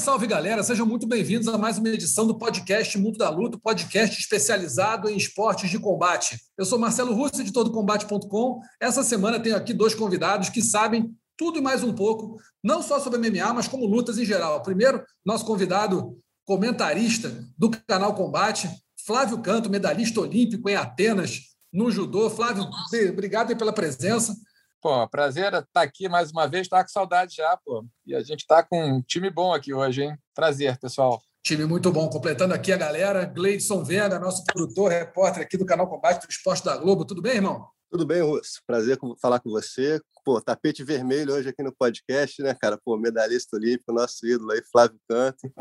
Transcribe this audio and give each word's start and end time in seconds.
Salve, 0.00 0.26
galera, 0.26 0.62
sejam 0.62 0.86
muito 0.86 1.06
bem-vindos 1.06 1.46
a 1.46 1.58
mais 1.58 1.76
uma 1.76 1.90
edição 1.90 2.26
do 2.26 2.38
podcast 2.38 2.96
Mundo 2.96 3.18
da 3.18 3.28
Luta, 3.28 3.58
podcast 3.58 4.18
especializado 4.18 5.10
em 5.10 5.16
esportes 5.16 5.68
de 5.68 5.78
combate. 5.78 6.40
Eu 6.56 6.64
sou 6.64 6.78
Marcelo 6.78 7.12
Russo, 7.12 7.38
editor 7.38 7.64
do 7.64 7.70
Combate.com. 7.70 8.62
Essa 8.80 9.02
semana 9.02 9.38
tenho 9.38 9.54
aqui 9.54 9.74
dois 9.74 9.94
convidados 9.94 10.48
que 10.48 10.62
sabem 10.62 11.14
tudo 11.36 11.58
e 11.58 11.62
mais 11.62 11.84
um 11.84 11.92
pouco, 11.92 12.40
não 12.64 12.82
só 12.82 12.98
sobre 12.98 13.18
MMA, 13.18 13.52
mas 13.52 13.68
como 13.68 13.84
lutas 13.84 14.16
em 14.16 14.24
geral. 14.24 14.62
Primeiro, 14.62 15.04
nosso 15.22 15.44
convidado 15.44 16.16
comentarista 16.46 17.46
do 17.58 17.70
canal 17.86 18.14
Combate, 18.14 18.70
Flávio 19.06 19.42
Canto, 19.42 19.68
medalhista 19.68 20.18
olímpico 20.18 20.70
em 20.70 20.76
Atenas, 20.76 21.42
no 21.70 21.90
judô. 21.90 22.30
Flávio, 22.30 22.66
obrigado 23.10 23.54
pela 23.54 23.72
presença. 23.72 24.34
Pô, 24.82 25.06
prazer 25.08 25.52
estar 25.52 25.82
aqui 25.82 26.08
mais 26.08 26.30
uma 26.30 26.46
vez. 26.46 26.62
Estava 26.62 26.82
com 26.82 26.88
saudade 26.88 27.34
já, 27.36 27.54
pô. 27.62 27.84
E 28.06 28.14
a 28.14 28.22
gente 28.22 28.40
está 28.40 28.62
com 28.62 28.82
um 28.82 29.02
time 29.02 29.28
bom 29.28 29.52
aqui 29.52 29.74
hoje, 29.74 30.04
hein? 30.04 30.16
Prazer, 30.34 30.78
pessoal. 30.78 31.22
Time 31.44 31.66
muito 31.66 31.92
bom. 31.92 32.08
Completando 32.08 32.54
aqui 32.54 32.72
a 32.72 32.78
galera, 32.78 33.26
Gleidson 33.26 33.84
Vega, 33.84 34.18
nosso 34.18 34.42
produtor, 34.44 34.90
repórter 34.90 35.42
aqui 35.42 35.58
do 35.58 35.66
canal 35.66 35.86
Combate 35.86 36.26
do 36.26 36.30
Esporte 36.30 36.64
da 36.64 36.78
Globo. 36.78 37.04
Tudo 37.04 37.20
bem, 37.20 37.36
irmão? 37.36 37.68
Tudo 37.90 38.06
bem, 38.06 38.22
Russo. 38.22 38.62
Prazer 38.66 38.98
falar 39.20 39.40
com 39.40 39.50
você. 39.50 40.00
Pô, 40.24 40.40
tapete 40.40 40.82
vermelho 40.82 41.34
hoje 41.34 41.50
aqui 41.50 41.62
no 41.62 41.76
podcast, 41.76 42.42
né, 42.42 42.54
cara? 42.58 42.78
Pô, 42.82 42.96
medalhista 42.96 43.56
olímpico, 43.56 43.92
nosso 43.92 44.26
ídolo 44.26 44.52
aí, 44.52 44.62
Flávio 44.72 44.98
Canto. 45.06 45.52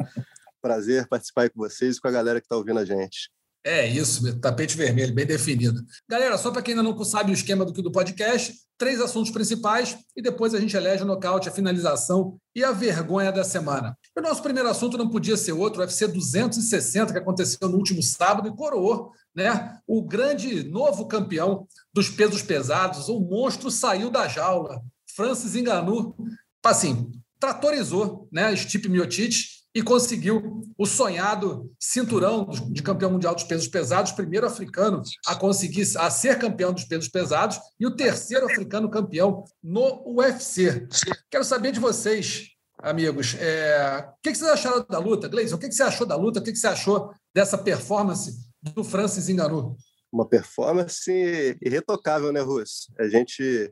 Prazer 0.61 1.07
participar 1.09 1.41
aí 1.41 1.49
com 1.49 1.59
vocês 1.59 1.97
e 1.97 1.99
com 1.99 2.07
a 2.07 2.11
galera 2.11 2.39
que 2.39 2.45
está 2.45 2.55
ouvindo 2.55 2.79
a 2.79 2.85
gente. 2.85 3.29
É 3.63 3.85
isso, 3.85 4.39
tapete 4.39 4.77
vermelho, 4.77 5.13
bem 5.13 5.25
definido. 5.25 5.83
Galera, 6.07 6.37
só 6.37 6.49
para 6.49 6.61
quem 6.61 6.73
ainda 6.73 6.83
não 6.83 7.03
sabe 7.03 7.31
o 7.31 7.33
esquema 7.33 7.65
do, 7.65 7.73
do 7.73 7.91
podcast, 7.91 8.53
três 8.77 9.01
assuntos 9.01 9.31
principais 9.31 9.97
e 10.15 10.21
depois 10.21 10.53
a 10.53 10.59
gente 10.59 10.77
elege 10.77 11.03
o 11.03 11.05
nocaute, 11.05 11.49
a 11.49 11.51
finalização 11.51 12.37
e 12.55 12.63
a 12.63 12.71
vergonha 12.71 13.33
da 13.33 13.43
semana. 13.43 13.97
O 14.17 14.21
nosso 14.21 14.41
primeiro 14.41 14.69
assunto 14.69 14.97
não 14.97 15.09
podia 15.09 15.35
ser 15.35 15.51
outro, 15.51 15.81
o 15.81 15.83
UFC 15.83 16.07
260, 16.07 17.11
que 17.11 17.19
aconteceu 17.19 17.67
no 17.67 17.77
último 17.77 18.01
sábado 18.01 18.47
e 18.47 18.55
coroou 18.55 19.11
né, 19.35 19.77
o 19.85 20.01
grande 20.01 20.63
novo 20.63 21.05
campeão 21.05 21.67
dos 21.93 22.09
pesos 22.09 22.41
pesados. 22.41 23.09
O 23.09 23.19
monstro 23.19 23.69
saiu 23.69 24.09
da 24.09 24.27
jaula. 24.27 24.81
Francis 25.13 25.53
Ngannou, 25.53 26.15
assim, 26.63 27.11
tratorizou 27.37 28.29
né, 28.31 28.55
Stipe 28.55 28.87
Miocic 28.87 29.58
e 29.73 29.81
conseguiu 29.81 30.63
o 30.77 30.85
sonhado 30.85 31.71
cinturão 31.79 32.49
de 32.71 32.81
campeão 32.81 33.11
mundial 33.11 33.35
dos 33.35 33.43
pesos 33.43 33.67
pesados, 33.67 34.11
primeiro 34.11 34.47
africano 34.47 35.01
a 35.25 35.35
conseguir 35.35 35.85
a 35.97 36.09
ser 36.09 36.39
campeão 36.39 36.73
dos 36.73 36.85
pesos 36.85 37.07
pesados 37.07 37.59
e 37.79 37.85
o 37.85 37.95
terceiro 37.95 38.45
africano 38.45 38.89
campeão 38.89 39.43
no 39.63 40.03
UFC. 40.17 40.87
Quero 41.29 41.43
saber 41.43 41.71
de 41.71 41.79
vocês, 41.79 42.49
amigos, 42.79 43.35
é... 43.39 44.07
o 44.07 44.21
que 44.23 44.33
vocês 44.33 44.49
acharam 44.49 44.85
da 44.89 44.97
luta? 44.97 45.27
Gleison, 45.27 45.55
o 45.55 45.59
que 45.59 45.71
você 45.71 45.83
achou 45.83 46.07
da 46.07 46.15
luta? 46.15 46.39
O 46.39 46.43
que 46.43 46.55
você 46.55 46.67
achou 46.67 47.11
dessa 47.33 47.57
performance 47.57 48.33
do 48.73 48.83
Francis 48.83 49.29
Ngannou? 49.29 49.77
Uma 50.11 50.27
performance 50.27 51.55
irretocável, 51.61 52.33
né, 52.33 52.41
Russo? 52.41 52.91
A 52.97 53.07
gente. 53.07 53.71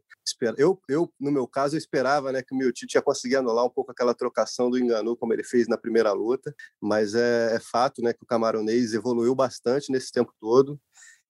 Eu, 0.58 0.80
eu, 0.90 1.12
no 1.20 1.32
meu 1.32 1.48
caso, 1.48 1.76
eu 1.76 1.78
esperava 1.78 2.32
né, 2.32 2.42
que 2.42 2.54
o 2.54 2.58
Miotite 2.58 2.96
ia 2.96 3.02
conseguir 3.02 3.38
anular 3.38 3.66
um 3.66 3.70
pouco 3.70 3.92
aquela 3.92 4.14
trocação 4.14 4.70
do 4.70 4.78
Enganu, 4.78 5.16
como 5.16 5.34
ele 5.34 5.44
fez 5.44 5.68
na 5.68 5.78
primeira 5.78 6.12
luta, 6.12 6.54
mas 6.82 7.16
é, 7.16 7.56
é 7.56 7.60
fato 7.60 8.02
né, 8.02 8.14
que 8.14 8.24
o 8.24 8.28
camaronês 8.28 8.94
evoluiu 8.94 9.34
bastante 9.36 9.92
nesse 9.92 10.12
tempo 10.12 10.34
todo. 10.40 10.80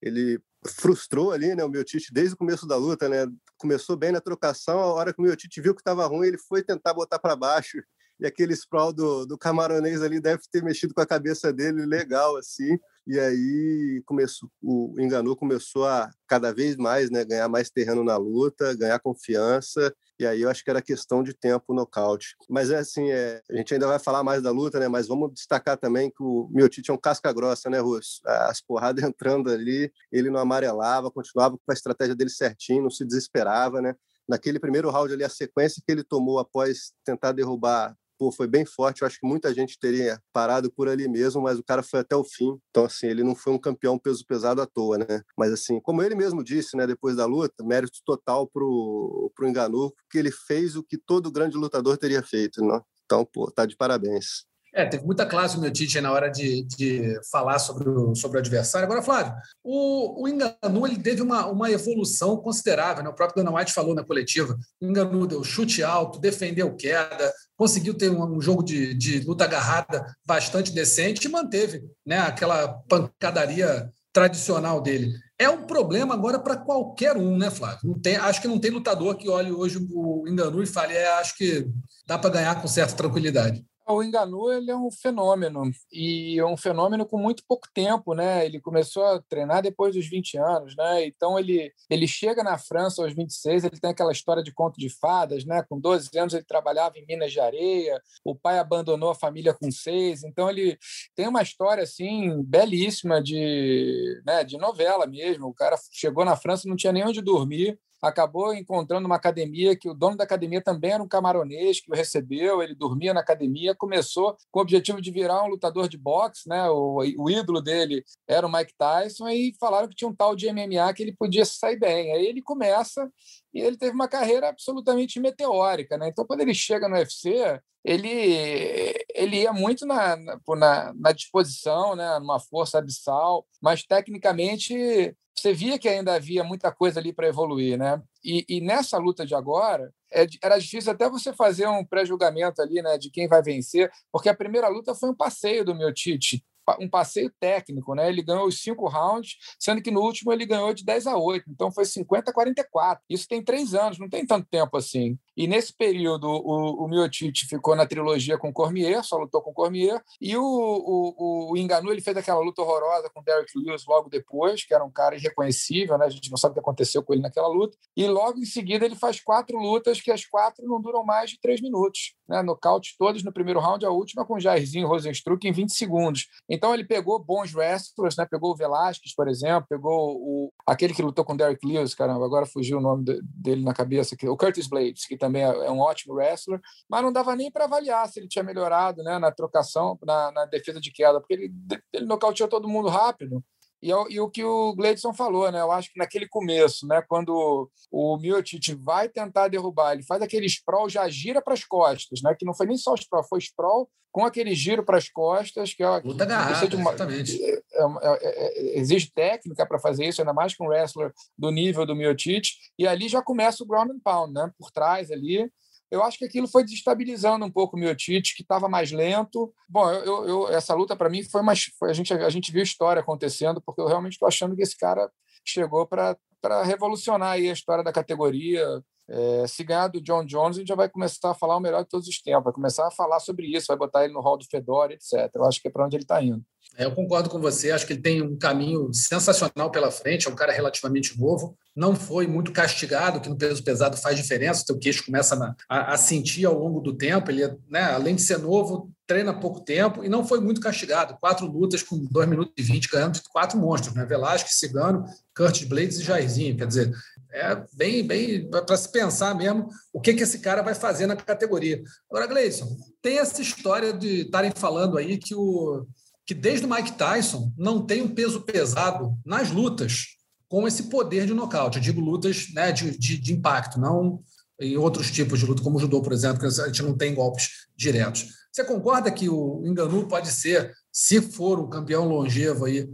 Ele 0.00 0.40
frustrou 0.66 1.32
ali, 1.32 1.54
né, 1.54 1.64
o 1.64 1.68
Miotite 1.68 2.12
desde 2.12 2.34
o 2.34 2.36
começo 2.36 2.66
da 2.66 2.76
luta, 2.76 3.08
né? 3.08 3.26
Começou 3.56 3.96
bem 3.96 4.12
na 4.12 4.20
trocação, 4.20 4.78
a 4.78 4.86
hora 4.92 5.12
que 5.12 5.20
o 5.20 5.24
Miotite 5.24 5.60
viu 5.60 5.74
que 5.74 5.80
estava 5.80 6.06
ruim, 6.06 6.28
ele 6.28 6.38
foi 6.38 6.62
tentar 6.62 6.94
botar 6.94 7.18
para 7.18 7.36
baixo. 7.36 7.78
E 8.20 8.26
aquele 8.26 8.52
sprawl 8.54 8.92
do, 8.92 9.26
do 9.26 9.38
camaronês 9.38 10.02
ali 10.02 10.20
deve 10.20 10.42
ter 10.50 10.62
mexido 10.62 10.92
com 10.94 11.00
a 11.00 11.06
cabeça 11.06 11.52
dele 11.52 11.86
legal 11.86 12.36
assim. 12.36 12.78
E 13.06 13.18
aí 13.18 14.02
começou, 14.04 14.50
o 14.62 14.94
Enganou 14.98 15.34
começou 15.34 15.86
a 15.86 16.10
cada 16.26 16.52
vez 16.52 16.76
mais, 16.76 17.10
né, 17.10 17.24
ganhar 17.24 17.48
mais 17.48 17.70
terreno 17.70 18.04
na 18.04 18.18
luta, 18.18 18.76
ganhar 18.76 18.98
confiança. 18.98 19.94
E 20.20 20.26
aí 20.26 20.42
eu 20.42 20.50
acho 20.50 20.62
que 20.62 20.68
era 20.68 20.82
questão 20.82 21.22
de 21.22 21.32
tempo 21.32 21.72
nocaute. 21.72 22.34
Mas 22.50 22.70
é 22.70 22.76
assim, 22.76 23.10
é, 23.10 23.40
a 23.50 23.56
gente 23.56 23.72
ainda 23.72 23.86
vai 23.86 23.98
falar 23.98 24.22
mais 24.22 24.42
da 24.42 24.50
luta, 24.50 24.78
né? 24.78 24.88
Mas 24.88 25.08
vamos 25.08 25.32
destacar 25.32 25.78
também 25.78 26.10
que 26.10 26.22
o 26.22 26.50
Miotite 26.52 26.90
é 26.90 26.94
um 26.94 26.98
casca 26.98 27.32
grossa, 27.32 27.70
né, 27.70 27.78
Russo? 27.78 28.20
As 28.26 28.60
porradas 28.60 29.02
entrando 29.08 29.50
ali, 29.50 29.90
ele 30.12 30.28
não 30.28 30.40
amarelava, 30.40 31.10
continuava 31.10 31.56
com 31.56 31.70
a 31.70 31.74
estratégia 31.74 32.14
dele 32.14 32.30
certinho, 32.30 32.82
não 32.82 32.90
se 32.90 33.06
desesperava, 33.06 33.80
né? 33.80 33.94
Naquele 34.28 34.58
primeiro 34.58 34.90
round 34.90 35.14
ali, 35.14 35.24
a 35.24 35.30
sequência 35.30 35.82
que 35.82 35.90
ele 35.90 36.04
tomou 36.04 36.38
após 36.38 36.92
tentar 37.06 37.32
derrubar 37.32 37.96
pô, 38.18 38.32
foi 38.32 38.46
bem 38.46 38.66
forte. 38.66 39.02
Eu 39.02 39.06
acho 39.06 39.18
que 39.20 39.26
muita 39.26 39.52
gente 39.54 39.78
teria 39.78 40.20
parado 40.32 40.70
por 40.72 40.88
ali 40.88 41.08
mesmo, 41.08 41.42
mas 41.42 41.58
o 41.58 41.64
cara 41.64 41.82
foi 41.82 42.00
até 42.00 42.16
o 42.16 42.24
fim. 42.24 42.58
Então, 42.70 42.84
assim, 42.84 43.06
ele 43.06 43.22
não 43.22 43.34
foi 43.34 43.52
um 43.52 43.58
campeão 43.58 43.98
peso 43.98 44.24
pesado 44.26 44.60
à 44.60 44.66
toa, 44.66 44.98
né? 44.98 45.22
Mas, 45.36 45.52
assim, 45.52 45.80
como 45.80 46.02
ele 46.02 46.14
mesmo 46.14 46.42
disse, 46.42 46.76
né, 46.76 46.86
depois 46.86 47.16
da 47.16 47.26
luta, 47.26 47.64
mérito 47.64 47.98
total 48.04 48.46
pro, 48.46 49.30
pro 49.34 49.48
Enganu, 49.48 49.92
que 50.10 50.18
ele 50.18 50.30
fez 50.30 50.76
o 50.76 50.82
que 50.82 50.98
todo 50.98 51.30
grande 51.30 51.56
lutador 51.56 51.96
teria 51.96 52.22
feito, 52.22 52.62
né? 52.62 52.80
Então, 53.04 53.24
pô, 53.24 53.50
tá 53.50 53.64
de 53.64 53.76
parabéns. 53.76 54.46
É, 54.74 54.84
teve 54.84 55.04
muita 55.04 55.26
classe 55.26 55.56
o 55.56 55.60
meu 55.60 55.70
Tite 55.70 56.00
na 56.00 56.12
hora 56.12 56.28
de, 56.28 56.64
de 56.64 57.18
falar 57.30 57.58
sobre 57.58 57.88
o, 57.88 58.14
sobre 58.14 58.36
o 58.36 58.40
adversário. 58.40 58.84
Agora, 58.84 59.02
Flávio, 59.02 59.32
o, 59.64 60.22
o 60.22 60.28
Enganu 60.28 60.86
ele 60.86 60.98
teve 60.98 61.22
uma, 61.22 61.46
uma 61.46 61.70
evolução 61.70 62.36
considerável. 62.36 63.02
Né? 63.02 63.08
O 63.08 63.14
próprio 63.14 63.42
Dana 63.42 63.56
White 63.56 63.72
falou 63.72 63.94
na 63.94 64.04
coletiva. 64.04 64.56
O 64.80 64.86
Enganu 64.86 65.26
deu 65.26 65.42
chute 65.42 65.82
alto, 65.82 66.20
defendeu 66.20 66.74
queda, 66.76 67.32
conseguiu 67.56 67.94
ter 67.94 68.10
um, 68.10 68.36
um 68.36 68.40
jogo 68.40 68.62
de, 68.62 68.94
de 68.94 69.20
luta 69.20 69.44
agarrada 69.44 70.04
bastante 70.24 70.72
decente 70.72 71.26
e 71.26 71.30
manteve 71.30 71.82
né, 72.06 72.18
aquela 72.18 72.68
pancadaria 72.88 73.90
tradicional 74.12 74.80
dele. 74.80 75.12
É 75.38 75.48
um 75.48 75.64
problema 75.66 76.14
agora 76.14 76.38
para 76.38 76.56
qualquer 76.56 77.16
um, 77.16 77.36
né, 77.36 77.50
Flávio? 77.50 77.98
Tem, 78.00 78.16
acho 78.16 78.42
que 78.42 78.48
não 78.48 78.58
tem 78.58 78.70
lutador 78.70 79.16
que 79.16 79.28
olhe 79.28 79.52
hoje 79.52 79.78
o 79.92 80.26
Enganu 80.26 80.62
e 80.62 80.66
fale, 80.66 80.94
é, 80.94 81.18
acho 81.18 81.36
que 81.36 81.68
dá 82.06 82.18
para 82.18 82.30
ganhar 82.30 82.60
com 82.60 82.66
certa 82.66 82.96
tranquilidade. 82.96 83.64
O 83.90 84.02
Enganu 84.02 84.52
ele 84.52 84.70
é 84.70 84.76
um 84.76 84.90
fenômeno 84.90 85.70
e 85.90 86.38
é 86.38 86.44
um 86.44 86.58
fenômeno 86.58 87.06
com 87.06 87.16
muito 87.18 87.42
pouco 87.48 87.66
tempo, 87.72 88.12
né? 88.12 88.44
Ele 88.44 88.60
começou 88.60 89.02
a 89.02 89.22
treinar 89.22 89.62
depois 89.62 89.94
dos 89.94 90.06
20 90.06 90.36
anos, 90.36 90.76
né? 90.76 91.06
Então 91.06 91.38
ele 91.38 91.72
ele 91.88 92.06
chega 92.06 92.42
na 92.44 92.58
França 92.58 93.02
aos 93.02 93.14
26, 93.14 93.64
ele 93.64 93.80
tem 93.80 93.90
aquela 93.90 94.12
história 94.12 94.42
de 94.42 94.52
conto 94.52 94.78
de 94.78 94.90
fadas, 94.90 95.46
né? 95.46 95.64
Com 95.66 95.80
12 95.80 96.10
anos 96.18 96.34
ele 96.34 96.44
trabalhava 96.44 96.98
em 96.98 97.06
minas 97.06 97.32
de 97.32 97.40
areia, 97.40 97.98
o 98.22 98.34
pai 98.34 98.58
abandonou 98.58 99.10
a 99.10 99.14
família 99.14 99.54
com 99.54 99.70
seis, 99.70 100.22
então 100.22 100.50
ele 100.50 100.78
tem 101.16 101.26
uma 101.26 101.40
história 101.42 101.82
assim 101.82 102.42
belíssima 102.42 103.22
de, 103.22 104.20
né, 104.26 104.44
de 104.44 104.58
novela 104.58 105.06
mesmo. 105.06 105.46
O 105.46 105.54
cara 105.54 105.76
chegou 105.90 106.26
na 106.26 106.36
França 106.36 106.68
não 106.68 106.76
tinha 106.76 106.92
nem 106.92 107.06
onde 107.06 107.22
dormir, 107.22 107.78
acabou 108.02 108.54
encontrando 108.54 109.06
uma 109.06 109.16
academia 109.16 109.76
que 109.76 109.88
o 109.88 109.94
dono 109.94 110.16
da 110.16 110.24
academia 110.24 110.62
também 110.62 110.92
era 110.92 111.02
um 111.02 111.08
camaronês 111.08 111.80
que 111.80 111.90
o 111.90 111.94
recebeu, 111.94 112.62
ele 112.62 112.74
dormia 112.74 113.12
na 113.12 113.20
academia, 113.20 113.74
começou 113.74 114.36
com 114.50 114.60
o 114.60 114.62
objetivo 114.62 115.00
de 115.00 115.10
virar 115.10 115.42
um 115.42 115.48
lutador 115.48 115.88
de 115.88 115.98
boxe, 115.98 116.48
né? 116.48 116.68
O, 116.70 116.98
o 117.18 117.30
ídolo 117.30 117.60
dele 117.60 118.04
era 118.26 118.46
o 118.46 118.52
Mike 118.52 118.74
Tyson 118.76 119.28
e 119.28 119.54
falaram 119.58 119.88
que 119.88 119.96
tinha 119.96 120.08
um 120.08 120.14
tal 120.14 120.36
de 120.36 120.50
MMA 120.52 120.92
que 120.94 121.02
ele 121.02 121.16
podia 121.16 121.44
sair 121.44 121.78
bem. 121.78 122.12
Aí 122.12 122.26
ele 122.26 122.42
começa 122.42 123.10
e 123.52 123.60
ele 123.60 123.76
teve 123.76 123.92
uma 123.92 124.08
carreira 124.08 124.48
absolutamente 124.48 125.20
meteórica, 125.20 125.96
né? 125.96 126.08
Então 126.08 126.24
quando 126.26 126.40
ele 126.40 126.54
chega 126.54 126.88
no 126.88 126.96
UFC, 126.96 127.60
ele 127.84 128.94
ele 129.18 129.42
ia 129.42 129.52
muito 129.52 129.84
na, 129.84 130.16
na, 130.16 130.92
na 130.94 131.12
disposição, 131.12 131.96
né? 131.96 132.18
Numa 132.18 132.40
força 132.40 132.78
abissal, 132.78 133.46
mas 133.60 133.82
tecnicamente 133.82 135.14
você 135.34 135.52
via 135.52 135.78
que 135.78 135.88
ainda 135.88 136.14
havia 136.14 136.42
muita 136.42 136.72
coisa 136.72 136.98
ali 136.98 137.12
para 137.12 137.28
evoluir, 137.28 137.78
né? 137.78 138.02
E, 138.24 138.44
e, 138.48 138.60
nessa 138.60 138.98
luta 138.98 139.24
de 139.24 139.34
agora, 139.34 139.92
é, 140.12 140.26
era 140.42 140.58
difícil 140.58 140.90
até 140.90 141.08
você 141.08 141.32
fazer 141.32 141.68
um 141.68 141.84
pré-julgamento 141.84 142.60
ali, 142.60 142.82
né, 142.82 142.98
de 142.98 143.10
quem 143.10 143.28
vai 143.28 143.42
vencer, 143.42 143.90
porque 144.10 144.28
a 144.28 144.34
primeira 144.34 144.68
luta 144.68 144.94
foi 144.94 145.10
um 145.10 145.14
passeio 145.14 145.64
do 145.64 145.74
meu 145.74 145.94
Tite. 145.94 146.44
Um 146.80 146.88
passeio 146.88 147.32
técnico, 147.40 147.94
né? 147.94 148.08
Ele 148.08 148.22
ganhou 148.22 148.46
os 148.46 148.60
cinco 148.60 148.88
rounds, 148.88 149.36
sendo 149.58 149.80
que 149.80 149.90
no 149.90 150.00
último 150.00 150.32
ele 150.32 150.46
ganhou 150.46 150.72
de 150.74 150.84
10 150.84 151.06
a 151.06 151.16
8, 151.16 151.44
então 151.48 151.70
foi 151.70 151.84
50 151.84 152.30
a 152.30 152.34
44. 152.34 153.02
Isso 153.08 153.26
tem 153.28 153.42
três 153.42 153.74
anos, 153.74 153.98
não 153.98 154.08
tem 154.08 154.26
tanto 154.26 154.46
tempo 154.50 154.76
assim. 154.76 155.18
E 155.36 155.46
nesse 155.46 155.72
período, 155.72 156.26
o, 156.28 156.84
o 156.84 156.88
Miocic 156.88 157.46
ficou 157.46 157.76
na 157.76 157.86
trilogia 157.86 158.36
com 158.36 158.52
Cormier, 158.52 159.04
só 159.04 159.16
lutou 159.16 159.40
com 159.40 159.52
Cormier, 159.52 160.02
e 160.20 160.36
o, 160.36 160.42
o, 160.42 161.52
o 161.52 161.56
Enganu 161.56 161.92
ele 161.92 162.00
fez 162.00 162.16
aquela 162.16 162.40
luta 162.40 162.60
horrorosa 162.60 163.08
com 163.14 163.22
Derek 163.22 163.52
Lewis 163.56 163.86
logo 163.86 164.10
depois, 164.10 164.64
que 164.64 164.74
era 164.74 164.84
um 164.84 164.90
cara 164.90 165.14
irreconhecível, 165.14 165.96
né? 165.96 166.06
a 166.06 166.10
gente 166.10 166.28
não 166.30 166.36
sabe 166.36 166.52
o 166.52 166.54
que 166.54 166.60
aconteceu 166.60 167.02
com 167.04 167.12
ele 167.12 167.22
naquela 167.22 167.46
luta. 167.46 167.76
E 167.96 168.06
logo 168.06 168.40
em 168.40 168.44
seguida 168.44 168.84
ele 168.84 168.96
faz 168.96 169.20
quatro 169.20 169.56
lutas, 169.58 170.00
que 170.00 170.10
as 170.10 170.24
quatro 170.24 170.66
não 170.66 170.80
duram 170.80 171.04
mais 171.04 171.30
de 171.30 171.40
três 171.40 171.60
minutos. 171.60 172.14
Né? 172.28 172.42
Nocaute 172.42 172.96
todos 172.98 173.22
no 173.22 173.32
primeiro 173.32 173.60
round, 173.60 173.86
a 173.86 173.90
última 173.90 174.24
com 174.24 174.40
Jairzinho 174.40 174.88
Rosenstruck 174.88 175.46
em 175.46 175.52
20 175.52 175.72
segundos. 175.72 176.26
Então 176.48 176.57
ele 176.74 176.84
pegou 176.84 177.18
bons 177.18 177.54
wrestlers, 177.54 178.16
né? 178.16 178.26
pegou 178.30 178.52
o 178.52 178.56
Velasquez, 178.56 179.14
por 179.14 179.28
exemplo, 179.28 179.66
pegou 179.68 180.16
o, 180.16 180.52
aquele 180.66 180.92
que 180.92 181.02
lutou 181.02 181.24
com 181.24 181.36
Derek 181.36 181.66
Lewis, 181.66 181.94
caramba, 181.94 182.24
agora 182.24 182.44
fugiu 182.44 182.78
o 182.78 182.80
nome 182.82 183.04
dele 183.22 183.64
na 183.64 183.72
cabeça, 183.72 184.16
o 184.24 184.36
Curtis 184.36 184.68
Blades, 184.68 185.06
que 185.06 185.16
também 185.16 185.38
também 185.38 185.42
é, 185.42 185.66
é 185.66 185.70
um 185.70 185.78
ótimo 185.78 186.14
wrestler, 186.14 186.60
mas 186.88 187.02
não 187.02 187.12
dava 187.12 187.36
nem 187.36 187.50
para 187.50 187.64
avaliar 187.64 188.08
se 188.08 188.18
ele 188.18 188.28
tinha 188.28 188.42
melhorado 188.42 189.02
né, 189.02 189.18
na 189.18 189.30
trocação, 189.30 189.98
na, 190.02 190.32
na 190.32 190.44
defesa 190.46 190.80
de 190.80 190.90
queda, 190.90 191.20
porque 191.20 191.34
ele, 191.34 191.52
ele 191.92 192.06
nocauteou 192.06 192.48
todo 192.48 192.68
mundo 192.68 192.88
rápido. 192.88 193.44
E, 193.82 193.92
é 193.92 193.96
e, 194.10 194.20
o 194.20 194.28
que 194.28 194.44
o 194.44 194.74
Gleidson 194.74 195.14
falou, 195.14 195.50
né? 195.50 195.60
Eu 195.60 195.70
acho 195.70 195.92
que 195.92 195.98
naquele 195.98 196.28
começo, 196.28 196.86
né? 196.86 197.02
Quando 197.08 197.70
o 197.90 198.16
Miocic 198.18 198.74
vai 198.74 199.08
tentar 199.08 199.48
derrubar, 199.48 199.92
ele 199.92 200.02
faz 200.02 200.20
aquele 200.20 200.46
sprawl, 200.46 200.88
já 200.88 201.08
gira 201.08 201.40
para 201.40 201.54
as 201.54 201.64
costas, 201.64 202.20
né? 202.22 202.34
Que 202.38 202.44
não 202.44 202.54
foi 202.54 202.66
nem 202.66 202.76
só 202.76 202.94
sprawl, 202.94 203.24
foi 203.24 203.38
sprawl 203.38 203.88
com 204.10 204.24
aquele 204.24 204.54
giro 204.54 204.84
para 204.84 204.98
as 204.98 205.08
costas, 205.08 205.74
que 205.74 205.82
é 205.82 205.88
Luta 206.04 206.24
agarrada, 206.24 206.66
de 206.66 206.76
uma, 206.76 206.90
exatamente. 206.90 207.40
É, 207.42 207.52
é, 207.52 208.18
é, 208.22 208.78
exige 208.80 209.12
técnica 209.14 209.66
para 209.66 209.78
fazer 209.78 210.06
isso, 210.06 210.20
ainda 210.20 210.32
mais 210.32 210.56
com 210.56 210.64
um 210.64 210.68
wrestler 210.68 211.12
do 211.36 211.50
nível 211.50 211.86
do 211.86 211.94
Miocic, 211.94 212.48
e 212.78 212.86
ali 212.86 213.08
já 213.08 213.22
começa 213.22 213.62
o 213.62 213.66
ground 213.66 213.90
and 213.90 214.00
pound, 214.02 214.32
né? 214.32 214.50
Por 214.58 214.70
trás 214.70 215.10
ali, 215.10 215.48
eu 215.90 216.02
acho 216.02 216.18
que 216.18 216.24
aquilo 216.24 216.46
foi 216.46 216.64
desestabilizando 216.64 217.44
um 217.44 217.50
pouco 217.50 217.76
o 217.76 217.80
Miotite, 217.80 218.34
que 218.34 218.42
estava 218.42 218.68
mais 218.68 218.92
lento. 218.92 219.52
Bom, 219.68 219.90
eu, 219.90 220.26
eu 220.26 220.48
essa 220.48 220.74
luta 220.74 220.94
para 220.94 221.08
mim 221.08 221.22
foi 221.22 221.42
mais. 221.42 221.64
Foi, 221.78 221.90
a, 221.90 221.92
gente, 221.92 222.12
a 222.12 222.30
gente 222.30 222.52
viu 222.52 222.62
história 222.62 223.00
acontecendo, 223.00 223.60
porque 223.60 223.80
eu 223.80 223.86
realmente 223.86 224.12
estou 224.12 224.28
achando 224.28 224.54
que 224.54 224.62
esse 224.62 224.76
cara 224.76 225.10
chegou 225.44 225.86
para 225.86 226.16
revolucionar 226.64 227.32
aí 227.32 227.48
a 227.48 227.52
história 227.52 227.82
da 227.82 227.92
categoria. 227.92 228.82
É, 229.10 229.46
se 229.46 229.64
ganhar 229.64 229.88
do 229.88 230.02
John 230.02 230.24
Jones, 230.24 230.56
a 230.56 230.60
gente 230.60 230.68
já 230.68 230.74
vai 230.74 230.88
começar 230.88 231.30
a 231.30 231.34
falar 231.34 231.56
o 231.56 231.60
melhor 231.60 231.82
de 231.82 231.88
todos 231.88 232.06
os 232.06 232.20
tempos, 232.20 232.44
vai 232.44 232.52
começar 232.52 232.86
a 232.86 232.90
falar 232.90 233.20
sobre 233.20 233.46
isso, 233.46 233.68
vai 233.68 233.76
botar 233.76 234.04
ele 234.04 234.12
no 234.12 234.20
hall 234.20 234.36
do 234.36 234.44
Fedora, 234.44 234.92
etc. 234.92 235.30
Eu 235.34 235.44
acho 235.44 235.62
que 235.62 235.68
é 235.68 235.70
para 235.70 235.86
onde 235.86 235.96
ele 235.96 236.04
está 236.04 236.22
indo. 236.22 236.44
É, 236.76 236.84
eu 236.84 236.94
concordo 236.94 237.30
com 237.30 237.40
você, 237.40 237.70
acho 237.70 237.86
que 237.86 237.94
ele 237.94 238.02
tem 238.02 238.20
um 238.20 238.36
caminho 238.36 238.92
sensacional 238.92 239.70
pela 239.70 239.90
frente, 239.90 240.28
é 240.28 240.30
um 240.30 240.34
cara 240.34 240.52
relativamente 240.52 241.18
novo, 241.18 241.56
não 241.74 241.96
foi 241.96 242.26
muito 242.26 242.52
castigado, 242.52 243.20
que 243.20 243.28
no 243.28 243.36
peso 243.36 243.64
pesado 243.64 243.96
faz 243.96 244.16
diferença, 244.16 244.62
o 244.62 244.66
teu 244.66 244.78
queixo 244.78 245.06
começa 245.06 245.56
a, 245.68 245.94
a 245.94 245.96
sentir 245.96 246.44
ao 246.44 246.58
longo 246.58 246.80
do 246.80 246.96
tempo, 246.96 247.30
ele, 247.30 247.46
né, 247.68 247.82
além 247.82 248.14
de 248.14 248.22
ser 248.22 248.38
novo, 248.38 248.92
treina 249.08 249.32
pouco 249.32 249.60
tempo 249.60 250.04
e 250.04 250.08
não 250.08 250.24
foi 250.24 250.38
muito 250.38 250.60
castigado. 250.60 251.16
Quatro 251.18 251.46
lutas 251.46 251.82
com 251.82 251.96
2 251.96 252.28
minutos 252.28 252.52
e 252.58 252.62
20, 252.62 252.90
ganhando 252.90 253.14
de 253.14 253.22
quatro 253.22 253.58
monstros, 253.58 253.94
né? 253.94 254.04
Velasquez, 254.04 254.58
Cigano, 254.58 255.06
Curtis 255.34 255.66
Blades 255.66 255.98
e 255.98 256.04
Jairzinho. 256.04 256.56
Quer 256.56 256.66
dizer, 256.66 256.94
é 257.32 257.62
bem, 257.74 258.06
bem 258.06 258.48
para 258.48 258.76
se 258.76 258.90
pensar 258.90 259.34
mesmo 259.34 259.68
o 259.92 260.00
que, 260.00 260.14
que 260.14 260.22
esse 260.22 260.38
cara 260.38 260.62
vai 260.62 260.74
fazer 260.74 261.06
na 261.06 261.16
categoria. 261.16 261.82
Agora, 262.10 262.26
Gleison, 262.26 262.76
tem 263.02 263.18
essa 263.18 263.42
história 263.42 263.92
de 263.92 264.22
estarem 264.22 264.52
falando 264.54 264.96
aí 264.96 265.18
que 265.18 265.34
o 265.34 265.86
que 266.28 266.34
desde 266.34 266.66
o 266.66 266.70
Mike 266.70 266.92
Tyson 266.92 267.50
não 267.56 267.86
tem 267.86 268.02
um 268.02 268.14
peso 268.14 268.42
pesado 268.42 269.16
nas 269.24 269.50
lutas 269.50 270.18
com 270.46 270.68
esse 270.68 270.84
poder 270.84 271.26
de 271.26 271.32
nocaute. 271.32 271.78
Eu 271.78 271.82
digo 271.82 272.02
lutas 272.02 272.52
né, 272.52 272.70
de, 272.70 272.98
de, 272.98 273.16
de, 273.16 273.32
impacto, 273.32 273.80
não 273.80 274.22
em 274.60 274.76
outros 274.76 275.10
tipos 275.10 275.38
de 275.38 275.46
luta, 275.46 275.62
como 275.62 275.78
o 275.78 275.80
judô, 275.80 276.02
por 276.02 276.12
exemplo, 276.12 276.40
que 276.40 276.46
a 276.46 276.66
gente 276.66 276.82
não 276.82 276.94
tem 276.94 277.14
golpes 277.14 277.66
diretos. 277.74 278.26
Você 278.52 278.62
concorda 278.62 279.10
que 279.10 279.26
o 279.26 279.62
Enganu 279.64 280.06
pode 280.06 280.28
ser, 280.28 280.74
se 280.92 281.22
for 281.22 281.58
um 281.58 281.68
campeão 281.70 282.06
longevo 282.06 282.66
aí, 282.66 282.86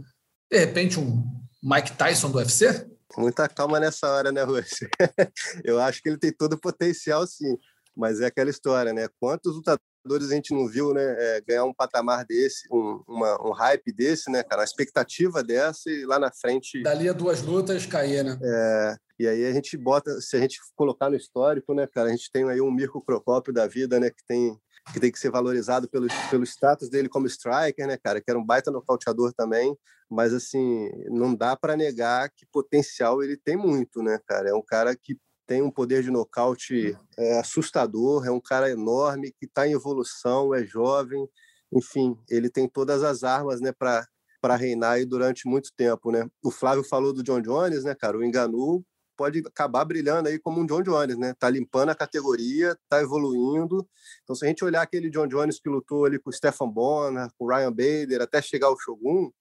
de 0.49 0.57
repente 0.57 0.97
um 0.97 1.21
Mike 1.61 1.91
Tyson 1.93 2.31
do 2.31 2.37
UFC? 2.37 2.87
Muita 3.17 3.47
calma 3.47 3.79
nessa 3.79 4.09
hora, 4.09 4.31
né, 4.31 4.43
Rússia? 4.43 4.89
Eu 5.63 5.79
acho 5.79 6.01
que 6.01 6.09
ele 6.09 6.17
tem 6.17 6.31
todo 6.31 6.53
o 6.53 6.59
potencial, 6.59 7.25
sim. 7.25 7.57
Mas 7.95 8.19
é 8.19 8.25
aquela 8.25 8.49
história, 8.49 8.91
né? 8.91 9.07
Quantos 9.19 9.55
lutadores 9.55 10.29
a 10.29 10.35
gente 10.35 10.53
não 10.53 10.67
viu, 10.67 10.93
né, 10.93 11.15
é, 11.17 11.41
ganhar 11.41 11.63
um 11.63 11.73
patamar 11.73 12.25
desse, 12.25 12.67
um, 12.71 13.01
uma, 13.07 13.47
um 13.47 13.51
hype 13.51 13.91
desse, 13.91 14.29
né, 14.29 14.43
cara, 14.43 14.61
uma 14.61 14.65
expectativa 14.65 15.43
dessa 15.43 15.89
e 15.89 16.05
lá 16.05 16.19
na 16.19 16.31
frente... 16.31 16.83
Dali 16.83 17.09
a 17.09 17.13
duas 17.13 17.41
lutas 17.41 17.85
cair, 17.85 18.23
né? 18.23 18.37
É, 18.43 18.95
e 19.17 19.27
aí 19.27 19.45
a 19.45 19.53
gente 19.53 19.75
bota, 19.77 20.19
se 20.21 20.35
a 20.35 20.39
gente 20.39 20.59
colocar 20.75 21.09
no 21.09 21.15
histórico, 21.15 21.73
né, 21.73 21.87
cara, 21.87 22.09
a 22.09 22.11
gente 22.11 22.29
tem 22.31 22.47
aí 22.49 22.61
um 22.61 22.71
Mirko 22.71 23.01
Procópio 23.01 23.53
da 23.53 23.65
vida, 23.65 23.99
né, 23.99 24.09
que 24.09 24.23
tem 24.27 24.59
que 24.93 24.99
tem 24.99 25.11
que 25.11 25.19
ser 25.19 25.31
valorizado 25.31 25.89
pelo, 25.89 26.07
pelo 26.29 26.43
status 26.43 26.89
dele 26.89 27.09
como 27.09 27.27
striker, 27.27 27.87
né, 27.87 27.97
cara, 27.97 28.21
que 28.21 28.29
era 28.29 28.39
um 28.39 28.45
baita 28.45 28.71
nocauteador 28.71 29.33
também, 29.33 29.75
mas 30.09 30.33
assim, 30.33 30.89
não 31.09 31.33
dá 31.35 31.55
para 31.55 31.75
negar 31.75 32.29
que 32.29 32.45
potencial 32.45 33.23
ele 33.23 33.35
tem 33.35 33.57
muito, 33.57 34.03
né, 34.03 34.19
cara? 34.27 34.49
É 34.49 34.53
um 34.53 34.61
cara 34.61 34.95
que 34.95 35.17
tem 35.47 35.61
um 35.61 35.71
poder 35.71 36.03
de 36.03 36.11
nocaute 36.11 36.97
é, 37.17 37.39
assustador, 37.39 38.25
é 38.25 38.31
um 38.31 38.39
cara 38.39 38.69
enorme 38.69 39.31
que 39.31 39.45
está 39.45 39.67
em 39.67 39.73
evolução, 39.73 40.53
é 40.53 40.63
jovem, 40.63 41.27
enfim, 41.71 42.17
ele 42.29 42.49
tem 42.49 42.67
todas 42.67 43.03
as 43.03 43.23
armas, 43.23 43.61
né, 43.61 43.71
para 43.73 44.55
reinar 44.55 44.93
aí 44.93 45.05
durante 45.05 45.47
muito 45.47 45.71
tempo, 45.75 46.11
né? 46.11 46.27
O 46.43 46.51
Flávio 46.51 46.83
falou 46.83 47.11
do 47.11 47.23
John 47.23 47.41
Jones, 47.41 47.83
né, 47.83 47.95
cara? 47.95 48.17
O 48.17 48.23
Enganu 48.23 48.85
pode 49.15 49.39
acabar 49.39 49.85
brilhando 49.85 50.29
aí 50.29 50.39
como 50.39 50.61
um 50.61 50.65
John 50.65 50.81
Jones, 50.81 51.17
né? 51.17 51.33
Tá 51.37 51.49
limpando 51.49 51.89
a 51.89 51.95
categoria, 51.95 52.77
tá 52.89 53.01
evoluindo. 53.01 53.87
Então, 54.23 54.35
se 54.35 54.45
a 54.45 54.47
gente 54.47 54.63
olhar 54.63 54.81
aquele 54.81 55.09
John 55.09 55.27
Jones 55.27 55.59
que 55.59 55.69
lutou 55.69 56.05
ali 56.05 56.19
com 56.19 56.29
o 56.29 56.33
Stefan 56.33 56.69
Bonner, 56.69 57.29
com 57.37 57.45
o 57.45 57.49
Ryan 57.49 57.71
Bader, 57.71 58.21
até 58.21 58.41
chegar 58.41 58.67
ao 58.67 58.79
Shogun, 58.79 59.31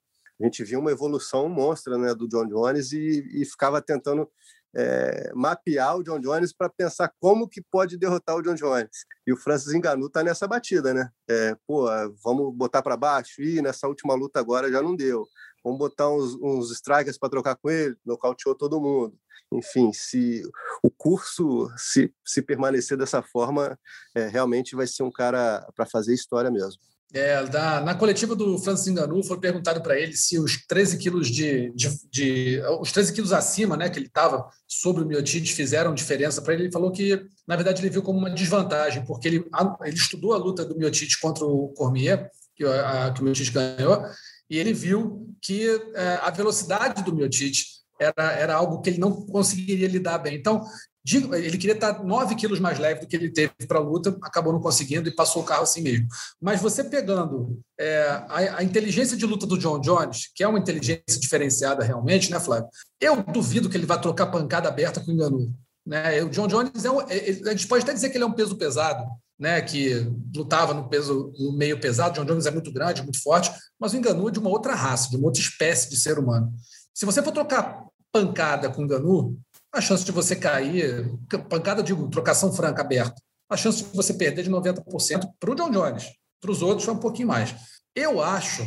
a 0.41 0.45
gente 0.45 0.65
viu 0.65 0.81
uma 0.81 0.91
evolução 0.91 1.49
monstra, 1.49 1.97
né, 1.97 2.15
do 2.15 2.29
John 2.29 2.47
Jones 2.47 2.93
e, 2.93 3.25
e 3.33 3.45
ficava 3.45 3.81
tentando 3.81 4.29
é, 4.75 5.33
mapear 5.35 5.97
o 5.97 6.03
John 6.03 6.19
Jones 6.19 6.53
para 6.53 6.69
pensar 6.69 7.13
como 7.21 7.49
que 7.49 7.63
pode 7.63 7.97
derrotar 7.97 8.37
o 8.37 8.43
John 8.43 8.55
Jones. 8.55 9.07
E 9.27 9.33
o 9.33 9.37
Francis 9.37 9.73
Ngannou 9.73 10.09
está 10.09 10.23
nessa 10.23 10.49
batida, 10.49 10.93
né? 10.93 11.09
É, 11.31 11.57
pô, 11.67 11.87
vamos 12.23 12.55
botar 12.55 12.83
para 12.83 12.97
baixo? 12.97 13.41
E 13.41 13.63
nessa 13.63 13.87
última 13.87 14.15
luta 14.15 14.41
agora 14.41 14.71
já 14.71 14.83
não 14.83 14.97
deu. 14.97 15.27
Vamos 15.65 15.79
botar 15.79 16.11
uns, 16.11 16.35
uns 16.43 16.71
strikers 16.71 17.17
para 17.17 17.31
trocar 17.31 17.57
com 17.57 17.71
ele? 17.71 17.97
Nocauteou 18.05 18.55
todo 18.55 18.81
mundo. 18.81 19.17
Enfim, 19.53 19.93
se 19.93 20.43
o 20.83 20.91
curso 20.91 21.71
se, 21.77 22.13
se 22.25 22.43
permanecer 22.43 22.99
dessa 22.99 23.23
forma, 23.23 23.79
é, 24.15 24.29
realmente 24.29 24.77
vai 24.77 24.87
ser 24.87 25.03
um 25.03 25.11
cara 25.11 25.67
para 25.75 25.87
fazer 25.87 26.13
história 26.13 26.51
mesmo. 26.51 26.81
É, 27.13 27.45
da, 27.45 27.81
na 27.81 27.95
coletiva 27.95 28.35
do 28.35 28.59
Francis 28.59 28.93
Ngannou 28.93 29.23
foi 29.23 29.39
perguntado 29.39 29.81
para 29.81 29.97
ele 29.97 30.17
se 30.17 30.37
os 30.37 30.67
13 30.67 30.99
quilos 30.99 31.29
de, 31.29 31.71
de, 31.73 31.89
de, 32.11 32.63
os 32.81 32.91
13 32.91 33.13
quilos 33.13 33.33
acima, 33.33 33.77
né, 33.77 33.89
que 33.89 34.01
ele 34.01 34.09
estava 34.09 34.45
sobre 34.67 35.05
o 35.05 35.07
Miotite 35.07 35.55
fizeram 35.55 35.95
diferença 35.95 36.43
para 36.43 36.55
ele. 36.55 36.65
Ele 36.65 36.73
falou 36.73 36.91
que 36.91 37.25
na 37.47 37.55
verdade 37.55 37.81
ele 37.81 37.91
viu 37.91 38.03
como 38.03 38.19
uma 38.19 38.31
desvantagem 38.31 39.05
porque 39.05 39.29
ele, 39.29 39.45
ele 39.85 39.95
estudou 39.95 40.33
a 40.33 40.39
luta 40.39 40.65
do 40.65 40.77
Miotite 40.77 41.21
contra 41.21 41.45
o 41.45 41.69
Cormier 41.69 42.29
que, 42.57 42.65
a, 42.65 43.13
que 43.13 43.21
o 43.21 43.25
Miotite 43.25 43.53
ganhou 43.53 44.05
e 44.49 44.59
ele 44.59 44.73
viu 44.73 45.35
que 45.41 45.69
é, 45.95 46.19
a 46.23 46.31
velocidade 46.31 47.03
do 47.03 47.15
Miotite 47.15 47.67
era, 48.01 48.33
era 48.33 48.55
algo 48.55 48.81
que 48.81 48.91
ele 48.91 48.99
não 48.99 49.13
conseguiria 49.13 49.89
lidar 49.89 50.19
bem. 50.19 50.35
Então 50.37 50.65
ele 51.07 51.59
queria 51.59 51.75
estar 51.75 52.03
9 52.03 52.35
quilos 52.35 52.59
mais 52.59 52.79
leve 52.79 53.01
do 53.01 53.07
que 53.07 53.15
ele 53.15 53.31
teve 53.31 53.53
para 53.69 53.79
a 53.79 53.83
luta, 53.83 54.17
acabou 54.23 54.55
não 54.55 54.61
conseguindo 54.61 55.07
e 55.07 55.15
passou 55.15 55.43
o 55.43 55.45
carro 55.45 55.63
assim 55.63 55.83
mesmo. 55.83 56.07
Mas 56.41 56.63
você 56.63 56.83
pegando 56.83 57.61
é, 57.79 58.05
a, 58.07 58.59
a, 58.59 58.65
inteligência 58.65 59.15
de 59.15 59.27
luta 59.27 59.47
do 59.47 59.59
John 59.59 59.79
Jones, 59.81 60.31
que 60.35 60.43
é 60.43 60.49
uma 60.49 60.59
inteligência 60.59 61.21
diferenciada 61.21 61.85
realmente, 61.85 62.31
né, 62.31 62.41
Flávio? 62.41 62.69
Eu 62.99 63.23
duvido 63.23 63.69
que 63.69 63.77
ele 63.77 63.85
vá 63.85 63.99
trocar 63.99 64.29
pancada 64.29 64.69
aberta 64.69 64.99
com 65.01 65.11
o 65.11 65.15
Enganu. 65.15 65.55
Né? 65.87 66.23
O 66.23 66.31
John 66.31 66.47
Jones 66.47 66.85
é 66.85 66.91
um, 66.91 67.01
é, 67.03 67.31
a 67.47 67.51
gente 67.51 67.69
pode 67.69 67.85
até 67.85 67.93
dizer 67.93 68.09
que 68.09 68.17
ele 68.17 68.25
é 68.25 68.27
um 68.27 68.33
peso 68.33 68.57
pesado, 68.57 69.05
né, 69.39 69.61
que 69.61 70.07
lutava 70.35 70.73
no 70.73 70.89
peso 70.89 71.33
no 71.39 71.53
meio 71.53 71.81
pesado. 71.81 72.15
John 72.15 72.25
Jones 72.25 72.47
é 72.47 72.51
muito 72.51 72.73
grande, 72.73 73.03
muito 73.03 73.23
forte, 73.23 73.53
mas 73.79 73.93
o 73.93 73.97
Enganu 73.97 74.29
é 74.29 74.33
de 74.33 74.39
uma 74.39 74.51
outra 74.51 74.75
raça, 74.75 75.11
de 75.11 75.17
uma 75.17 75.27
outra 75.27 75.41
espécie 75.41 75.91
de 75.91 75.97
ser 75.97 76.19
humano. 76.19 76.53
Se 76.93 77.05
você 77.05 77.23
for 77.23 77.33
trocar 77.33 77.85
pancada 78.13 78.71
com 78.71 78.83
o 78.83 78.85
Enganu, 78.85 79.39
a 79.73 79.81
chance 79.81 80.05
de 80.05 80.13
você 80.13 80.37
cair, 80.37 81.13
pancada, 81.49 81.83
digo, 81.83 82.09
trocação 82.09 82.53
franca 82.53 82.83
aberta, 82.83 83.21
a 83.51 83.57
chance 83.57 83.83
de 83.83 83.91
você 83.95 84.15
perder 84.15 84.45
de 84.45 84.51
90% 84.51 85.29
para 85.39 85.51
o 85.51 85.55
John 85.55 85.71
Jones. 85.71 86.07
Para 86.41 86.51
os 86.51 86.63
outros, 86.63 86.85
foi 86.85 86.95
um 86.95 86.99
pouquinho 86.99 87.29
mais. 87.29 87.55
Eu 87.95 88.23
acho, 88.23 88.65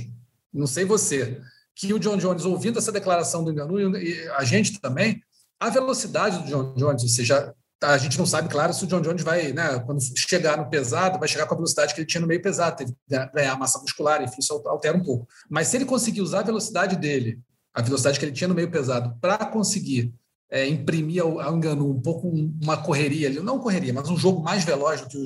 não 0.53 0.67
sei 0.67 0.83
você, 0.83 1.39
que 1.75 1.93
o 1.93 1.99
John 1.99 2.17
Jones, 2.17 2.43
ouvindo 2.43 2.79
essa 2.79 2.91
declaração 2.91 3.43
do 3.43 3.51
Enganu, 3.51 3.79
e 3.97 4.27
a 4.29 4.43
gente 4.43 4.79
também, 4.81 5.21
a 5.59 5.69
velocidade 5.69 6.39
do 6.39 6.47
John 6.47 6.73
Jones, 6.75 7.03
ou 7.03 7.09
seja, 7.09 7.53
a 7.81 7.97
gente 7.97 8.17
não 8.17 8.25
sabe, 8.25 8.49
claro, 8.49 8.73
se 8.73 8.83
o 8.83 8.87
John 8.87 9.01
Jones 9.01 9.23
vai, 9.23 9.53
né, 9.53 9.79
quando 9.85 9.99
chegar 10.17 10.57
no 10.57 10.69
pesado, 10.69 11.19
vai 11.19 11.27
chegar 11.27 11.45
com 11.45 11.53
a 11.53 11.57
velocidade 11.57 11.93
que 11.93 12.01
ele 12.01 12.07
tinha 12.07 12.21
no 12.21 12.27
meio 12.27 12.41
pesado, 12.41 12.77
teve 12.77 12.91
que 12.91 13.31
ganhar 13.33 13.57
massa 13.57 13.79
muscular, 13.79 14.21
enfim, 14.23 14.39
isso 14.39 14.53
altera 14.65 14.97
um 14.97 15.03
pouco. 15.03 15.27
Mas 15.49 15.67
se 15.67 15.77
ele 15.77 15.85
conseguir 15.85 16.21
usar 16.21 16.39
a 16.39 16.43
velocidade 16.43 16.95
dele, 16.95 17.39
a 17.73 17.81
velocidade 17.81 18.17
que 18.17 18.25
ele 18.25 18.31
tinha 18.31 18.47
no 18.47 18.55
meio 18.55 18.71
pesado, 18.71 19.15
para 19.21 19.45
conseguir 19.45 20.13
é, 20.49 20.67
imprimir 20.67 21.21
ao, 21.21 21.39
ao, 21.39 21.55
um 21.55 22.01
pouco 22.01 22.27
uma 22.29 22.77
correria 22.77 23.29
não 23.43 23.59
correria, 23.59 23.93
mas 23.93 24.09
um 24.09 24.17
jogo 24.17 24.41
mais 24.41 24.63
veloz 24.63 25.01
do 25.01 25.07
que 25.07 25.17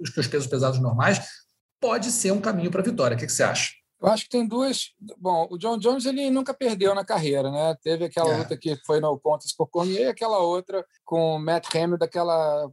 os, 0.00 0.10
que 0.10 0.20
os 0.20 0.26
pesos 0.26 0.46
pesados 0.46 0.80
normais, 0.80 1.20
pode 1.80 2.10
ser 2.10 2.32
um 2.32 2.40
caminho 2.40 2.70
para 2.70 2.80
a 2.80 2.84
vitória. 2.84 3.16
O 3.16 3.18
que, 3.18 3.26
que 3.26 3.32
você 3.32 3.42
acha? 3.42 3.70
Eu 4.02 4.08
acho 4.08 4.24
que 4.24 4.30
tem 4.30 4.46
duas. 4.46 4.90
Bom, 5.16 5.46
o 5.48 5.56
John 5.56 5.78
Jones 5.78 6.06
ele 6.06 6.28
nunca 6.28 6.52
perdeu 6.52 6.92
na 6.92 7.04
carreira, 7.04 7.52
né? 7.52 7.76
Teve 7.82 8.06
aquela 8.06 8.34
é. 8.34 8.38
luta 8.38 8.56
que 8.56 8.74
foi 8.84 8.98
no 8.98 9.16
Contest 9.18 9.56
por 9.56 9.68
Cormier 9.68 10.02
e 10.02 10.08
aquela 10.08 10.38
outra 10.38 10.84
com 11.04 11.36
o 11.36 11.38
Matt 11.38 11.72
Hamill 11.72 11.96
daquela, 11.96 12.68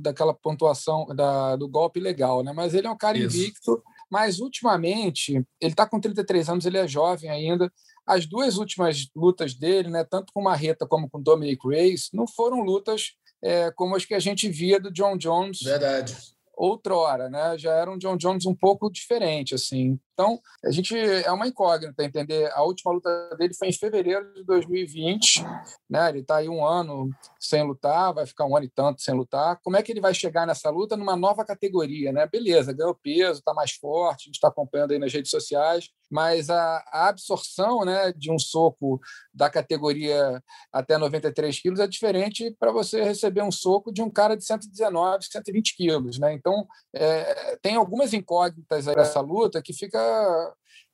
daquela 0.00 0.32
pontuação 0.32 1.06
da, 1.06 1.56
do 1.56 1.68
golpe 1.68 1.98
legal, 1.98 2.44
né? 2.44 2.52
Mas 2.52 2.72
ele 2.72 2.86
é 2.86 2.90
um 2.90 2.96
cara 2.96 3.18
Isso. 3.18 3.36
invicto. 3.36 3.82
Mas 4.08 4.38
ultimamente 4.38 5.44
ele 5.60 5.72
está 5.72 5.86
com 5.86 5.98
33 5.98 6.48
anos, 6.48 6.66
ele 6.66 6.78
é 6.78 6.86
jovem 6.86 7.30
ainda. 7.30 7.72
As 8.06 8.24
duas 8.24 8.56
últimas 8.56 9.08
lutas 9.16 9.54
dele, 9.54 9.88
né, 9.90 10.04
tanto 10.04 10.32
com 10.32 10.42
Marreta 10.42 10.86
como 10.86 11.10
com 11.10 11.20
Dominic 11.20 11.66
Reyes, 11.66 12.10
não 12.12 12.26
foram 12.28 12.60
lutas 12.60 13.14
é, 13.42 13.72
como 13.72 13.96
as 13.96 14.04
que 14.04 14.14
a 14.14 14.20
gente 14.20 14.48
via 14.48 14.78
do 14.78 14.92
John 14.92 15.16
Jones. 15.16 15.62
Verdade 15.62 16.16
outrora, 16.56 17.28
né? 17.28 17.56
Já 17.58 17.72
era 17.74 17.90
um 17.90 17.98
John 17.98 18.16
Jones 18.16 18.46
um 18.46 18.54
pouco 18.54 18.90
diferente, 18.90 19.54
assim. 19.54 19.98
Então, 20.14 20.40
a 20.64 20.70
gente 20.70 20.96
é 20.96 21.30
uma 21.32 21.46
incógnita 21.46 22.04
entender. 22.04 22.50
A 22.52 22.62
última 22.62 22.92
luta 22.92 23.10
dele 23.36 23.52
foi 23.52 23.68
em 23.68 23.72
fevereiro 23.72 24.32
de 24.32 24.44
2020, 24.44 25.44
né? 25.90 26.08
Ele 26.08 26.20
está 26.20 26.36
aí 26.36 26.48
um 26.48 26.64
ano 26.64 27.10
sem 27.38 27.64
lutar, 27.64 28.14
vai 28.14 28.24
ficar 28.24 28.46
um 28.46 28.56
ano 28.56 28.64
e 28.64 28.70
tanto 28.70 29.02
sem 29.02 29.12
lutar. 29.12 29.58
Como 29.62 29.76
é 29.76 29.82
que 29.82 29.90
ele 29.90 30.00
vai 30.00 30.14
chegar 30.14 30.46
nessa 30.46 30.70
luta 30.70 30.96
numa 30.96 31.16
nova 31.16 31.44
categoria, 31.44 32.12
né? 32.12 32.26
Beleza, 32.28 32.72
ganhou 32.72 32.94
peso, 32.94 33.40
está 33.40 33.52
mais 33.52 33.72
forte, 33.72 34.22
a 34.22 34.26
gente 34.26 34.36
está 34.36 34.48
acompanhando 34.48 34.92
aí 34.92 34.98
nas 35.00 35.12
redes 35.12 35.32
sociais, 35.32 35.90
mas 36.10 36.48
a, 36.48 36.84
a, 36.92 37.08
absorção, 37.08 37.84
né, 37.84 38.12
de 38.12 38.30
um 38.30 38.38
soco 38.38 39.00
da 39.32 39.50
categoria 39.50 40.40
até 40.72 40.96
93 40.96 41.60
quilos 41.60 41.80
é 41.80 41.88
diferente 41.88 42.54
para 42.58 42.70
você 42.70 43.02
receber 43.02 43.42
um 43.42 43.50
soco 43.50 43.92
de 43.92 44.00
um 44.00 44.08
cara 44.08 44.36
de 44.36 44.44
119, 44.44 45.24
120 45.24 45.76
quilos, 45.76 46.18
né? 46.20 46.32
Então, 46.32 46.66
é, 46.94 47.56
tem 47.60 47.74
algumas 47.74 48.12
incógnitas 48.12 48.86
aí 48.86 48.94
nessa 48.94 49.20
luta 49.20 49.60
que 49.60 49.72
fica 49.72 50.03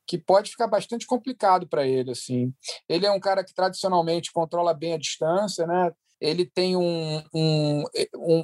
que 0.07 0.17
pode 0.17 0.51
ficar 0.51 0.67
bastante 0.67 1.05
complicado 1.05 1.67
para 1.67 1.87
ele 1.87 2.11
assim. 2.11 2.53
Ele 2.89 3.05
é 3.05 3.11
um 3.11 3.19
cara 3.19 3.43
que 3.43 3.53
tradicionalmente 3.53 4.31
controla 4.31 4.73
bem 4.73 4.93
a 4.93 4.97
distância, 4.97 5.65
né? 5.65 5.91
Ele 6.19 6.45
tem 6.45 6.75
um, 6.75 7.23
um, 7.33 7.83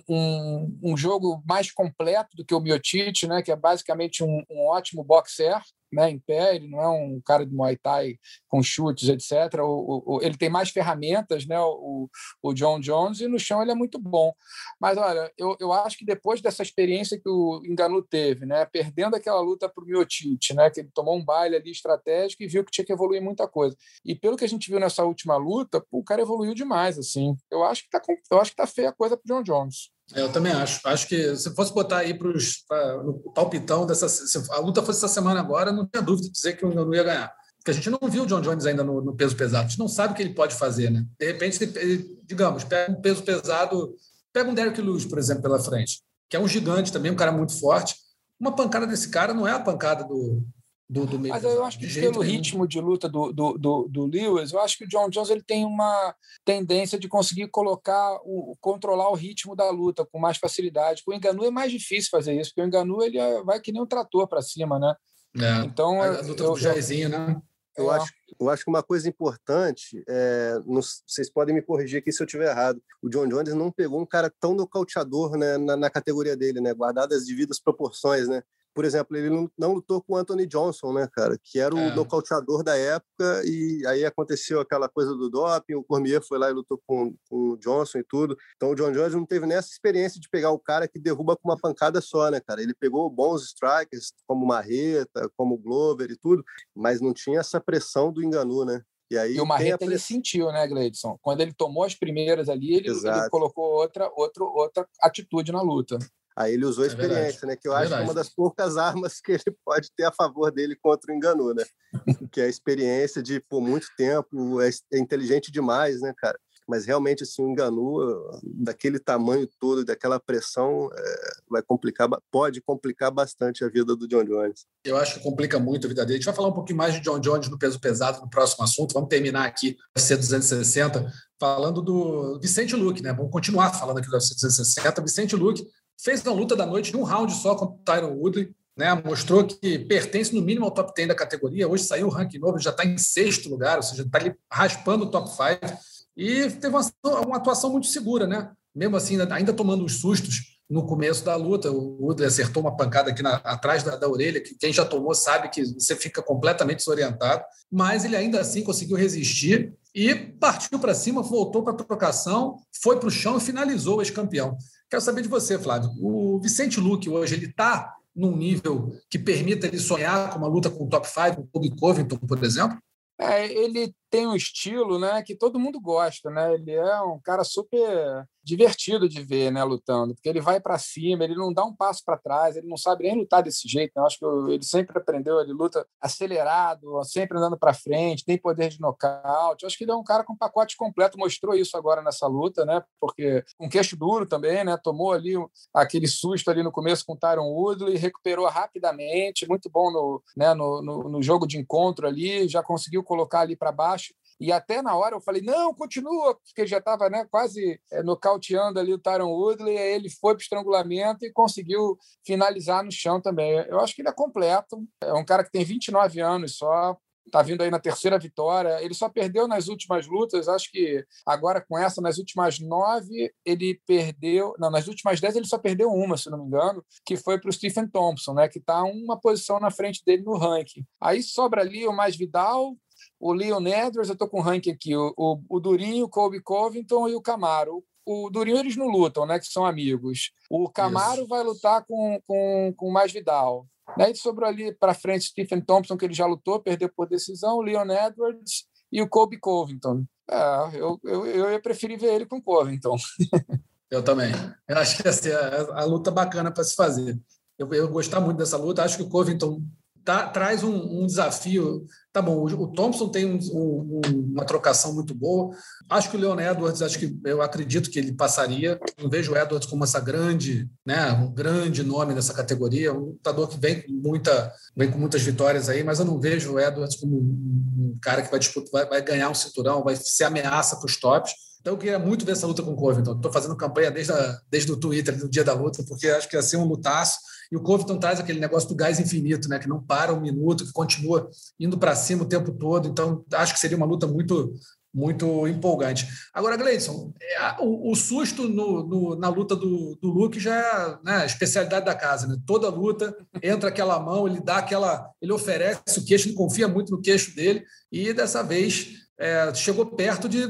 um, 0.09 0.79
um, 0.81 0.97
jogo 0.97 1.43
mais 1.45 1.71
completo 1.71 2.35
do 2.35 2.43
que 2.43 2.55
o 2.55 2.59
Miotite, 2.59 3.27
né? 3.27 3.41
Que 3.43 3.51
é 3.51 3.55
basicamente 3.55 4.23
um, 4.23 4.43
um 4.49 4.67
ótimo 4.67 5.03
boxer, 5.03 5.61
né, 5.91 6.09
em 6.09 6.19
pé, 6.19 6.55
ele 6.55 6.67
não 6.67 6.81
é 6.81 6.87
um 6.89 7.21
cara 7.25 7.45
de 7.45 7.53
Muay 7.53 7.77
Thai 7.77 8.17
com 8.47 8.61
chutes, 8.61 9.09
etc. 9.09 9.61
O, 9.61 10.03
o, 10.05 10.21
ele 10.21 10.37
tem 10.37 10.49
mais 10.49 10.69
ferramentas, 10.69 11.45
né, 11.45 11.59
o, 11.59 12.09
o 12.41 12.53
John 12.53 12.79
Jones, 12.79 13.21
e 13.21 13.27
no 13.27 13.39
chão 13.39 13.61
ele 13.61 13.71
é 13.71 13.75
muito 13.75 13.99
bom. 13.99 14.33
Mas, 14.79 14.97
olha, 14.97 15.31
eu, 15.37 15.55
eu 15.59 15.71
acho 15.73 15.97
que 15.97 16.05
depois 16.05 16.41
dessa 16.41 16.63
experiência 16.63 17.19
que 17.19 17.29
o 17.29 17.61
Enganu 17.65 18.01
teve, 18.01 18.45
né, 18.45 18.65
perdendo 18.65 19.15
aquela 19.15 19.41
luta 19.41 19.69
para 19.69 19.83
o 19.83 19.87
Miotite, 19.87 20.53
né, 20.53 20.69
que 20.69 20.81
ele 20.81 20.91
tomou 20.93 21.15
um 21.15 21.23
baile 21.23 21.55
ali 21.55 21.71
estratégico 21.71 22.43
e 22.43 22.47
viu 22.47 22.63
que 22.63 22.71
tinha 22.71 22.85
que 22.85 22.93
evoluir 22.93 23.21
muita 23.21 23.47
coisa. 23.47 23.75
E 24.03 24.15
pelo 24.15 24.37
que 24.37 24.45
a 24.45 24.49
gente 24.49 24.69
viu 24.69 24.79
nessa 24.79 25.03
última 25.03 25.37
luta, 25.37 25.83
o 25.91 26.03
cara 26.03 26.21
evoluiu 26.21 26.53
demais, 26.53 26.97
assim. 26.97 27.35
Eu 27.51 27.63
acho 27.63 27.83
que 27.83 27.89
tá, 27.89 28.01
eu 28.31 28.39
acho 28.39 28.51
que 28.51 28.57
tá 28.57 28.67
feia 28.67 28.89
a 28.89 28.93
coisa 28.93 29.17
para 29.17 29.33
John 29.33 29.43
Jones. 29.43 29.96
É, 30.13 30.21
eu 30.21 30.31
também 30.31 30.51
acho. 30.51 30.79
Acho 30.87 31.07
que 31.07 31.35
se 31.35 31.53
fosse 31.53 31.73
botar 31.73 31.97
aí 31.97 32.13
para 32.13 32.29
o 32.29 33.31
palpitão 33.33 33.85
dessa. 33.85 34.07
Se 34.07 34.37
a 34.51 34.59
luta 34.59 34.81
fosse 34.81 35.03
essa 35.03 35.13
semana 35.13 35.39
agora, 35.39 35.71
não 35.71 35.85
tinha 35.85 36.01
dúvida 36.01 36.27
de 36.27 36.33
dizer 36.33 36.53
que 36.53 36.65
o 36.65 36.73
não 36.73 36.93
ia 36.93 37.03
ganhar. 37.03 37.33
Porque 37.57 37.71
a 37.71 37.73
gente 37.73 37.89
não 37.89 38.09
viu 38.09 38.23
o 38.23 38.25
John 38.25 38.39
Jones 38.39 38.65
ainda 38.65 38.83
no, 38.83 39.01
no, 39.01 39.15
peso 39.15 39.35
pesado. 39.35 39.65
A 39.65 39.67
gente 39.67 39.79
não 39.79 39.89
sabe 39.89 40.13
o 40.13 40.15
que 40.15 40.21
ele 40.23 40.33
pode 40.33 40.55
fazer, 40.55 40.89
né? 40.89 41.05
De 41.19 41.25
repente, 41.25 41.61
ele, 41.61 42.17
digamos, 42.23 42.63
pega 42.63 42.91
um 42.93 43.01
peso 43.01 43.21
pesado, 43.23 43.93
pega 44.31 44.49
um 44.49 44.53
Derek 44.53 44.81
Lewis, 44.81 45.05
por 45.05 45.19
exemplo, 45.19 45.41
pela 45.43 45.59
frente, 45.59 46.01
que 46.29 46.37
é 46.37 46.39
um 46.39 46.47
gigante 46.47 46.93
também, 46.93 47.11
um 47.11 47.15
cara 47.15 47.31
muito 47.31 47.59
forte. 47.59 47.95
Uma 48.39 48.55
pancada 48.55 48.87
desse 48.87 49.09
cara 49.09 49.33
não 49.33 49.45
é 49.45 49.51
a 49.51 49.59
pancada 49.59 50.05
do, 50.05 50.41
do, 50.89 51.05
do 51.05 51.19
Mas 51.19 51.43
eu 51.43 51.65
acho 51.65 51.77
que 51.77 51.93
pelo 51.93 52.21
ritmo 52.21 52.65
de 52.65 52.79
luta 52.79 53.09
do, 53.09 53.33
do, 53.33 53.57
do, 53.57 53.87
do, 53.89 54.05
Lewis, 54.05 54.53
eu 54.53 54.59
acho 54.61 54.77
que 54.77 54.85
o 54.85 54.87
John 54.87 55.09
Jones 55.09 55.29
ele 55.29 55.43
tem 55.43 55.65
uma 55.65 56.15
tendência 56.45 56.97
de 56.97 57.09
conseguir 57.09 57.49
colocar, 57.49 58.17
o, 58.23 58.55
controlar 58.61 59.09
o 59.09 59.15
ritmo 59.15 59.53
da 59.53 59.69
luta 59.69 60.05
com 60.05 60.17
mais 60.17 60.37
facilidade. 60.37 61.03
Com 61.03 61.11
o 61.11 61.13
Enganu 61.13 61.43
é 61.43 61.51
mais 61.51 61.71
difícil 61.71 62.09
fazer 62.09 62.39
isso, 62.39 62.51
porque 62.51 62.61
o 62.61 62.65
Enganu 62.65 63.03
ele 63.03 63.17
é, 63.17 63.43
vai 63.43 63.59
que 63.59 63.73
nem 63.73 63.81
um 63.81 63.85
trator 63.85 64.27
para 64.29 64.41
cima, 64.41 64.79
né? 64.79 64.95
É. 65.37 65.65
Então, 65.65 66.01
a 66.01 66.21
luta 66.21 66.43
eu, 66.43 66.53
do 66.53 66.57
Jairzinho, 66.57 67.09
né? 67.09 67.41
Eu, 67.75 67.91
é. 67.91 67.97
acho, 67.97 68.13
eu 68.39 68.49
acho 68.49 68.63
que 68.63 68.69
uma 68.69 68.81
coisa 68.81 69.09
importante, 69.09 70.01
é, 70.07 70.53
não, 70.65 70.81
vocês 70.81 71.29
podem 71.29 71.53
me 71.53 71.61
corrigir 71.61 71.99
aqui 71.99 72.13
se 72.13 72.23
eu 72.23 72.25
estiver 72.25 72.49
errado, 72.49 72.81
o 73.01 73.09
John 73.09 73.27
Jones 73.27 73.53
não 73.53 73.71
pegou 73.71 74.01
um 74.01 74.05
cara 74.05 74.33
tão 74.39 74.55
nocauteador 74.55 75.37
né, 75.37 75.57
na, 75.57 75.75
na 75.75 75.89
categoria 75.89 76.35
dele, 76.35 76.61
né, 76.61 76.73
guardadas 76.73 77.19
as 77.19 77.27
devidas 77.27 77.59
proporções, 77.59 78.27
né? 78.27 78.41
Por 78.77 78.85
exemplo, 78.85 79.17
ele 79.17 79.27
não, 79.27 79.49
não, 79.57 79.73
lutou 79.73 80.03
com 80.03 80.13
o 80.13 80.17
Anthony 80.17 80.45
Johnson, 80.45 80.93
né, 80.93 81.09
cara, 81.11 81.35
que 81.43 81.59
era 81.59 81.73
o 81.73 81.79
é. 81.79 81.95
nocauteador 81.95 82.63
da 82.63 82.77
época, 82.77 83.41
e 83.43 83.83
aí 83.87 84.05
aconteceu 84.05 84.59
aquela 84.59 84.87
coisa 84.87 85.15
do 85.15 85.31
doping, 85.31 85.73
o 85.73 85.83
Cormier 85.83 86.21
foi 86.21 86.37
lá 86.37 86.47
e 86.47 86.53
lutou 86.53 86.79
com, 86.85 87.11
com 87.27 87.53
o 87.53 87.57
Johnson 87.57 87.97
e 87.97 88.03
tudo. 88.03 88.37
Então 88.55 88.69
o 88.69 88.75
John 88.75 88.91
Jones 88.91 89.15
não 89.15 89.25
teve 89.25 89.47
nessa 89.47 89.69
experiência 89.69 90.21
de 90.21 90.29
pegar 90.29 90.51
o 90.51 90.59
cara 90.59 90.87
que 90.87 90.99
derruba 90.99 91.35
com 91.35 91.49
uma 91.49 91.57
pancada 91.57 91.99
só, 92.01 92.29
né, 92.29 92.39
cara? 92.39 92.61
Ele 92.61 92.75
pegou 92.75 93.09
bons 93.09 93.45
strikers, 93.45 94.13
como 94.27 94.45
Marreta, 94.45 95.27
como 95.35 95.57
Glover 95.57 96.11
e 96.11 96.15
tudo, 96.15 96.45
mas 96.75 97.01
não 97.01 97.15
tinha 97.15 97.39
essa 97.39 97.59
pressão 97.59 98.13
do 98.13 98.23
Enganu, 98.23 98.63
né? 98.63 98.83
E, 99.09 99.17
aí, 99.17 99.37
e 99.37 99.41
o 99.41 99.45
Marreta 99.47 99.85
ele 99.85 99.97
sentiu, 99.97 100.51
né, 100.51 100.67
Gleidson? 100.67 101.17
Quando 101.19 101.41
ele 101.41 101.51
tomou 101.51 101.83
as 101.83 101.95
primeiras 101.95 102.47
ali, 102.47 102.75
ele, 102.75 102.89
ele 102.89 103.29
colocou 103.31 103.65
outra, 103.65 104.07
outra, 104.15 104.43
outra 104.43 104.87
atitude 105.01 105.51
na 105.51 105.63
luta. 105.63 105.97
Aí 106.37 106.53
ele 106.53 106.65
usou 106.65 106.83
a 106.83 106.87
é 106.87 106.89
experiência, 106.89 107.45
é 107.45 107.47
né? 107.47 107.55
Que 107.55 107.67
eu 107.67 107.73
é 107.73 107.77
acho 107.77 107.87
que 107.89 107.99
é 107.99 108.03
uma 108.03 108.13
das 108.13 108.29
poucas 108.29 108.77
armas 108.77 109.19
que 109.19 109.31
ele 109.31 109.57
pode 109.65 109.89
ter 109.97 110.03
a 110.03 110.11
favor 110.11 110.51
dele 110.51 110.75
contra 110.75 111.11
o 111.11 111.15
Enganu, 111.15 111.51
né? 111.51 111.63
que 112.31 112.39
é 112.39 112.45
a 112.45 112.49
experiência 112.49 113.23
de, 113.23 113.39
por 113.49 113.59
muito 113.59 113.87
tempo, 113.97 114.61
é, 114.61 114.69
é 114.93 114.99
inteligente 114.99 115.51
demais, 115.51 115.99
né, 115.99 116.13
cara? 116.15 116.37
Mas 116.69 116.85
realmente, 116.85 117.23
assim, 117.23 117.41
o 117.41 117.49
Enganu, 117.49 117.97
daquele 118.43 118.99
tamanho 118.99 119.47
todo, 119.59 119.85
daquela 119.85 120.19
pressão, 120.19 120.89
é, 120.93 121.31
vai 121.49 121.63
complicar, 121.63 122.09
pode 122.29 122.61
complicar 122.61 123.09
bastante 123.09 123.63
a 123.63 123.69
vida 123.69 123.95
do 123.95 124.07
John 124.07 124.25
Jones. 124.25 124.65
Eu 124.83 124.97
acho 124.97 125.15
que 125.15 125.23
complica 125.23 125.57
muito 125.57 125.87
a 125.87 125.87
vida 125.87 126.05
dele. 126.05 126.15
A 126.15 126.17
gente 126.17 126.25
vai 126.25 126.35
falar 126.35 126.49
um 126.49 126.53
pouquinho 126.53 126.77
mais 126.77 126.93
de 126.93 126.99
John 126.99 127.19
Jones 127.19 127.49
no 127.49 127.57
peso 127.57 127.79
pesado 127.79 128.19
no 128.21 128.29
próximo 128.29 128.63
assunto. 128.65 128.93
Vamos 128.93 129.09
terminar 129.09 129.45
aqui 129.45 129.77
UFC 129.97 130.17
260 130.17 131.11
falando 131.39 131.81
do 131.81 132.37
Vicente 132.39 132.75
Luque, 132.75 133.01
né? 133.01 133.13
Vamos 133.13 133.31
continuar 133.31 133.73
falando 133.73 133.99
aqui 133.99 134.07
do 134.07 134.13
UFC 134.13 134.35
260. 134.35 135.01
Vicente 135.01 135.35
Luque 135.37 135.65
fez 135.97 136.23
uma 136.25 136.33
luta 136.33 136.55
da 136.55 136.65
noite 136.65 136.91
de 136.91 136.97
um 136.97 137.03
round 137.03 137.33
só 137.33 137.55
contra 137.55 137.75
o 137.75 137.79
Tyron 137.83 138.15
Woodley, 138.15 138.53
né? 138.77 139.01
mostrou 139.03 139.45
que 139.45 139.79
pertence 139.79 140.33
no 140.33 140.41
mínimo 140.41 140.65
ao 140.65 140.71
top 140.71 140.93
10 140.95 141.07
da 141.07 141.15
categoria. 141.15 141.67
Hoje 141.67 141.83
saiu 141.83 142.07
o 142.07 142.11
ranking 142.11 142.37
novo, 142.37 142.59
já 142.59 142.69
está 142.69 142.85
em 142.85 142.97
sexto 142.97 143.49
lugar, 143.49 143.77
ou 143.77 143.83
seja, 143.83 144.03
está 144.03 144.19
ali 144.19 144.35
raspando 144.51 145.05
o 145.05 145.11
top 145.11 145.29
5. 145.29 145.77
E 146.15 146.49
teve 146.51 146.75
uma, 146.75 146.81
uma, 147.25 147.37
atuação 147.37 147.71
muito 147.71 147.87
segura, 147.87 148.25
né? 148.27 148.51
mesmo 148.77 148.95
assim, 148.95 149.17
ainda 149.31 149.51
tomando 149.51 149.83
os 149.83 149.99
sustos 149.99 150.57
no 150.69 150.85
começo 150.85 151.25
da 151.25 151.35
luta. 151.35 151.71
O 151.71 151.97
Woodley 152.03 152.27
acertou 152.27 152.61
uma 152.61 152.75
pancada 152.75 153.09
aqui 153.09 153.23
na, 153.23 153.35
atrás 153.37 153.81
da, 153.81 153.95
da, 153.95 154.07
orelha, 154.07 154.39
que 154.39 154.55
quem 154.55 154.71
já 154.71 154.85
tomou 154.85 155.15
sabe 155.15 155.49
que 155.49 155.63
você 155.65 155.95
fica 155.95 156.21
completamente 156.21 156.79
desorientado, 156.79 157.43
mas 157.71 158.05
ele 158.05 158.15
ainda 158.15 158.39
assim 158.39 158.63
conseguiu 158.63 158.95
resistir 158.95 159.73
e 159.97 160.13
partiu 160.13 160.77
para 160.77 160.93
cima, 160.93 161.23
voltou 161.23 161.63
para 161.63 161.73
a 161.73 161.75
trocação, 161.75 162.59
foi 162.83 162.99
para 162.99 163.07
o 163.07 163.11
chão 163.11 163.37
e 163.37 163.41
finalizou 163.41 163.97
o 163.97 164.01
ex-campeão. 164.01 164.55
Quero 164.87 165.01
saber 165.01 165.23
de 165.23 165.27
você, 165.27 165.57
Flávio. 165.57 165.89
O 165.99 166.39
Vicente 166.39 166.79
Luque 166.79 167.09
hoje 167.09 167.33
ele 167.33 167.47
está 167.47 167.95
num 168.15 168.37
nível 168.37 168.91
que 169.09 169.17
permita 169.17 169.65
ele 169.65 169.79
sonhar 169.79 170.29
com 170.29 170.37
uma 170.37 170.47
luta 170.47 170.69
com 170.69 170.85
o 170.85 170.87
top 170.87 171.07
5, 171.07 171.35
com 171.35 171.41
o 171.41 171.47
Kobe 171.47 171.75
Covington, 171.75 172.17
por 172.17 172.43
exemplo? 172.43 172.77
É, 173.19 173.51
ele 173.51 173.91
tem 174.09 174.27
um 174.27 174.35
estilo 174.35 174.99
né, 174.99 175.21
que 175.21 175.35
todo 175.35 175.59
mundo 175.59 175.79
gosta. 175.79 176.29
Né? 176.29 176.53
Ele 176.53 176.71
é 176.71 177.01
um 177.01 177.19
cara 177.19 177.43
super 177.43 178.27
divertido 178.43 179.09
de 179.09 179.21
ver, 179.21 179.51
né, 179.51 179.61
lutando, 179.61 180.15
porque 180.15 180.29
ele 180.29 180.39
vai 180.39 180.57
para 180.57 180.77
cima, 180.77 181.25
ele 181.25 181.35
não 181.35 181.51
dá 181.51 181.65
um 181.65 181.75
passo 181.75 182.01
para 182.05 182.17
trás, 182.17 182.55
ele 182.55 182.65
não 182.65 182.77
sabe 182.77 183.03
nem 183.03 183.17
lutar 183.17 183.43
desse 183.43 183.67
jeito. 183.67 183.91
Né? 183.93 184.01
Eu 184.01 184.05
acho 184.05 184.17
que 184.17 184.25
ele 184.53 184.63
sempre 184.63 184.97
aprendeu, 184.97 185.41
ele 185.41 185.51
luta 185.51 185.85
acelerado, 185.99 187.03
sempre 187.03 187.37
andando 187.37 187.57
para 187.57 187.73
frente, 187.73 188.23
tem 188.23 188.37
poder 188.37 188.69
de 188.69 188.79
nocaute. 188.79 189.63
Eu 189.63 189.67
acho 189.67 189.77
que 189.77 189.83
ele 189.83 189.91
é 189.91 189.95
um 189.95 190.03
cara 190.03 190.23
com 190.23 190.35
pacote 190.35 190.77
completo, 190.77 191.17
mostrou 191.17 191.55
isso 191.55 191.75
agora 191.75 192.01
nessa 192.01 192.25
luta, 192.25 192.63
né? 192.63 192.81
Porque 193.01 193.43
um 193.59 193.67
queixo 193.67 193.97
duro 193.97 194.25
também, 194.25 194.63
né? 194.63 194.77
Tomou 194.81 195.11
ali 195.11 195.33
aquele 195.73 196.07
susto 196.07 196.49
ali 196.49 196.63
no 196.63 196.71
começo 196.71 197.05
com 197.05 197.13
o 197.13 197.17
Tyron 197.17 197.51
Woodley, 197.51 197.97
recuperou 197.97 198.47
rapidamente, 198.47 199.47
muito 199.47 199.69
bom 199.69 199.91
no, 199.91 200.23
né, 200.37 200.53
no, 200.53 200.81
no, 200.81 201.09
no 201.09 201.21
jogo 201.21 201.45
de 201.45 201.57
encontro 201.57 202.07
ali, 202.07 202.47
já 202.47 202.63
conseguiu 202.63 203.03
colocar 203.03 203.41
ali 203.41 203.57
para 203.57 203.73
baixo 203.73 204.06
E 204.39 204.51
até 204.51 204.81
na 204.81 204.95
hora 204.95 205.15
eu 205.15 205.21
falei, 205.21 205.41
não, 205.41 205.73
continua, 205.73 206.35
porque 206.35 206.67
já 206.67 206.77
estava 206.77 207.09
né, 207.09 207.25
quase 207.29 207.79
é, 207.91 208.03
nocauteando 208.03 208.79
ali 208.79 208.93
o 208.93 208.99
Tyron 208.99 209.31
Woodley, 209.31 209.77
aí 209.77 209.93
ele 209.93 210.09
foi 210.09 210.33
para 210.33 210.39
o 210.39 210.43
estrangulamento 210.43 211.25
e 211.25 211.31
conseguiu 211.31 211.97
finalizar 212.25 212.83
no 212.83 212.91
chão 212.91 213.21
também. 213.21 213.51
Eu 213.67 213.79
acho 213.79 213.95
que 213.95 214.01
ele 214.01 214.09
é 214.09 214.13
completo, 214.13 214.77
é 215.01 215.13
um 215.13 215.25
cara 215.25 215.43
que 215.43 215.51
tem 215.51 215.63
29 215.63 216.19
anos 216.19 216.57
só, 216.57 216.97
está 217.27 217.41
vindo 217.41 217.61
aí 217.61 217.69
na 217.69 217.79
terceira 217.79 218.17
vitória. 218.17 218.81
Ele 218.81 218.93
só 218.93 219.07
perdeu 219.07 219.47
nas 219.47 219.67
últimas 219.67 220.07
lutas, 220.07 220.47
acho 220.47 220.71
que 220.71 221.05
agora 221.25 221.61
com 221.61 221.77
essa, 221.77 222.01
nas 222.01 222.17
últimas 222.17 222.59
nove, 222.59 223.31
ele 223.45 223.79
perdeu. 223.85 224.53
Não, 224.57 224.71
nas 224.71 224.87
últimas 224.87 225.21
dez, 225.21 225.35
ele 225.35 225.45
só 225.45 225.57
perdeu 225.57 225.89
uma, 225.89 226.17
se 226.17 226.29
não 226.29 226.39
me 226.39 226.45
engano, 226.45 226.83
que 227.05 227.15
foi 227.15 227.39
para 227.39 227.49
o 227.49 227.53
Stephen 227.53 227.87
Thompson, 227.87 228.33
né, 228.33 228.47
que 228.47 228.59
está 228.59 228.83
uma 228.83 229.19
posição 229.19 229.59
na 229.59 229.69
frente 229.69 230.03
dele 230.05 230.23
no 230.23 230.37
ranking. 230.37 230.85
Aí 230.99 231.21
sobra 231.21 231.61
ali 231.61 231.87
o 231.87 231.93
mais 231.93 232.15
Vidal. 232.15 232.75
O 233.19 233.33
Leon 233.33 233.65
Edwards, 233.65 234.09
eu 234.09 234.13
estou 234.13 234.27
com 234.27 234.39
o 234.39 234.43
ranking 234.43 234.71
aqui, 234.71 234.95
o, 234.95 235.13
o, 235.17 235.41
o 235.49 235.59
Durinho, 235.59 236.05
o 236.05 236.09
Colby 236.09 236.41
Covington 236.41 237.07
e 237.07 237.15
o 237.15 237.21
Camaro 237.21 237.83
o 238.07 238.29
Durinho 238.29 238.57
eles 238.57 238.77
não 238.77 238.87
lutam, 238.87 239.25
né? 239.25 239.37
Que 239.37 239.47
são 239.47 239.65
amigos. 239.65 240.31
O 240.49 240.69
Camaro 240.69 241.21
Isso. 241.21 241.27
vai 241.27 241.43
lutar 241.43 241.85
com, 241.85 242.21
com, 242.25 242.73
com 242.77 242.89
Mais 242.89 243.11
Vidal. 243.11 243.67
Daí 243.97 244.15
sobrou 244.15 244.47
ali 244.47 244.73
para 244.73 244.93
frente 244.93 245.25
Stephen 245.25 245.59
Thompson, 245.59 245.97
que 245.97 246.05
ele 246.05 246.13
já 246.13 246.25
lutou, 246.25 246.61
perdeu 246.61 246.89
por 246.89 247.07
decisão, 247.07 247.57
o 247.57 247.61
Leon 247.61 247.89
Edwards 247.89 248.65
e 248.89 249.01
o 249.01 249.09
Kobe 249.09 249.37
Covington. 249.37 250.05
É, 250.29 250.69
eu, 250.75 250.97
eu, 251.03 251.25
eu 251.25 251.51
ia 251.51 251.61
preferir 251.61 251.99
ver 251.99 252.13
ele 252.13 252.25
com 252.25 252.37
o 252.37 252.41
Covington. 252.41 252.95
Eu 253.89 254.03
também. 254.03 254.33
Eu 254.67 254.77
acho 254.79 255.01
que 255.01 255.07
essa 255.07 255.29
é 255.29 255.33
a, 255.33 255.83
a 255.83 255.85
luta 255.85 256.11
bacana 256.11 256.51
para 256.51 256.61
se 256.61 256.75
fazer. 256.75 257.17
Eu, 257.57 257.73
eu 257.73 257.87
gostar 257.87 258.19
muito 258.19 258.37
dessa 258.37 258.57
luta. 258.57 258.83
Acho 258.83 258.97
que 258.97 259.03
o 259.03 259.09
Covington 259.09 259.61
tá, 260.07 260.25
traz 260.25 260.63
um, 260.63 261.01
um, 261.01 261.05
desafio. 261.05 261.85
Tá 262.13 262.21
bom, 262.21 262.45
o, 262.45 262.67
Thompson 262.67 263.09
tem 263.09 263.25
um, 263.25 263.37
um, 263.37 264.01
uma 264.31 264.45
trocação 264.45 264.93
muito 264.93 265.13
boa. 265.13 265.53
Acho 265.89 266.09
que 266.09 266.15
o 266.15 266.19
Leon 266.19 266.39
Edwards, 266.39 266.81
acho 266.81 266.97
que 266.97 267.19
eu 267.25 267.41
acredito 267.41 267.91
que 267.91 267.99
ele 267.99 268.13
passaria. 268.13 268.79
Não 268.97 269.09
vejo 269.09 269.33
o 269.33 269.37
Edwards 269.37 269.69
como 269.69 269.83
essa 269.83 269.99
grande, 269.99 270.65
né, 270.85 271.11
um 271.11 271.29
grande 271.29 271.83
nome 271.83 272.13
nessa 272.13 272.33
categoria, 272.33 272.93
um 272.93 273.07
lutador 273.07 273.49
que 273.49 273.59
vem 273.59 273.81
com 273.81 273.91
muita, 273.91 274.53
vem 274.73 274.89
com 274.89 274.97
muitas 274.97 275.21
vitórias 275.21 275.67
aí, 275.67 275.83
mas 275.83 275.99
eu 275.99 276.05
não 276.05 276.21
vejo 276.21 276.53
o 276.53 276.59
Edwards 276.59 276.95
como 276.95 277.17
um, 277.17 277.97
cara 278.01 278.21
que 278.21 278.31
vai 278.31 278.39
disputar, 278.39 278.71
vai, 278.71 278.85
vai 278.85 279.01
ganhar 279.01 279.29
um 279.29 279.35
cinturão, 279.35 279.83
vai 279.83 279.97
ser 279.97 280.23
ameaça 280.23 280.77
para 280.77 280.85
os 280.85 280.97
tops. 280.97 281.33
Então 281.59 281.73
eu 281.73 281.77
queria 281.77 281.99
muito 281.99 282.25
ver 282.25 282.31
essa 282.31 282.47
luta 282.47 282.63
com 282.63 282.71
o 282.71 282.77
Covington. 282.77 283.11
Estou 283.11 283.33
fazendo 283.33 283.57
campanha 283.57 283.91
desde, 283.91 284.13
a, 284.13 284.39
desde 284.49 284.71
o 284.71 284.77
Twitter, 284.77 285.19
no 285.19 285.29
dia 285.29 285.43
da 285.43 285.53
luta, 285.53 285.83
porque 285.83 286.07
acho 286.07 286.29
que 286.29 286.37
ia 286.37 286.41
ser 286.41 286.55
um 286.55 286.63
lutaço. 286.63 287.17
E 287.51 287.55
o 287.55 287.61
Covington 287.61 287.97
traz 287.97 288.19
aquele 288.19 288.39
negócio 288.39 288.69
do 288.69 288.75
gás 288.75 288.99
infinito, 288.99 289.47
né? 289.47 289.59
que 289.59 289.67
não 289.67 289.81
para 289.81 290.13
um 290.13 290.21
minuto, 290.21 290.65
que 290.65 290.73
continua 290.73 291.29
indo 291.59 291.77
para 291.77 291.95
cima 291.95 292.23
o 292.23 292.27
tempo 292.27 292.51
todo. 292.51 292.87
Então 292.87 293.23
acho 293.33 293.53
que 293.53 293.59
seria 293.59 293.77
uma 293.77 293.85
luta 293.85 294.07
muito 294.07 294.53
muito 294.93 295.47
empolgante. 295.47 296.07
Agora, 296.33 296.57
Gleison, 296.57 297.13
é, 297.21 297.55
o, 297.59 297.93
susto 297.93 298.47
no, 298.47 298.83
no, 298.87 299.15
na 299.15 299.29
luta 299.29 299.55
do, 299.55 299.95
do 300.01 300.09
Luke 300.09 300.39
já 300.39 300.55
é 300.55 300.97
né, 301.03 301.25
especialidade 301.25 301.85
da 301.85 301.93
casa. 301.93 302.25
Né? 302.25 302.35
Toda 302.47 302.69
luta 302.69 303.15
entra 303.43 303.69
aquela 303.69 303.99
mão, 303.99 304.27
ele 304.27 304.41
dá 304.41 304.57
aquela. 304.57 305.11
ele 305.21 305.31
oferece 305.31 305.99
o 305.99 306.03
queixo, 306.03 306.27
ele 306.27 306.35
confia 306.35 306.67
muito 306.67 306.91
no 306.91 307.01
queixo 307.01 307.35
dele, 307.35 307.63
e 307.91 308.11
dessa 308.11 308.41
vez 308.41 308.87
é, 309.19 309.53
chegou 309.53 309.85
perto 309.85 310.27
de 310.27 310.49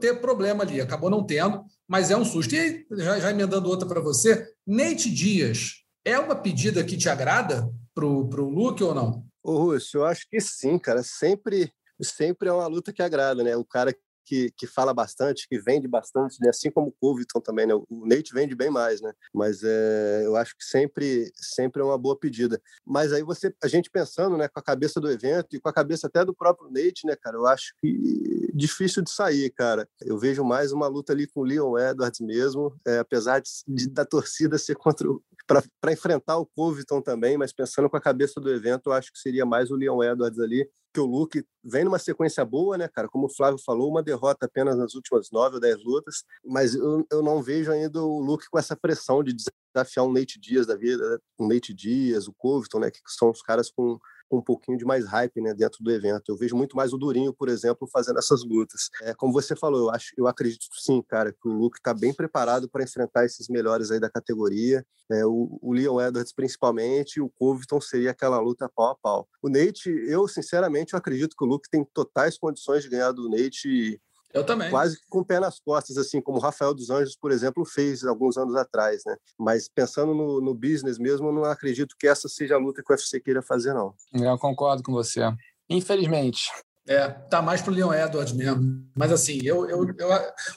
ter, 0.00 0.20
problema 0.20 0.62
ali. 0.62 0.80
Acabou 0.80 1.10
não 1.10 1.24
tendo, 1.24 1.64
mas 1.88 2.10
é 2.10 2.16
um 2.16 2.24
susto. 2.24 2.54
E 2.54 2.86
já, 2.92 3.18
já 3.18 3.30
emendando 3.30 3.68
outra 3.68 3.88
para 3.88 4.00
você, 4.00 4.46
Nate 4.64 5.10
Dias, 5.10 5.85
é 6.06 6.16
uma 6.20 6.36
pedida 6.36 6.84
que 6.84 6.96
te 6.96 7.08
agrada 7.08 7.68
para 7.92 8.06
o 8.06 8.48
Luke 8.48 8.82
ou 8.82 8.94
não? 8.94 9.26
Ô, 9.42 9.58
Russo, 9.58 9.98
eu 9.98 10.04
acho 10.04 10.24
que 10.30 10.40
sim, 10.40 10.78
cara. 10.78 11.02
Sempre, 11.02 11.72
sempre 12.00 12.48
é 12.48 12.52
uma 12.52 12.68
luta 12.68 12.92
que 12.92 13.02
agrada, 13.02 13.42
né? 13.42 13.56
O 13.56 13.64
cara 13.64 13.92
que, 14.24 14.52
que 14.56 14.66
fala 14.66 14.94
bastante, 14.94 15.48
que 15.48 15.58
vende 15.58 15.86
bastante, 15.86 16.36
né? 16.40 16.50
assim 16.50 16.70
como 16.70 16.88
o 16.88 16.92
Covington 17.00 17.40
também, 17.40 17.66
né? 17.66 17.74
O 17.74 18.06
Nate 18.06 18.32
vende 18.32 18.54
bem 18.54 18.70
mais, 18.70 19.00
né? 19.00 19.12
Mas 19.32 19.62
é, 19.62 20.22
eu 20.24 20.36
acho 20.36 20.56
que 20.56 20.64
sempre, 20.64 21.30
sempre 21.36 21.80
é 21.80 21.84
uma 21.84 21.98
boa 21.98 22.18
pedida. 22.18 22.60
Mas 22.84 23.12
aí 23.12 23.22
você, 23.22 23.54
a 23.62 23.68
gente 23.68 23.90
pensando, 23.90 24.36
né, 24.36 24.48
com 24.48 24.58
a 24.58 24.62
cabeça 24.62 25.00
do 25.00 25.10
evento 25.10 25.54
e 25.54 25.60
com 25.60 25.68
a 25.68 25.72
cabeça 25.72 26.08
até 26.08 26.24
do 26.24 26.34
próprio 26.34 26.70
Nate, 26.70 27.06
né, 27.06 27.16
cara? 27.16 27.36
Eu 27.36 27.46
acho 27.46 27.72
que 27.80 28.50
difícil 28.52 29.02
de 29.02 29.10
sair, 29.10 29.50
cara. 29.50 29.88
Eu 30.00 30.18
vejo 30.18 30.44
mais 30.44 30.72
uma 30.72 30.88
luta 30.88 31.12
ali 31.12 31.26
com 31.26 31.40
o 31.40 31.44
Leon 31.44 31.78
Edwards 31.78 32.20
mesmo, 32.20 32.74
é, 32.86 32.98
apesar 32.98 33.40
de, 33.40 33.50
de, 33.68 33.88
da 33.88 34.04
torcida 34.04 34.58
ser 34.58 34.74
contra 34.74 35.08
o, 35.08 35.22
para 35.46 35.92
enfrentar 35.92 36.38
o 36.38 36.46
Covington 36.46 37.00
também, 37.00 37.38
mas 37.38 37.52
pensando 37.52 37.88
com 37.88 37.96
a 37.96 38.00
cabeça 38.00 38.40
do 38.40 38.50
evento, 38.52 38.88
eu 38.88 38.92
acho 38.92 39.12
que 39.12 39.18
seria 39.18 39.46
mais 39.46 39.70
o 39.70 39.76
Leon 39.76 40.02
Edwards 40.02 40.40
ali, 40.40 40.68
que 40.92 41.00
o 41.00 41.06
Luke 41.06 41.44
vem 41.62 41.84
numa 41.84 41.98
sequência 41.98 42.44
boa, 42.44 42.76
né, 42.76 42.88
cara? 42.88 43.08
Como 43.08 43.26
o 43.26 43.34
Flávio 43.34 43.58
falou, 43.64 43.90
uma 43.90 44.02
derrota 44.02 44.46
apenas 44.46 44.76
nas 44.76 44.94
últimas 44.94 45.30
nove 45.30 45.56
ou 45.56 45.60
dez 45.60 45.82
lutas, 45.84 46.24
mas 46.44 46.74
eu, 46.74 47.06
eu 47.10 47.22
não 47.22 47.42
vejo 47.42 47.70
ainda 47.70 48.02
o 48.02 48.18
Luke 48.18 48.46
com 48.50 48.58
essa 48.58 48.74
pressão 48.74 49.22
de 49.22 49.34
desafiar 49.34 50.06
um 50.06 50.12
Nate 50.12 50.40
Dias 50.40 50.66
da 50.66 50.74
vida, 50.74 51.08
né? 51.08 51.18
um 51.38 51.46
Nate 51.46 51.72
Dias, 51.72 52.26
o 52.26 52.34
Covington, 52.34 52.80
né, 52.80 52.90
que 52.90 53.00
são 53.06 53.30
os 53.30 53.42
caras 53.42 53.70
com 53.70 53.98
com 54.28 54.38
um 54.38 54.42
pouquinho 54.42 54.78
de 54.78 54.84
mais 54.84 55.06
hype 55.06 55.40
né, 55.40 55.54
dentro 55.54 55.82
do 55.82 55.90
evento. 55.90 56.24
Eu 56.28 56.36
vejo 56.36 56.56
muito 56.56 56.76
mais 56.76 56.92
o 56.92 56.98
Durinho, 56.98 57.32
por 57.32 57.48
exemplo, 57.48 57.88
fazendo 57.92 58.18
essas 58.18 58.44
lutas. 58.44 58.90
É, 59.02 59.14
como 59.14 59.32
você 59.32 59.54
falou, 59.56 59.86
eu, 59.86 59.90
acho, 59.90 60.12
eu 60.16 60.26
acredito 60.26 60.66
sim, 60.72 61.02
cara, 61.02 61.32
que 61.32 61.48
o 61.48 61.52
Luke 61.52 61.78
está 61.78 61.94
bem 61.94 62.12
preparado 62.12 62.68
para 62.68 62.84
enfrentar 62.84 63.24
esses 63.24 63.48
melhores 63.48 63.90
aí 63.90 64.00
da 64.00 64.10
categoria. 64.10 64.84
É, 65.10 65.24
o, 65.24 65.58
o 65.62 65.72
Leon 65.72 66.00
Edwards, 66.00 66.32
principalmente, 66.32 67.16
e 67.16 67.20
o 67.20 67.30
Covington 67.30 67.80
seria 67.80 68.10
aquela 68.10 68.38
luta 68.40 68.68
pau 68.74 68.90
a 68.90 68.94
pau. 68.96 69.28
O 69.42 69.48
Nate, 69.48 69.88
eu 70.08 70.26
sinceramente 70.26 70.94
eu 70.94 70.98
acredito 70.98 71.36
que 71.36 71.44
o 71.44 71.48
Luke 71.48 71.70
tem 71.70 71.84
totais 71.94 72.38
condições 72.38 72.82
de 72.82 72.88
ganhar 72.88 73.12
do 73.12 73.28
Nate 73.28 74.00
eu 74.36 74.44
também. 74.44 74.70
Quase 74.70 74.98
com 75.08 75.20
o 75.20 75.24
pé 75.24 75.40
nas 75.40 75.58
costas, 75.58 75.96
assim, 75.96 76.20
como 76.20 76.38
o 76.38 76.40
Rafael 76.40 76.74
dos 76.74 76.90
Anjos, 76.90 77.16
por 77.16 77.30
exemplo, 77.30 77.64
fez 77.64 78.04
alguns 78.04 78.36
anos 78.36 78.54
atrás, 78.54 79.02
né? 79.06 79.16
Mas 79.38 79.68
pensando 79.68 80.14
no, 80.14 80.40
no 80.40 80.54
business 80.54 80.98
mesmo, 80.98 81.28
eu 81.28 81.32
não 81.32 81.44
acredito 81.44 81.96
que 81.98 82.06
essa 82.06 82.28
seja 82.28 82.54
a 82.54 82.58
luta 82.58 82.82
que 82.82 82.92
o 82.92 82.94
UFC 82.94 83.20
queira 83.20 83.42
fazer, 83.42 83.72
não. 83.72 83.94
Eu 84.12 84.38
concordo 84.38 84.82
com 84.82 84.92
você. 84.92 85.20
Infelizmente. 85.68 86.44
É, 86.88 87.08
tá 87.08 87.42
mais 87.42 87.60
pro 87.60 87.72
Leon 87.72 87.92
Edwards 87.92 88.32
mesmo. 88.32 88.86
Mas 88.94 89.10
assim, 89.10 89.40
eu, 89.42 89.68
eu, 89.68 89.84
eu, 89.98 90.08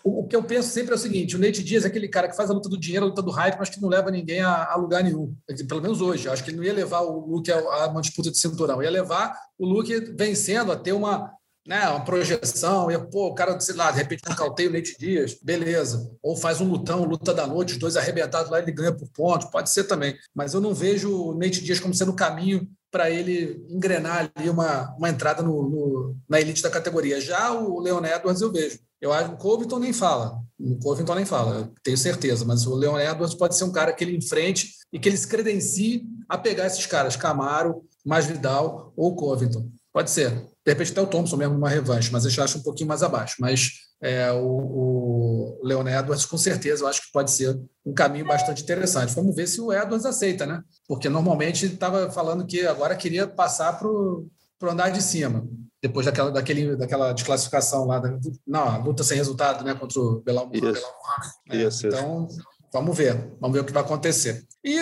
o, 0.03 0.19
o, 0.21 0.27
que 0.27 0.35
eu 0.35 0.43
penso 0.43 0.69
sempre 0.69 0.91
é 0.91 0.95
o 0.95 0.99
seguinte: 0.99 1.35
o 1.35 1.39
Nate 1.39 1.63
Diaz 1.63 1.85
é 1.85 1.87
aquele 1.87 2.07
cara 2.07 2.27
que 2.27 2.35
faz 2.35 2.51
a 2.51 2.53
luta 2.53 2.69
do 2.69 2.79
dinheiro, 2.79 3.05
a 3.05 3.09
luta 3.09 3.21
do 3.23 3.31
hype, 3.31 3.57
mas 3.57 3.69
que 3.69 3.81
não 3.81 3.89
leva 3.89 4.11
ninguém 4.11 4.41
a, 4.41 4.65
a 4.65 4.75
lugar 4.75 5.03
nenhum. 5.03 5.35
Pelo 5.67 5.81
menos 5.81 6.01
hoje. 6.01 6.29
Acho 6.29 6.43
que 6.43 6.51
ele 6.51 6.57
não 6.57 6.63
ia 6.63 6.73
levar 6.73 7.01
o 7.01 7.25
Luke 7.25 7.51
a, 7.51 7.57
a 7.57 7.87
uma 7.87 8.01
disputa 8.01 8.29
de 8.29 8.37
cinturão, 8.37 8.83
ia 8.83 8.91
levar 8.91 9.35
o 9.57 9.65
Luke 9.65 9.99
vencendo 10.15 10.71
a 10.71 10.75
ter 10.75 10.93
uma, 10.93 11.31
né, 11.69 11.87
uma 11.87 12.03
projeção, 12.03 12.89
e, 12.89 12.97
pô, 12.97 13.27
o 13.27 13.35
cara, 13.35 13.59
sei 13.59 13.75
lá, 13.75 13.91
de 13.91 13.99
repente 13.99 14.27
nocauteia 14.27 14.67
o 14.67 14.73
Nate 14.73 14.97
Dias, 14.97 15.37
beleza. 15.39 16.11
Ou 16.19 16.35
faz 16.35 16.59
um 16.59 16.67
lutão, 16.67 17.03
luta 17.03 17.31
da 17.31 17.45
noite, 17.45 17.73
os 17.73 17.77
dois 17.77 17.95
arrebentados 17.95 18.49
lá, 18.49 18.57
ele 18.57 18.71
ganha 18.71 18.91
por 18.91 19.07
ponto, 19.09 19.51
pode 19.51 19.69
ser 19.69 19.83
também. 19.83 20.17
Mas 20.33 20.55
eu 20.55 20.59
não 20.59 20.73
vejo 20.73 21.15
o 21.15 21.37
Nate 21.37 21.63
Dias 21.63 21.79
como 21.79 21.93
sendo 21.93 22.09
o 22.09 22.15
caminho 22.15 22.67
para 22.89 23.11
ele 23.11 23.63
engrenar 23.69 24.31
ali 24.33 24.49
uma, 24.49 24.95
uma 24.97 25.09
entrada 25.09 25.43
no, 25.43 25.69
no, 25.69 26.17
na 26.27 26.41
elite 26.41 26.63
da 26.63 26.71
categoria. 26.71 27.21
Já 27.21 27.53
o 27.53 27.79
Leon 27.79 28.03
Edwards 28.03 28.41
eu 28.41 28.51
vejo. 28.51 28.79
Eu 28.99 29.13
acho 29.13 29.29
que 29.29 29.35
o 29.35 29.37
Covington 29.37 29.77
nem 29.77 29.93
fala. 29.93 30.39
O 30.59 30.75
Covington 30.79 31.13
nem 31.13 31.25
fala, 31.25 31.71
tenho 31.83 31.97
certeza. 31.99 32.43
Mas 32.45 32.65
o 32.65 32.73
Leon 32.73 32.97
Edwards 32.97 33.35
pode 33.35 33.55
ser 33.55 33.65
um 33.65 33.71
cara 33.71 33.93
que 33.93 34.03
ele 34.03 34.17
enfrente 34.17 34.71
e 34.91 34.97
que 34.97 35.07
ele 35.07 35.17
se 35.17 35.27
credencie 35.27 36.03
a 36.27 36.35
pegar 36.35 36.65
esses 36.65 36.87
caras, 36.87 37.15
Camaro, 37.15 37.83
Masvidal 38.03 38.91
ou 38.97 39.15
Covington. 39.15 39.69
Pode 39.93 40.09
ser. 40.09 40.49
De 40.69 40.73
repente 40.73 40.91
até 40.91 41.01
o 41.01 41.07
Thompson 41.07 41.35
mesmo 41.35 41.55
numa 41.55 41.67
revanche, 41.67 42.11
mas 42.11 42.25
eu 42.25 42.43
acho 42.43 42.59
um 42.59 42.61
pouquinho 42.61 42.87
mais 42.87 43.01
abaixo. 43.01 43.37
Mas 43.39 43.71
é, 43.99 44.31
o, 44.31 44.45
o 44.45 45.59
Leon 45.63 45.87
Edwards, 45.87 46.27
com 46.27 46.37
certeza, 46.37 46.83
eu 46.83 46.87
acho 46.87 47.01
que 47.01 47.11
pode 47.11 47.31
ser 47.31 47.59
um 47.83 47.91
caminho 47.91 48.27
bastante 48.27 48.61
interessante. 48.61 49.15
Vamos 49.15 49.35
ver 49.35 49.47
se 49.47 49.59
o 49.59 49.73
Edwards 49.73 50.05
aceita, 50.05 50.45
né? 50.45 50.61
Porque 50.87 51.09
normalmente 51.09 51.65
estava 51.65 52.11
falando 52.11 52.45
que 52.45 52.67
agora 52.67 52.95
queria 52.95 53.25
passar 53.25 53.79
para 53.79 53.87
o 53.87 54.29
andar 54.61 54.91
de 54.91 55.01
cima, 55.01 55.43
depois 55.81 56.05
daquela, 56.05 56.29
daquele, 56.29 56.75
daquela 56.75 57.13
desclassificação 57.13 57.87
lá, 57.87 57.97
da, 57.97 58.15
não, 58.45 58.83
luta 58.83 59.03
sem 59.03 59.17
resultado, 59.17 59.65
né? 59.65 59.73
Contra 59.73 59.99
o 59.99 60.21
Belal. 60.21 60.51
Isso. 60.53 60.85
É, 61.49 61.57
isso, 61.57 61.87
então, 61.87 62.27
vamos 62.71 62.95
ver, 62.95 63.15
vamos 63.41 63.55
ver 63.55 63.61
o 63.61 63.65
que 63.65 63.73
vai 63.73 63.81
acontecer. 63.81 64.45
E 64.63 64.77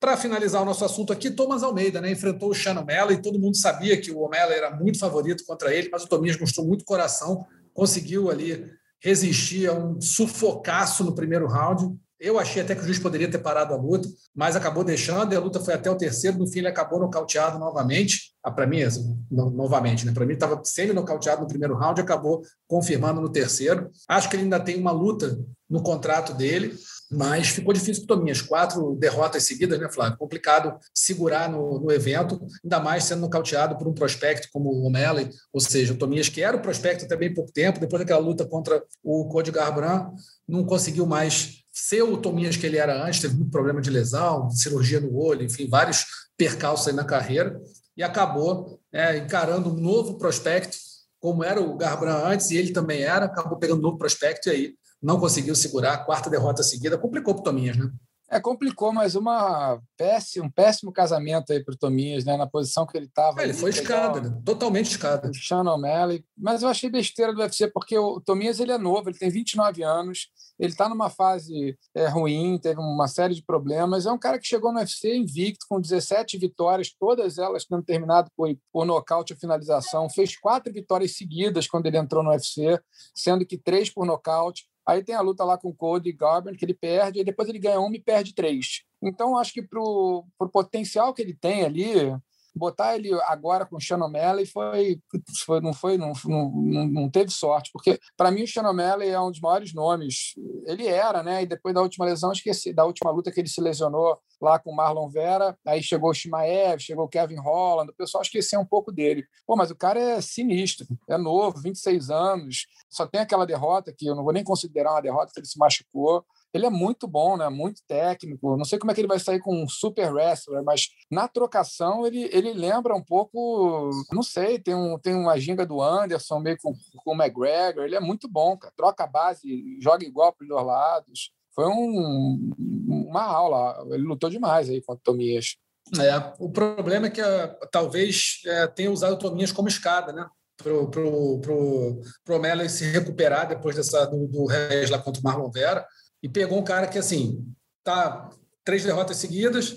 para 0.00 0.16
finalizar 0.16 0.62
o 0.62 0.64
nosso 0.64 0.82
assunto 0.82 1.12
aqui, 1.12 1.30
Thomas 1.30 1.62
Almeida 1.62 2.00
né, 2.00 2.10
enfrentou 2.10 2.48
o 2.48 2.54
Shannon 2.54 2.84
Mello 2.86 3.12
e 3.12 3.20
todo 3.20 3.38
mundo 3.38 3.56
sabia 3.58 4.00
que 4.00 4.10
o 4.10 4.20
O'Malley 4.20 4.56
era 4.56 4.74
muito 4.74 4.98
favorito 4.98 5.44
contra 5.44 5.74
ele, 5.74 5.90
mas 5.92 6.02
o 6.02 6.08
Tominhas 6.08 6.40
mostrou 6.40 6.66
muito 6.66 6.86
coração, 6.86 7.44
conseguiu 7.74 8.30
ali 8.30 8.66
resistir 8.98 9.68
a 9.68 9.74
um 9.74 10.00
sufocaço 10.00 11.04
no 11.04 11.14
primeiro 11.14 11.46
round. 11.46 11.94
Eu 12.18 12.38
achei 12.38 12.62
até 12.62 12.74
que 12.74 12.80
o 12.80 12.84
juiz 12.84 12.98
poderia 12.98 13.30
ter 13.30 13.38
parado 13.38 13.72
a 13.72 13.76
luta, 13.76 14.08
mas 14.34 14.56
acabou 14.56 14.84
deixando 14.84 15.32
e 15.32 15.36
a 15.36 15.40
luta 15.40 15.60
foi 15.60 15.74
até 15.74 15.90
o 15.90 15.96
terceiro. 15.96 16.38
No 16.38 16.46
fim, 16.46 16.58
ele 16.58 16.68
acabou 16.68 17.00
nocauteado 17.00 17.58
novamente. 17.58 18.34
Ah, 18.42 18.50
para 18.50 18.66
mim, 18.66 18.82
assim, 18.82 19.18
no, 19.30 19.50
novamente, 19.50 20.04
né? 20.04 20.12
Para 20.12 20.26
mim, 20.26 20.34
estava 20.34 20.60
semi-nocauteado 20.62 21.40
no 21.40 21.48
primeiro 21.48 21.74
round 21.74 21.98
e 21.98 22.02
acabou 22.02 22.42
confirmando 22.66 23.22
no 23.22 23.30
terceiro. 23.30 23.90
Acho 24.06 24.28
que 24.28 24.36
ele 24.36 24.42
ainda 24.42 24.60
tem 24.60 24.78
uma 24.78 24.92
luta 24.92 25.38
no 25.68 25.82
contrato 25.82 26.34
dele 26.34 26.76
mas 27.10 27.48
ficou 27.48 27.74
difícil 27.74 28.06
para 28.06 28.14
o 28.14 28.18
Tominhas. 28.18 28.40
Quatro 28.40 28.94
derrotas 28.94 29.42
seguidas, 29.42 29.80
né, 29.80 29.90
Flávio? 29.90 30.16
Complicado 30.16 30.78
segurar 30.94 31.50
no, 31.50 31.80
no, 31.80 31.90
evento, 31.90 32.40
ainda 32.62 32.78
mais 32.78 33.04
sendo 33.04 33.22
nocauteado 33.22 33.76
por 33.76 33.88
um 33.88 33.92
prospecto 33.92 34.48
como 34.52 34.70
o 34.70 34.86
O'Malley, 34.86 35.28
ou 35.52 35.60
seja, 35.60 35.92
o 35.92 35.96
Tominhas, 35.96 36.28
que 36.28 36.40
era 36.40 36.56
o 36.56 36.62
prospecto 36.62 37.04
até 37.04 37.16
bem 37.16 37.34
pouco 37.34 37.52
tempo, 37.52 37.80
depois 37.80 38.00
daquela 38.00 38.20
luta 38.20 38.46
contra 38.46 38.82
o 39.02 39.28
Cody 39.28 39.50
Garbrandt, 39.50 40.14
não 40.46 40.64
conseguiu 40.64 41.04
mais 41.04 41.64
ser 41.72 42.02
o 42.02 42.16
Tominhas 42.16 42.56
que 42.56 42.66
ele 42.66 42.78
era 42.78 43.04
antes, 43.04 43.20
teve 43.20 43.34
muito 43.34 43.50
problema 43.50 43.80
de 43.80 43.90
lesão, 43.90 44.50
cirurgia 44.50 45.00
no 45.00 45.16
olho, 45.16 45.44
enfim, 45.44 45.68
vários 45.68 46.04
percalços 46.36 46.88
aí 46.88 46.94
na 46.94 47.04
carreira, 47.04 47.60
e 47.96 48.02
acabou 48.02 48.80
é, 48.92 49.18
encarando 49.18 49.70
um 49.70 49.76
novo 49.76 50.16
prospecto, 50.16 50.76
como 51.18 51.44
era 51.44 51.60
o 51.60 51.76
Garbrandt 51.76 52.32
antes, 52.32 52.50
e 52.50 52.56
ele 52.56 52.72
também 52.72 53.02
era, 53.02 53.26
acabou 53.26 53.58
pegando 53.58 53.80
um 53.80 53.82
novo 53.82 53.98
prospecto 53.98 54.48
e 54.48 54.52
aí 54.52 54.74
não 55.02 55.18
conseguiu 55.18 55.54
segurar, 55.54 55.94
a 55.94 55.98
quarta 55.98 56.30
derrota 56.30 56.62
seguida, 56.62 56.98
complicou 56.98 57.34
para 57.34 57.40
o 57.40 57.44
Tominhas, 57.44 57.76
né? 57.76 57.90
É, 58.32 58.38
complicou, 58.38 58.92
mas 58.92 59.16
uma 59.16 59.80
péssimo, 59.96 60.46
um 60.46 60.50
péssimo 60.50 60.92
casamento 60.92 61.52
aí 61.52 61.64
para 61.64 61.74
o 61.74 61.76
Tominhas, 61.76 62.24
né? 62.24 62.36
Na 62.36 62.46
posição 62.46 62.86
que 62.86 62.96
ele 62.96 63.06
estava. 63.06 63.40
É, 63.40 63.44
ele 63.44 63.52
foi 63.52 63.70
escada, 63.70 64.20
né? 64.20 64.40
totalmente 64.44 64.90
escada. 64.90 65.32
Shannon 65.34 65.74
O'Malley. 65.74 66.24
Mas 66.38 66.62
eu 66.62 66.68
achei 66.68 66.88
besteira 66.88 67.34
do 67.34 67.40
UFC, 67.40 67.66
porque 67.66 67.98
o 67.98 68.20
Tominhas 68.20 68.60
ele 68.60 68.70
é 68.70 68.78
novo, 68.78 69.10
ele 69.10 69.18
tem 69.18 69.28
29 69.28 69.82
anos, 69.82 70.28
ele 70.60 70.70
está 70.70 70.88
numa 70.88 71.10
fase 71.10 71.76
é, 71.92 72.06
ruim, 72.06 72.56
teve 72.56 72.78
uma 72.78 73.08
série 73.08 73.34
de 73.34 73.42
problemas. 73.42 74.06
É 74.06 74.12
um 74.12 74.18
cara 74.18 74.38
que 74.38 74.46
chegou 74.46 74.72
no 74.72 74.78
UFC 74.78 75.16
invicto, 75.16 75.66
com 75.68 75.80
17 75.80 76.38
vitórias, 76.38 76.94
todas 76.96 77.36
elas 77.36 77.64
tendo 77.64 77.82
terminado 77.82 78.30
por, 78.36 78.48
por 78.72 78.84
nocaute 78.84 79.32
ou 79.32 79.38
finalização. 79.40 80.08
Fez 80.08 80.38
quatro 80.38 80.72
vitórias 80.72 81.16
seguidas 81.16 81.66
quando 81.66 81.86
ele 81.86 81.98
entrou 81.98 82.22
no 82.22 82.30
UFC, 82.30 82.78
sendo 83.12 83.44
que 83.44 83.58
três 83.58 83.90
por 83.90 84.06
nocaute. 84.06 84.70
Aí 84.90 85.04
tem 85.04 85.14
a 85.14 85.20
luta 85.20 85.44
lá 85.44 85.56
com 85.56 85.68
o 85.68 85.74
Cody 85.74 86.10
Garbrandt, 86.10 86.58
que 86.58 86.64
ele 86.64 86.74
perde, 86.74 87.20
e 87.20 87.24
depois 87.24 87.48
ele 87.48 87.60
ganha 87.60 87.78
uma 87.78 87.94
e 87.94 88.00
perde 88.00 88.34
três. 88.34 88.82
Então, 89.00 89.38
acho 89.38 89.52
que 89.52 89.62
para 89.62 89.80
o 89.80 90.24
potencial 90.52 91.14
que 91.14 91.22
ele 91.22 91.32
tem 91.32 91.64
ali, 91.64 92.12
botar 92.54 92.96
ele 92.96 93.12
agora 93.22 93.66
com 93.66 93.76
o 93.76 93.80
Shannon 93.80 94.06
O'Malley 94.06 94.46
foi, 94.46 95.00
foi, 95.44 95.60
não 95.60 95.72
foi 95.72 95.96
não, 95.96 96.12
não, 96.24 96.86
não 96.86 97.10
teve 97.10 97.30
sorte 97.30 97.70
porque 97.72 97.98
para 98.16 98.30
mim 98.30 98.42
o 98.42 98.46
Shannon 98.46 98.70
O'Malley 98.70 99.08
é 99.08 99.20
um 99.20 99.30
dos 99.30 99.40
maiores 99.40 99.72
nomes. 99.74 100.34
Ele 100.66 100.86
era 100.86 101.22
né 101.22 101.42
e 101.42 101.46
depois 101.46 101.74
da 101.74 101.82
última 101.82 102.04
lesão 102.04 102.32
esqueci 102.32 102.72
da 102.72 102.84
última 102.84 103.10
luta 103.10 103.30
que 103.30 103.40
ele 103.40 103.48
se 103.48 103.60
lesionou 103.60 104.18
lá 104.40 104.58
com 104.58 104.70
o 104.70 104.76
Marlon 104.76 105.08
Vera 105.08 105.56
aí 105.66 105.82
chegou 105.82 106.10
o 106.10 106.14
Shimaev 106.14 106.80
chegou 106.80 107.04
o 107.04 107.08
Kevin 107.08 107.38
Holland 107.38 107.90
o 107.90 107.94
pessoal 107.94 108.22
esqueceu 108.22 108.60
um 108.60 108.66
pouco 108.66 108.92
dele. 108.92 109.24
Pô 109.46 109.56
mas 109.56 109.70
o 109.70 109.76
cara 109.76 110.00
é 110.00 110.20
sinistro 110.20 110.86
é 111.08 111.16
novo 111.16 111.60
26 111.60 112.10
anos 112.10 112.66
só 112.88 113.06
tem 113.06 113.20
aquela 113.20 113.46
derrota 113.46 113.92
que 113.96 114.06
eu 114.06 114.14
não 114.14 114.24
vou 114.24 114.32
nem 114.32 114.44
considerar 114.44 114.92
uma 114.92 115.02
derrota 115.02 115.32
que 115.32 115.40
ele 115.40 115.46
se 115.46 115.58
machucou 115.58 116.24
ele 116.52 116.66
é 116.66 116.70
muito 116.70 117.06
bom, 117.06 117.36
né? 117.36 117.48
Muito 117.48 117.82
técnico. 117.86 118.56
Não 118.56 118.64
sei 118.64 118.78
como 118.78 118.90
é 118.90 118.94
que 118.94 119.00
ele 119.00 119.08
vai 119.08 119.18
sair 119.18 119.40
com 119.40 119.62
um 119.62 119.68
super 119.68 120.12
wrestler, 120.12 120.62
mas 120.64 120.88
na 121.10 121.28
trocação 121.28 122.06
ele, 122.06 122.28
ele 122.32 122.52
lembra 122.52 122.94
um 122.94 123.02
pouco, 123.02 123.90
não 124.12 124.22
sei, 124.22 124.58
tem, 124.58 124.74
um, 124.74 124.98
tem 124.98 125.14
uma 125.14 125.38
ginga 125.38 125.64
do 125.64 125.80
Anderson 125.80 126.40
meio 126.40 126.56
com, 126.60 126.72
com 127.04 127.12
o 127.12 127.22
McGregor. 127.22 127.84
Ele 127.84 127.94
é 127.94 128.00
muito 128.00 128.28
bom, 128.28 128.56
cara. 128.56 128.74
Troca 128.76 129.04
a 129.04 129.06
base, 129.06 129.78
joga 129.80 130.04
igual 130.04 130.32
para 130.32 130.44
os 130.44 130.48
dois 130.48 130.66
lados. 130.66 131.30
Foi 131.54 131.66
um, 131.66 132.52
uma 132.88 133.22
aula. 133.22 133.84
Ele 133.90 134.04
lutou 134.04 134.28
demais 134.28 134.68
aí 134.68 134.80
contra 134.80 135.00
o 135.00 135.04
Tomias. 135.04 135.56
É, 135.98 136.32
o 136.38 136.50
problema 136.50 137.06
é 137.06 137.10
que 137.10 137.22
uh, 137.22 137.68
talvez 137.70 138.40
é, 138.46 138.66
tenha 138.68 138.90
usado 138.90 139.14
o 139.14 139.18
Tomias 139.18 139.50
como 139.50 139.68
escada, 139.68 140.12
né? 140.12 140.28
Pro, 140.56 140.90
pro, 140.90 141.40
pro, 141.40 142.00
pro 142.22 142.36
O'Malley 142.36 142.68
se 142.68 142.84
recuperar 142.84 143.48
depois 143.48 143.74
dessa, 143.74 144.04
do, 144.04 144.28
do 144.28 144.44
Reis 144.44 144.90
lá 144.90 144.98
contra 144.98 145.20
o 145.20 145.24
Marlon 145.24 145.50
Vera 145.50 145.86
e 146.22 146.28
pegou 146.28 146.58
um 146.58 146.64
cara 146.64 146.86
que, 146.86 146.98
assim, 146.98 147.44
tá 147.84 148.30
três 148.64 148.84
derrotas 148.84 149.16
seguidas, 149.16 149.76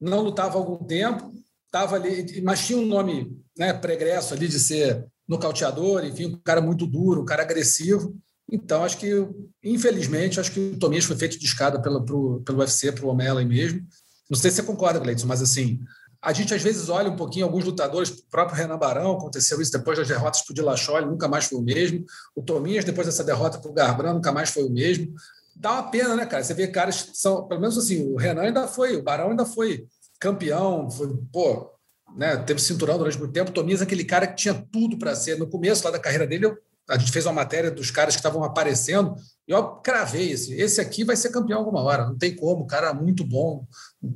não 0.00 0.22
lutava 0.22 0.54
há 0.54 0.58
algum 0.58 0.84
tempo, 0.84 1.32
estava 1.66 1.96
ali, 1.96 2.40
mas 2.42 2.66
tinha 2.66 2.78
um 2.78 2.86
nome 2.86 3.36
né, 3.56 3.72
pregresso 3.72 4.34
ali 4.34 4.48
de 4.48 4.58
ser 4.58 5.04
nocauteador, 5.28 6.04
enfim, 6.04 6.26
um 6.26 6.40
cara 6.42 6.60
muito 6.60 6.86
duro, 6.86 7.22
um 7.22 7.24
cara 7.24 7.42
agressivo. 7.42 8.16
Então, 8.50 8.82
acho 8.82 8.98
que, 8.98 9.28
infelizmente, 9.62 10.40
acho 10.40 10.50
que 10.50 10.60
o 10.60 10.78
Tomias 10.78 11.04
foi 11.04 11.16
feito 11.16 11.38
de 11.38 11.46
escada 11.46 11.80
pelo, 11.80 12.04
pro, 12.04 12.42
pelo 12.44 12.58
UFC, 12.58 12.90
para 12.90 13.04
o 13.04 13.08
O'Malley 13.08 13.44
mesmo. 13.44 13.80
Não 14.28 14.36
sei 14.36 14.50
se 14.50 14.56
você 14.56 14.62
concorda, 14.64 14.98
Gleison, 14.98 15.26
mas 15.26 15.40
assim, 15.40 15.78
a 16.20 16.32
gente 16.32 16.52
às 16.52 16.62
vezes 16.62 16.88
olha 16.88 17.08
um 17.08 17.16
pouquinho 17.16 17.46
alguns 17.46 17.64
lutadores, 17.64 18.10
o 18.10 18.26
próprio 18.28 18.56
Renan 18.56 18.78
Barão, 18.78 19.12
aconteceu 19.12 19.60
isso 19.60 19.70
depois 19.70 19.98
das 19.98 20.08
derrotas 20.08 20.42
para 20.42 20.52
o 20.52 20.98
ele 20.98 21.06
nunca 21.06 21.28
mais 21.28 21.44
foi 21.44 21.58
o 21.58 21.62
mesmo. 21.62 22.04
O 22.34 22.42
Tomias, 22.42 22.84
depois 22.84 23.06
dessa 23.06 23.22
derrota 23.22 23.58
para 23.58 23.70
o 23.70 23.74
Garbrandt, 23.74 24.14
nunca 24.14 24.32
mais 24.32 24.50
foi 24.50 24.64
o 24.64 24.70
mesmo 24.70 25.14
dá 25.60 25.72
uma 25.72 25.90
pena, 25.90 26.16
né, 26.16 26.24
cara? 26.24 26.42
Você 26.42 26.54
vê 26.54 26.66
caras 26.66 27.02
que 27.02 27.16
são, 27.16 27.46
pelo 27.46 27.60
menos 27.60 27.76
assim, 27.76 28.10
o 28.10 28.16
Renan 28.16 28.42
ainda 28.42 28.66
foi, 28.66 28.96
o 28.96 29.02
Barão 29.02 29.30
ainda 29.30 29.44
foi 29.44 29.86
campeão, 30.18 30.90
foi, 30.90 31.14
pô, 31.30 31.70
né, 32.16 32.36
teve 32.38 32.60
cinturão 32.60 32.96
durante 32.96 33.18
muito 33.18 33.32
tempo. 33.32 33.52
Tomias 33.52 33.80
é 33.80 33.84
aquele 33.84 34.04
cara 34.04 34.26
que 34.26 34.36
tinha 34.36 34.54
tudo 34.54 34.98
para 34.98 35.14
ser. 35.14 35.38
No 35.38 35.46
começo 35.46 35.84
lá 35.84 35.90
da 35.90 35.98
carreira 35.98 36.26
dele, 36.26 36.46
eu, 36.46 36.56
a 36.88 36.96
gente 36.96 37.12
fez 37.12 37.26
uma 37.26 37.34
matéria 37.34 37.70
dos 37.70 37.90
caras 37.90 38.14
que 38.14 38.20
estavam 38.20 38.42
aparecendo 38.42 39.14
e 39.46 39.52
eu 39.52 39.62
cravei 39.76 40.32
esse. 40.32 40.54
Esse 40.54 40.80
aqui 40.80 41.04
vai 41.04 41.14
ser 41.14 41.30
campeão 41.30 41.58
alguma 41.58 41.82
hora, 41.82 42.06
não 42.06 42.16
tem 42.16 42.34
como. 42.34 42.66
Cara 42.66 42.88
é 42.88 42.94
muito 42.94 43.22
bom, 43.22 43.66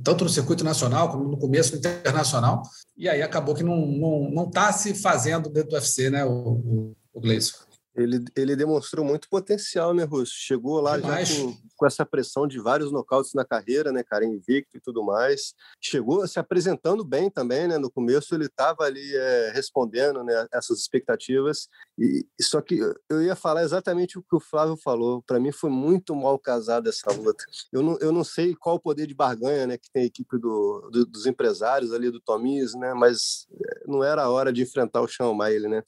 tanto 0.02 0.24
no 0.24 0.30
circuito 0.30 0.64
nacional 0.64 1.10
como 1.10 1.28
no 1.28 1.38
começo 1.38 1.72
no 1.72 1.78
internacional. 1.78 2.62
E 2.96 3.06
aí 3.06 3.22
acabou 3.22 3.54
que 3.54 3.62
não 3.62 3.86
não, 3.86 4.30
não 4.30 4.50
tá 4.50 4.72
se 4.72 4.94
fazendo 4.94 5.50
dentro 5.50 5.70
do 5.70 5.76
UFC, 5.76 6.08
né, 6.10 6.24
o, 6.24 6.30
o, 6.30 6.96
o 7.12 7.20
Gleison. 7.20 7.63
Ele, 7.96 8.24
ele 8.34 8.56
demonstrou 8.56 9.04
muito 9.04 9.28
potencial, 9.28 9.94
né, 9.94 10.02
Russo? 10.02 10.32
Chegou 10.34 10.80
lá 10.80 10.96
Demais. 10.96 11.28
já 11.28 11.44
com, 11.44 11.56
com, 11.76 11.86
essa 11.86 12.04
pressão 12.04 12.46
de 12.46 12.58
vários 12.58 12.90
nocautes 12.90 13.32
na 13.34 13.44
carreira, 13.44 13.92
né, 13.92 14.02
cara, 14.02 14.24
invicto 14.24 14.76
e 14.76 14.80
tudo 14.80 15.04
mais. 15.04 15.54
Chegou 15.80 16.26
se 16.26 16.40
apresentando 16.40 17.04
bem 17.04 17.30
também, 17.30 17.68
né? 17.68 17.78
No 17.78 17.90
começo 17.90 18.34
ele 18.34 18.46
estava 18.46 18.82
ali 18.82 19.14
é, 19.14 19.52
respondendo 19.54 20.24
né, 20.24 20.46
essas 20.52 20.80
expectativas. 20.80 21.68
E 21.96 22.26
só 22.40 22.60
que 22.60 22.80
eu 23.08 23.22
ia 23.22 23.36
falar 23.36 23.62
exatamente 23.62 24.18
o 24.18 24.22
que 24.22 24.34
o 24.34 24.40
Flávio 24.40 24.76
falou. 24.76 25.22
Para 25.22 25.38
mim 25.38 25.52
foi 25.52 25.70
muito 25.70 26.16
mal 26.16 26.36
casada 26.36 26.88
essa 26.88 27.12
luta. 27.12 27.44
Eu 27.72 27.82
não, 27.82 27.98
eu 27.98 28.10
não 28.10 28.24
sei 28.24 28.56
qual 28.56 28.76
o 28.76 28.80
poder 28.80 29.06
de 29.06 29.14
barganha, 29.14 29.68
né, 29.68 29.78
que 29.78 29.90
tem 29.92 30.02
a 30.02 30.06
equipe 30.06 30.36
do, 30.38 30.90
do 30.90 31.04
dos 31.06 31.26
empresários 31.26 31.92
ali 31.92 32.10
do 32.10 32.20
Tomis, 32.20 32.74
né? 32.74 32.92
Mas 32.92 33.46
é, 33.52 33.84
não 33.86 34.02
era 34.02 34.24
a 34.24 34.30
hora 34.30 34.52
de 34.52 34.62
enfrentar 34.62 35.00
o 35.00 35.08
Sean 35.08 35.32
Maile, 35.32 35.68
né? 35.68 35.82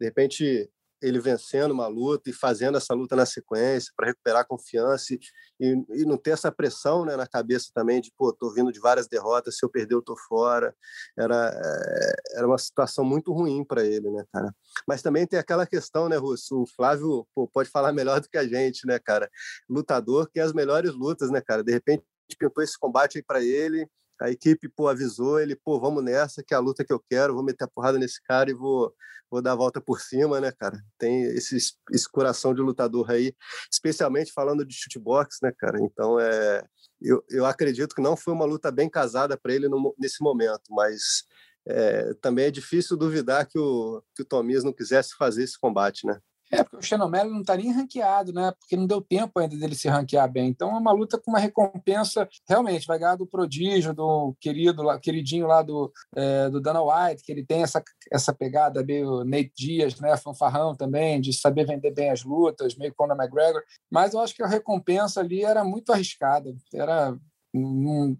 De 0.00 0.06
repente 0.06 0.70
ele 1.02 1.18
vencendo 1.18 1.72
uma 1.72 1.86
luta 1.86 2.30
e 2.30 2.32
fazendo 2.32 2.76
essa 2.76 2.94
luta 2.94 3.16
na 3.16 3.24
sequência 3.24 3.92
para 3.96 4.08
recuperar 4.08 4.42
a 4.42 4.44
confiança 4.44 5.14
e, 5.14 5.18
e, 5.60 6.04
não 6.04 6.16
ter 6.16 6.30
essa 6.30 6.50
pressão 6.50 7.04
né, 7.04 7.16
na 7.16 7.26
cabeça 7.26 7.70
também 7.74 8.00
de, 8.00 8.12
pô, 8.16 8.32
tô 8.32 8.52
vindo 8.52 8.72
de 8.72 8.80
várias 8.80 9.06
derrotas, 9.06 9.56
se 9.56 9.64
eu 9.64 9.70
perder 9.70 9.94
eu 9.94 10.02
tô 10.02 10.16
fora. 10.16 10.74
Era, 11.18 11.52
eh, 11.54 12.38
era 12.38 12.46
uma 12.46 12.58
situação 12.58 13.04
muito 13.04 13.32
ruim 13.32 13.64
para 13.64 13.84
ele, 13.84 14.10
né, 14.10 14.24
cara? 14.32 14.54
Mas 14.86 15.02
também 15.02 15.26
tem 15.26 15.38
aquela 15.38 15.66
questão, 15.66 16.08
né, 16.08 16.16
Russo? 16.16 16.62
O 16.62 16.66
Flávio 16.66 17.26
pô, 17.34 17.48
pode 17.48 17.68
falar 17.70 17.92
melhor 17.94 18.20
do 18.20 18.28
que 18.28 18.38
a 18.38 18.46
gente, 18.46 18.86
né, 18.86 18.98
cara? 18.98 19.30
Lutador 19.68 20.28
que 20.30 20.40
as 20.40 20.52
melhores 20.52 20.92
lutas, 20.92 21.30
né, 21.30 21.40
cara? 21.40 21.62
De 21.62 21.72
repente 21.72 22.04
pintou 22.38 22.62
esse 22.62 22.78
combate 22.78 23.18
aí 23.18 23.24
para 23.24 23.42
ele, 23.42 23.88
a 24.20 24.30
equipe 24.30 24.68
pô, 24.68 24.88
avisou 24.88 25.40
ele, 25.40 25.56
pô, 25.56 25.80
vamos 25.80 26.04
nessa, 26.04 26.42
que 26.42 26.54
é 26.54 26.56
a 26.56 26.60
luta 26.60 26.84
que 26.84 26.92
eu 26.92 27.00
quero, 27.00 27.34
vou 27.34 27.42
meter 27.42 27.64
a 27.64 27.68
porrada 27.68 27.98
nesse 27.98 28.22
cara 28.22 28.50
e 28.50 28.54
vou, 28.54 28.94
vou 29.30 29.40
dar 29.40 29.52
a 29.52 29.56
volta 29.56 29.80
por 29.80 30.00
cima, 30.00 30.40
né, 30.40 30.52
cara? 30.52 30.78
Tem 30.98 31.22
esse, 31.22 31.56
esse 31.90 32.08
coração 32.10 32.54
de 32.54 32.60
lutador 32.60 33.10
aí, 33.10 33.34
especialmente 33.72 34.32
falando 34.32 34.64
de 34.64 34.74
chutebox, 34.74 35.38
né, 35.42 35.52
cara? 35.56 35.80
Então, 35.80 36.20
é, 36.20 36.62
eu, 37.00 37.24
eu 37.30 37.46
acredito 37.46 37.94
que 37.94 38.02
não 38.02 38.16
foi 38.16 38.34
uma 38.34 38.44
luta 38.44 38.70
bem 38.70 38.90
casada 38.90 39.38
para 39.38 39.54
ele 39.54 39.68
no, 39.68 39.94
nesse 39.98 40.22
momento, 40.22 40.70
mas 40.70 41.24
é, 41.66 42.14
também 42.14 42.46
é 42.46 42.50
difícil 42.50 42.96
duvidar 42.96 43.46
que 43.46 43.58
o, 43.58 44.02
que 44.14 44.22
o 44.22 44.24
Tomias 44.24 44.64
não 44.64 44.72
quisesse 44.72 45.14
fazer 45.16 45.44
esse 45.44 45.58
combate, 45.58 46.06
né? 46.06 46.20
É, 46.52 46.64
porque 46.64 46.78
o 46.78 46.82
Xenomelo 46.82 47.30
não 47.30 47.42
está 47.42 47.56
nem 47.56 47.70
ranqueado, 47.70 48.32
né? 48.32 48.52
Porque 48.58 48.76
não 48.76 48.86
deu 48.86 49.00
tempo 49.00 49.38
ainda 49.38 49.56
dele 49.56 49.76
se 49.76 49.88
ranquear 49.88 50.30
bem. 50.30 50.48
Então 50.48 50.74
é 50.74 50.78
uma 50.78 50.90
luta 50.90 51.16
com 51.16 51.30
uma 51.30 51.38
recompensa, 51.38 52.28
realmente, 52.48 52.86
vai 52.88 52.98
ganhar 52.98 53.14
do 53.14 53.26
prodígio, 53.26 53.94
do 53.94 54.34
querido, 54.40 54.82
queridinho 55.00 55.46
lá 55.46 55.62
do, 55.62 55.92
é, 56.16 56.50
do 56.50 56.60
Dana 56.60 56.82
White, 56.82 57.22
que 57.22 57.30
ele 57.30 57.44
tem 57.44 57.62
essa, 57.62 57.82
essa 58.10 58.34
pegada 58.34 58.82
meio 58.84 59.22
Nate 59.24 59.52
Dias, 59.56 60.00
né? 60.00 60.16
Fanfarrão 60.16 60.74
também, 60.74 61.20
de 61.20 61.32
saber 61.32 61.66
vender 61.66 61.92
bem 61.92 62.10
as 62.10 62.24
lutas, 62.24 62.74
meio 62.74 62.94
Conor 62.94 63.16
McGregor. 63.16 63.62
Mas 63.88 64.12
eu 64.12 64.20
acho 64.20 64.34
que 64.34 64.42
a 64.42 64.48
recompensa 64.48 65.20
ali 65.20 65.44
era 65.44 65.62
muito 65.62 65.92
arriscada. 65.92 66.52
Era. 66.74 67.16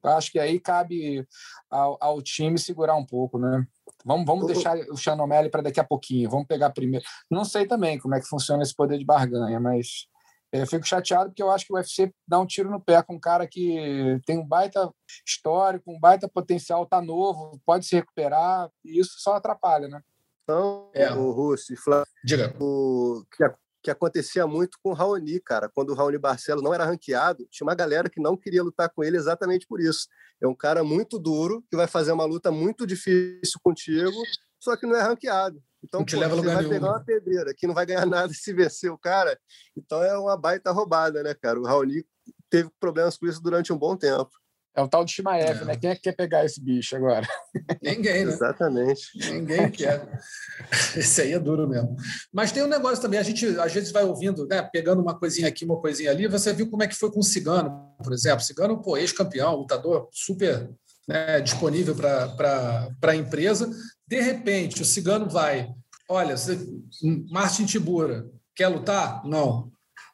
acho 0.04 0.30
que 0.30 0.38
aí 0.38 0.60
cabe 0.60 1.26
ao, 1.68 1.98
ao 2.00 2.22
time 2.22 2.58
segurar 2.58 2.94
um 2.94 3.04
pouco, 3.04 3.38
né? 3.38 3.66
Vamos, 4.04 4.26
vamos 4.26 4.46
deixar 4.46 4.76
o 4.90 4.96
Chanomelli 4.96 5.50
para 5.50 5.62
daqui 5.62 5.80
a 5.80 5.84
pouquinho. 5.84 6.30
Vamos 6.30 6.46
pegar 6.46 6.70
primeiro. 6.70 7.04
Não 7.30 7.44
sei 7.44 7.66
também 7.66 7.98
como 7.98 8.14
é 8.14 8.20
que 8.20 8.28
funciona 8.28 8.62
esse 8.62 8.74
poder 8.74 8.98
de 8.98 9.04
barganha, 9.04 9.60
mas 9.60 10.06
eu 10.52 10.66
fico 10.66 10.86
chateado 10.86 11.30
porque 11.30 11.42
eu 11.42 11.50
acho 11.50 11.66
que 11.66 11.72
o 11.72 11.76
UFC 11.76 12.12
dá 12.26 12.38
um 12.40 12.46
tiro 12.46 12.70
no 12.70 12.80
pé 12.80 13.02
com 13.02 13.14
um 13.14 13.20
cara 13.20 13.46
que 13.46 14.20
tem 14.26 14.38
um 14.38 14.46
baita 14.46 14.90
histórico, 15.26 15.92
um 15.92 16.00
baita 16.00 16.28
potencial, 16.28 16.86
tá 16.86 17.00
novo, 17.00 17.60
pode 17.64 17.86
se 17.86 17.94
recuperar, 17.94 18.68
e 18.84 18.98
isso 18.98 19.14
só 19.18 19.34
atrapalha, 19.34 19.86
né? 19.86 20.00
Então, 20.42 20.90
é. 20.92 21.12
o 21.12 21.30
Russo, 21.30 21.76
Flávio, 21.76 22.10
Diga. 22.24 22.56
O 22.60 23.24
que 23.36 23.44
que 23.82 23.90
acontecia 23.90 24.46
muito 24.46 24.78
com 24.82 24.90
o 24.90 24.94
Raoni, 24.94 25.40
cara. 25.40 25.68
Quando 25.68 25.90
o 25.90 25.94
Raoni 25.94 26.18
Barcelo 26.18 26.62
não 26.62 26.74
era 26.74 26.84
ranqueado, 26.84 27.46
tinha 27.50 27.66
uma 27.66 27.74
galera 27.74 28.10
que 28.10 28.20
não 28.20 28.36
queria 28.36 28.62
lutar 28.62 28.90
com 28.90 29.02
ele 29.02 29.16
exatamente 29.16 29.66
por 29.66 29.80
isso. 29.80 30.06
É 30.40 30.46
um 30.46 30.54
cara 30.54 30.84
muito 30.84 31.18
duro, 31.18 31.64
que 31.70 31.76
vai 31.76 31.86
fazer 31.86 32.12
uma 32.12 32.24
luta 32.24 32.50
muito 32.50 32.86
difícil 32.86 33.58
contigo, 33.62 34.16
só 34.58 34.76
que 34.76 34.86
não 34.86 34.96
é 34.96 35.02
ranqueado. 35.02 35.62
Então, 35.82 36.04
pô, 36.04 36.10
você 36.10 36.54
vai 36.54 36.68
pegar 36.68 36.88
uma 36.88 37.04
pedreira 37.04 37.54
que 37.54 37.66
não 37.66 37.74
vai 37.74 37.86
ganhar 37.86 38.04
nada 38.06 38.32
se 38.32 38.52
vencer 38.52 38.90
o 38.90 38.98
cara. 38.98 39.38
Então 39.76 40.02
é 40.02 40.16
uma 40.16 40.36
baita 40.36 40.70
roubada, 40.70 41.22
né, 41.22 41.34
cara? 41.34 41.58
O 41.58 41.64
Raoni 41.64 42.04
teve 42.50 42.70
problemas 42.78 43.16
com 43.16 43.26
isso 43.26 43.42
durante 43.42 43.72
um 43.72 43.78
bom 43.78 43.96
tempo. 43.96 44.30
É 44.74 44.80
o 44.80 44.88
tal 44.88 45.04
de 45.04 45.12
Shimaev, 45.12 45.62
é. 45.62 45.64
né? 45.64 45.76
Quem 45.76 45.90
é 45.90 45.94
que 45.96 46.02
quer 46.02 46.14
pegar 46.14 46.44
esse 46.44 46.62
bicho 46.62 46.94
agora? 46.94 47.26
Ninguém, 47.83 48.24
né? 48.24 48.33
Exatamente. 48.33 49.02
Ninguém 49.33 49.68
quer. 49.70 50.09
Esse 50.96 51.22
aí 51.22 51.33
é 51.33 51.38
duro 51.40 51.68
mesmo. 51.68 51.96
Mas 52.33 52.52
tem 52.52 52.62
um 52.62 52.68
negócio 52.68 53.02
também, 53.02 53.18
a 53.18 53.22
gente 53.22 53.46
às 53.59 53.72
vezes 53.72 53.90
vai 53.90 54.04
ouvindo, 54.04 54.46
né? 54.46 54.62
Pegando 54.62 55.02
uma 55.02 55.18
coisinha 55.18 55.48
aqui, 55.48 55.64
uma 55.64 55.80
coisinha 55.80 56.11
ali. 56.12 56.28
Você 56.28 56.52
viu 56.52 56.70
como 56.70 56.85
é 56.85 56.87
que 56.87 56.94
foi 56.94 57.11
com 57.11 57.18
o 57.18 57.24
Cigano, 57.24 57.94
por 58.02 58.12
exemplo. 58.12 58.44
Cigano, 58.44 58.80
pô, 58.80 58.96
ex-campeão, 58.96 59.56
lutador 59.56 60.09
super 60.12 60.70
né, 61.09 61.40
disponível 61.40 61.96
para 61.96 62.88
a 63.02 63.16
empresa. 63.16 63.68
De 64.06 64.20
repente, 64.20 64.83
o 64.83 64.85
Cigano 64.85 65.28
vai. 65.28 65.68
Olha, 66.09 66.37
você, 66.37 66.56
Martin 67.28 67.66
Tibura, 67.66 68.24
quer 68.54 68.68
lutar? 68.68 69.24
Não. 69.24 69.68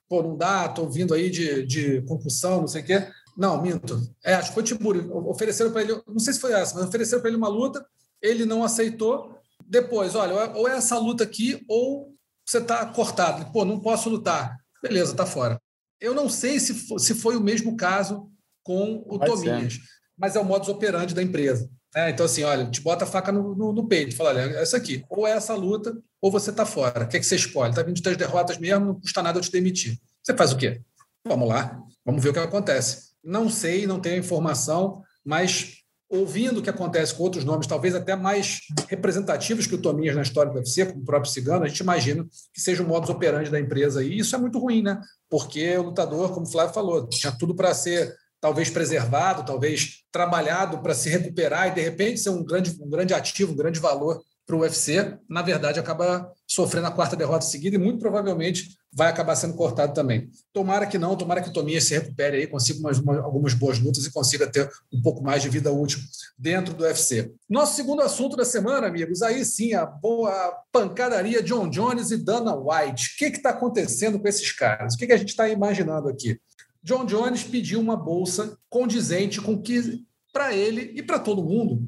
Pô, 0.09 0.23
não 0.23 0.37
dá, 0.37 0.65
estou 0.67 0.89
vindo 0.89 1.13
aí 1.13 1.29
de, 1.29 1.67
de 1.67 2.01
concussão, 2.03 2.61
não 2.61 2.69
sei 2.69 2.81
o 2.81 2.85
quê 2.85 3.07
não, 3.37 3.61
minto. 3.61 4.01
É, 4.25 4.35
acho 4.35 4.49
que 4.49 4.55
foi 4.55 4.63
Tiburi. 4.63 5.01
Ofereceram 5.11 5.71
para 5.71 5.83
ele, 5.83 6.01
não 6.07 6.19
sei 6.19 6.33
se 6.33 6.41
foi 6.41 6.53
essa, 6.53 6.75
mas 6.75 6.89
ofereceram 6.89 7.21
para 7.21 7.29
ele 7.29 7.37
uma 7.37 7.49
luta, 7.49 7.85
ele 8.23 8.47
não 8.47 8.65
aceitou. 8.65 9.39
Depois, 9.67 10.15
olha, 10.15 10.53
ou 10.55 10.69
é 10.69 10.77
essa 10.77 10.99
luta 10.99 11.25
aqui, 11.25 11.63
ou 11.69 12.15
você 12.47 12.59
está 12.59 12.87
cortado. 12.87 13.53
Pô, 13.53 13.65
não 13.65 13.81
posso 13.81 14.09
lutar. 14.09 14.57
Beleza, 14.83 15.11
está 15.13 15.27
fora. 15.27 15.61
Eu 16.01 16.15
não 16.15 16.29
sei 16.29 16.61
se 16.61 16.75
foi, 16.75 16.99
se 16.99 17.15
foi 17.15 17.37
o 17.37 17.41
mesmo 17.41 17.77
caso 17.77 18.31
com 18.63 19.05
o 19.07 19.19
Pode 19.19 19.27
Tominhas, 19.27 19.75
ser. 19.75 19.81
mas 20.17 20.37
é 20.37 20.41
o 20.41 20.45
modus 20.45 20.69
operandi 20.69 21.15
da 21.15 21.23
empresa. 21.23 21.69
É, 21.95 22.11
então, 22.11 22.27
assim, 22.27 22.43
olha, 22.43 22.71
te 22.71 22.81
bota 22.81 23.05
a 23.05 23.07
faca 23.07 23.33
no, 23.33 23.55
no, 23.55 23.73
no 23.73 23.89
peito. 23.89 24.15
Fala, 24.15 24.31
olha, 24.31 24.41
é 24.41 24.63
essa 24.63 24.77
aqui. 24.77 25.05
Ou 25.09 25.27
é 25.27 25.31
essa 25.31 25.55
luta, 25.55 25.97
ou 26.21 26.31
você 26.31 26.51
está 26.51 26.67
fora. 26.67 27.05
O 27.05 27.09
que, 27.09 27.17
é 27.17 27.21
que 27.21 27.27
você 27.27 27.37
escolhe? 27.37 27.71
Está 27.71 27.83
vindo 27.83 27.97
de 27.97 28.03
três 28.03 28.17
derrotas 28.17 28.59
mesmo, 28.59 28.87
não 28.87 29.01
custa 29.01 29.23
nada 29.23 29.39
eu 29.39 29.43
te 29.43 29.51
demitir. 29.51 29.99
Você 30.23 30.37
faz 30.37 30.53
o 30.53 30.57
quê? 30.57 30.83
Vamos 31.27 31.49
lá, 31.49 31.81
vamos 32.05 32.23
ver 32.23 32.31
o 32.31 32.33
que 32.33 32.39
acontece. 32.39 33.13
Não 33.27 33.51
sei, 33.51 33.89
não 33.89 33.99
tenho 33.99 34.21
informação, 34.21 35.03
mas 35.25 35.79
ouvindo 36.09 36.61
o 36.61 36.63
que 36.63 36.71
acontece 36.71 37.13
com 37.13 37.25
outros 37.25 37.45
nomes, 37.45 37.67
talvez 37.67 37.93
até 37.93 38.15
mais 38.15 38.61
representativos 38.89 39.67
que 39.67 39.75
o 39.75 39.83
Tominhas 39.83 40.15
na 40.15 40.23
história 40.23 40.53
do 40.53 40.59
UFC, 40.59 40.87
como 40.87 41.03
o 41.03 41.05
próprio 41.05 41.33
Cigano, 41.33 41.65
a 41.65 41.69
gente 41.69 41.81
imagina 41.81 42.25
que 42.55 42.61
seja 42.61 42.85
o 42.85 42.87
modus 42.87 43.11
operandi 43.11 43.51
da 43.51 43.59
empresa. 43.59 44.05
E 44.05 44.19
isso 44.19 44.37
é 44.37 44.39
muito 44.39 44.61
ruim, 44.61 44.81
né? 44.81 45.01
Porque 45.29 45.77
o 45.77 45.83
lutador, 45.83 46.33
como 46.33 46.47
o 46.47 46.51
Flávio 46.51 46.73
falou, 46.73 47.09
tinha 47.09 47.33
tudo 47.33 47.57
para 47.57 47.75
ser 47.75 48.15
talvez 48.41 48.71
preservado, 48.71 49.45
talvez 49.45 50.05
trabalhado 50.13 50.79
para 50.79 50.95
se 50.95 51.09
recuperar 51.09 51.67
e, 51.67 51.75
de 51.75 51.81
repente, 51.81 52.21
ser 52.21 52.31
um 52.31 52.45
grande, 52.45 52.77
um 52.81 52.89
grande 52.89 53.13
ativo, 53.13 53.53
um 53.53 53.57
grande 53.57 53.81
valor 53.81 54.23
para 54.47 54.55
o 54.55 54.61
UFC, 54.61 55.19
na 55.29 55.43
verdade, 55.43 55.81
acaba 55.81 56.31
sofrendo 56.57 56.87
a 56.87 56.91
quarta 56.91 57.15
derrota 57.15 57.45
seguida 57.45 57.77
e 57.77 57.79
muito 57.79 57.99
provavelmente 57.99 58.79
vai 58.91 59.09
acabar 59.09 59.37
sendo 59.37 59.53
cortado 59.53 59.93
também. 59.93 60.31
Tomara 60.55 60.87
que 60.87 60.97
não, 60.97 61.15
tomara 61.15 61.43
que 61.43 61.51
o 61.51 61.53
Tominha 61.53 61.83
se 61.83 61.93
recupere 61.93 62.39
aí, 62.39 62.47
consiga 62.47 62.81
umas, 62.81 62.99
uma, 62.99 63.21
algumas 63.21 63.53
boas 63.53 63.79
lutas 63.79 64.07
e 64.07 64.11
consiga 64.11 64.47
ter 64.47 64.67
um 64.91 65.03
pouco 65.03 65.23
mais 65.23 65.43
de 65.43 65.51
vida 65.51 65.71
útil 65.71 65.99
dentro 66.39 66.73
do 66.73 66.85
UFC. 66.85 67.31
Nosso 67.47 67.77
segundo 67.77 68.01
assunto 68.01 68.37
da 68.37 68.45
semana, 68.47 68.87
amigos, 68.87 69.21
aí 69.21 69.45
sim, 69.45 69.75
a 69.75 69.85
boa 69.85 70.33
pancadaria 70.73 71.43
John 71.43 71.69
Jones 71.69 72.11
e 72.11 72.17
Dana 72.17 72.57
White. 72.57 73.11
O 73.15 73.19
que 73.19 73.25
está 73.37 73.51
acontecendo 73.51 74.19
com 74.19 74.27
esses 74.27 74.51
caras? 74.51 74.95
O 74.95 74.97
que, 74.97 75.07
que 75.07 75.13
a 75.13 75.19
gente 75.19 75.29
está 75.29 75.47
imaginando 75.51 76.09
aqui? 76.09 76.41
John 76.83 77.05
Jones 77.05 77.45
pediu 77.45 77.81
uma 77.81 77.99
bolsa 77.99 78.57
condizente 78.71 79.43
com 79.43 79.61
que, 79.61 80.07
para 80.33 80.55
ele 80.55 80.93
e 80.95 81.03
para 81.03 81.19
todo 81.19 81.45
mundo, 81.45 81.87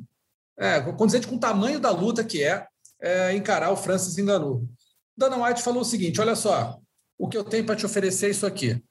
é, 0.58 0.78
condizente 0.92 1.26
com 1.26 1.36
o 1.36 1.40
tamanho 1.40 1.80
da 1.80 1.90
luta 1.90 2.22
que 2.22 2.42
é, 2.42 2.66
é 3.00 3.34
encarar 3.34 3.70
o 3.70 3.76
Francis 3.76 4.16
Ngannou. 4.16 4.66
Dana 5.16 5.44
White 5.44 5.62
falou 5.62 5.82
o 5.82 5.84
seguinte: 5.84 6.20
olha 6.20 6.36
só, 6.36 6.78
o 7.18 7.28
que 7.28 7.36
eu 7.36 7.44
tenho 7.44 7.64
para 7.64 7.76
te 7.76 7.86
oferecer 7.86 8.26
é 8.26 8.30
isso 8.30 8.46
aqui. 8.46 8.82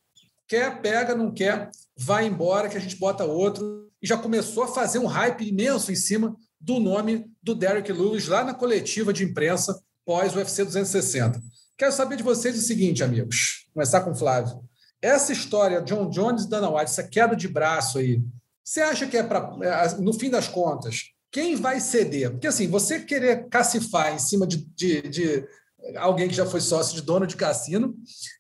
Quer, 0.48 0.82
pega, 0.82 1.16
não 1.16 1.32
quer, 1.32 1.70
vai 1.98 2.26
embora 2.26 2.70
que 2.70 2.78
a 2.78 2.80
gente 2.80 2.98
bota 2.98 3.24
outro. 3.24 3.88
E 4.02 4.08
já 4.08 4.18
começou 4.18 4.64
a 4.64 4.68
fazer 4.68 5.00
um 5.00 5.08
hype 5.08 5.48
imenso 5.48 5.92
em 5.92 5.96
cima 5.96 6.36
do 6.60 6.80
nome 6.80 7.26
do 7.42 7.56
Derek 7.56 7.92
Lewis 7.92 8.28
lá 8.28 8.44
na 8.44 8.54
coletiva 8.54 9.12
de 9.12 9.24
imprensa 9.24 9.82
pós 10.06 10.36
UFC 10.36 10.64
260. 10.64 11.42
Quero 11.78 11.92
saber 11.92 12.16
de 12.16 12.24
vocês 12.24 12.58
o 12.58 12.62
seguinte, 12.62 13.04
amigos. 13.04 13.68
Começar 13.74 14.02
com 14.02 14.12
o 14.12 14.16
Flávio. 14.16 14.62
Essa 15.02 15.32
história, 15.32 15.82
John 15.82 16.10
Jones 16.10 16.44
e 16.44 16.50
Dana 16.50 16.70
White, 16.70 16.92
essa 16.92 17.04
queda 17.04 17.36
de 17.36 17.48
braço 17.48 18.00
aí, 18.00 18.22
você 18.64 18.82
acha 18.82 19.08
que 19.08 19.16
é 19.16 19.24
para, 19.24 19.50
é, 19.62 19.96
no 20.02 20.14
fim 20.14 20.30
das 20.30 20.48
contas, 20.48 21.12
quem 21.32 21.56
vai 21.56 21.80
ceder? 21.80 22.32
Porque 22.32 22.48
assim, 22.48 22.68
você 22.68 23.00
querer 23.00 23.48
cacifar 23.50 24.14
em 24.14 24.20
cima 24.20 24.48
de, 24.48 24.66
de, 24.76 25.02
de 25.02 25.48
alguém 25.96 26.28
que 26.28 26.34
já 26.34 26.46
foi 26.46 26.62
sócio 26.62 26.96
de 26.96 27.02
dono 27.02 27.28
de 27.28 27.36
cassino 27.36 27.96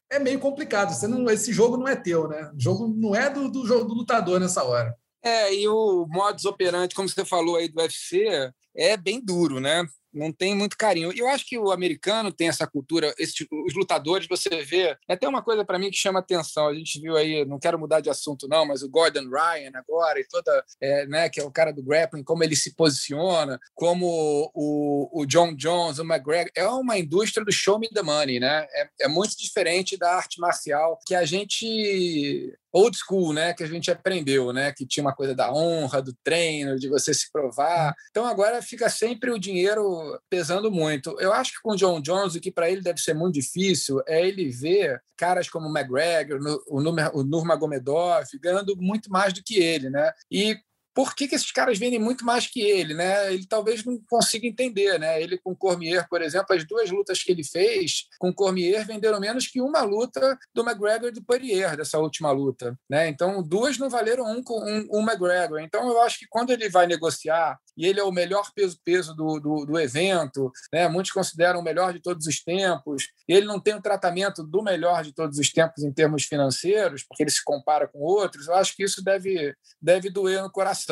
é 0.09 0.19
meio 0.19 0.39
complicado. 0.39 0.93
Você 0.93 1.07
não, 1.07 1.29
esse 1.29 1.51
jogo 1.51 1.77
não 1.77 1.87
é 1.87 1.95
teu, 1.95 2.27
né? 2.27 2.51
O 2.55 2.59
jogo 2.59 2.87
não 2.87 3.15
é 3.15 3.29
do, 3.29 3.49
do, 3.49 3.63
do 3.63 3.93
lutador 3.93 4.39
nessa 4.39 4.63
hora. 4.63 4.95
É, 5.23 5.53
e 5.53 5.67
o 5.67 6.05
modus 6.09 6.45
operandi, 6.45 6.95
como 6.95 7.09
você 7.09 7.25
falou 7.25 7.57
aí 7.57 7.67
do 7.67 7.81
UFC, 7.81 8.51
é 8.75 8.95
bem 8.95 9.19
duro, 9.23 9.59
né? 9.59 9.85
Não 10.17 10.31
tem 10.31 10.55
muito 10.55 10.77
carinho. 10.77 11.13
E 11.13 11.19
eu 11.19 11.27
acho 11.27 11.45
que 11.45 11.57
o 11.57 11.71
americano 11.71 12.31
tem 12.31 12.47
essa 12.47 12.67
cultura, 12.67 13.13
esse, 13.17 13.33
tipo, 13.33 13.65
os 13.65 13.73
lutadores, 13.75 14.27
você 14.27 14.63
vê. 14.63 14.97
É 15.07 15.13
até 15.13 15.27
uma 15.27 15.41
coisa 15.41 15.63
para 15.63 15.79
mim 15.79 15.89
que 15.89 15.97
chama 15.97 16.19
atenção. 16.19 16.67
A 16.67 16.73
gente 16.73 16.99
viu 16.99 17.15
aí, 17.15 17.45
não 17.45 17.59
quero 17.59 17.79
mudar 17.79 18.01
de 18.01 18.09
assunto, 18.09 18.47
não, 18.47 18.65
mas 18.65 18.83
o 18.83 18.89
Gordon 18.89 19.29
Ryan 19.29 19.71
agora, 19.75 20.19
e 20.19 20.27
toda, 20.27 20.63
é, 20.81 21.05
né, 21.07 21.29
que 21.29 21.39
é 21.39 21.43
o 21.43 21.51
cara 21.51 21.71
do 21.71 21.83
grappling, 21.83 22.23
como 22.23 22.43
ele 22.43 22.55
se 22.55 22.75
posiciona, 22.75 23.59
como 23.73 24.51
o, 24.53 25.21
o 25.21 25.25
John 25.25 25.55
Jones, 25.55 25.99
o 25.99 26.03
McGregor. 26.03 26.51
É 26.55 26.67
uma 26.67 26.97
indústria 26.97 27.45
do 27.45 27.51
show 27.51 27.79
me 27.79 27.89
the 27.89 28.01
money, 28.01 28.39
né? 28.39 28.67
É, 28.73 28.89
é 29.01 29.07
muito 29.07 29.37
diferente 29.37 29.97
da 29.97 30.15
arte 30.15 30.39
marcial 30.39 30.99
que 31.05 31.15
a 31.15 31.25
gente 31.25 32.57
old 32.71 32.97
school, 32.97 33.33
né, 33.33 33.53
que 33.53 33.63
a 33.63 33.67
gente 33.67 33.89
aprendeu, 33.89 34.51
né, 34.51 34.71
que 34.71 34.85
tinha 34.85 35.03
uma 35.03 35.15
coisa 35.15 35.33
da 35.33 35.51
honra, 35.51 36.01
do 36.01 36.13
treino, 36.23 36.77
de 36.77 36.87
você 36.89 37.13
se 37.13 37.31
provar. 37.31 37.93
Então 38.09 38.25
agora 38.25 38.61
fica 38.61 38.89
sempre 38.89 39.31
o 39.31 39.39
dinheiro 39.39 40.19
pesando 40.29 40.71
muito. 40.71 41.15
Eu 41.19 41.33
acho 41.33 41.53
que 41.53 41.61
com 41.61 41.71
o 41.71 41.75
John 41.75 42.01
Jones 42.01 42.35
o 42.35 42.39
que 42.39 42.51
para 42.51 42.69
ele 42.69 42.81
deve 42.81 42.99
ser 42.99 43.13
muito 43.13 43.35
difícil 43.35 44.01
é 44.07 44.25
ele 44.27 44.49
ver 44.49 45.01
caras 45.17 45.49
como 45.49 45.67
o 45.67 45.75
McGregor, 45.75 46.39
o, 46.67 46.77
o 47.13 47.23
Nurmagomedov 47.23 48.25
ganhando 48.39 48.75
muito 48.77 49.09
mais 49.09 49.33
do 49.33 49.43
que 49.43 49.57
ele, 49.57 49.89
né? 49.89 50.11
E 50.31 50.57
por 50.97 51.13
que, 51.13 51.27
que 51.27 51.35
esses 51.35 51.51
caras 51.51 51.77
vendem 51.77 51.99
muito 51.99 52.25
mais 52.25 52.47
que 52.47 52.59
ele, 52.59 52.95
né? 52.95 53.31
Ele 53.31 53.45
talvez 53.45 53.85
não 53.85 54.01
consiga 54.09 54.47
entender, 54.47 54.97
né? 54.97 55.21
Ele 55.21 55.37
com 55.37 55.55
Cormier, 55.55 56.09
por 56.09 56.23
exemplo, 56.23 56.55
as 56.55 56.65
duas 56.65 56.89
lutas 56.89 57.21
que 57.21 57.31
ele 57.31 57.43
fez 57.43 58.07
com 58.17 58.33
Cormier 58.33 58.83
venderam 58.83 59.19
menos 59.19 59.45
que 59.45 59.61
uma 59.61 59.83
luta 59.83 60.35
do 60.55 60.67
McGregor 60.67 61.09
e 61.09 61.11
do 61.11 61.23
Poirier 61.23 61.77
dessa 61.77 61.99
última 61.99 62.31
luta, 62.31 62.75
né? 62.89 63.07
Então 63.09 63.43
duas 63.43 63.77
não 63.77 63.91
valeram 63.91 64.25
um 64.25 64.41
com 64.41 64.59
um, 64.59 64.87
um 64.91 65.01
McGregor. 65.03 65.59
Então 65.59 65.87
eu 65.87 66.01
acho 66.01 66.17
que 66.17 66.25
quando 66.27 66.49
ele 66.49 66.67
vai 66.67 66.87
negociar 66.87 67.59
e 67.77 67.85
ele 67.85 67.99
é 67.99 68.03
o 68.03 68.11
melhor 68.11 68.51
peso-peso 68.55 69.13
do, 69.13 69.39
do, 69.39 69.65
do, 69.65 69.79
evento, 69.79 70.51
né? 70.73 70.87
muitos 70.87 71.11
consideram 71.11 71.59
o 71.59 71.63
melhor 71.63 71.93
de 71.93 72.01
todos 72.01 72.25
os 72.25 72.43
tempos, 72.43 73.09
ele 73.27 73.45
não 73.45 73.59
tem 73.59 73.75
o 73.75 73.81
tratamento 73.81 74.43
do 74.43 74.63
melhor 74.63 75.03
de 75.03 75.13
todos 75.13 75.37
os 75.37 75.51
tempos 75.51 75.83
em 75.83 75.93
termos 75.93 76.23
financeiros, 76.23 77.03
porque 77.03 77.21
ele 77.21 77.29
se 77.29 77.43
compara 77.43 77.87
com 77.87 77.99
outros, 77.99 78.47
eu 78.47 78.55
acho 78.55 78.75
que 78.75 78.83
isso 78.83 79.03
deve, 79.03 79.55
deve 79.79 80.09
doer 80.09 80.41
no 80.41 80.51
coração. 80.51 80.86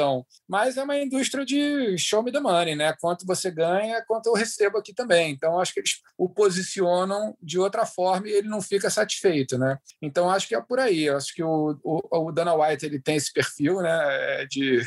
Mas 0.47 0.77
é 0.77 0.83
uma 0.83 0.97
indústria 0.97 1.45
de 1.45 1.97
show 1.97 2.23
me 2.23 2.31
the 2.31 2.39
money, 2.39 2.75
né? 2.75 2.93
Quanto 2.99 3.25
você 3.25 3.49
ganha, 3.49 4.03
quanto 4.07 4.27
eu 4.27 4.33
recebo 4.33 4.77
aqui 4.77 4.93
também. 4.93 5.31
Então, 5.31 5.59
acho 5.59 5.73
que 5.73 5.79
eles 5.79 6.01
o 6.17 6.29
posicionam 6.29 7.35
de 7.41 7.57
outra 7.59 7.85
forma 7.85 8.27
e 8.27 8.31
ele 8.31 8.47
não 8.47 8.61
fica 8.61 8.89
satisfeito, 8.89 9.57
né? 9.57 9.77
Então, 10.01 10.29
acho 10.29 10.47
que 10.47 10.55
é 10.55 10.61
por 10.61 10.79
aí. 10.79 11.09
Acho 11.09 11.33
que 11.33 11.43
o, 11.43 11.77
o, 11.83 12.27
o 12.27 12.31
Dana 12.31 12.53
White 12.53 12.85
ele 12.85 12.99
tem 12.99 13.15
esse 13.15 13.31
perfil, 13.33 13.81
né? 13.81 14.45
De, 14.49 14.81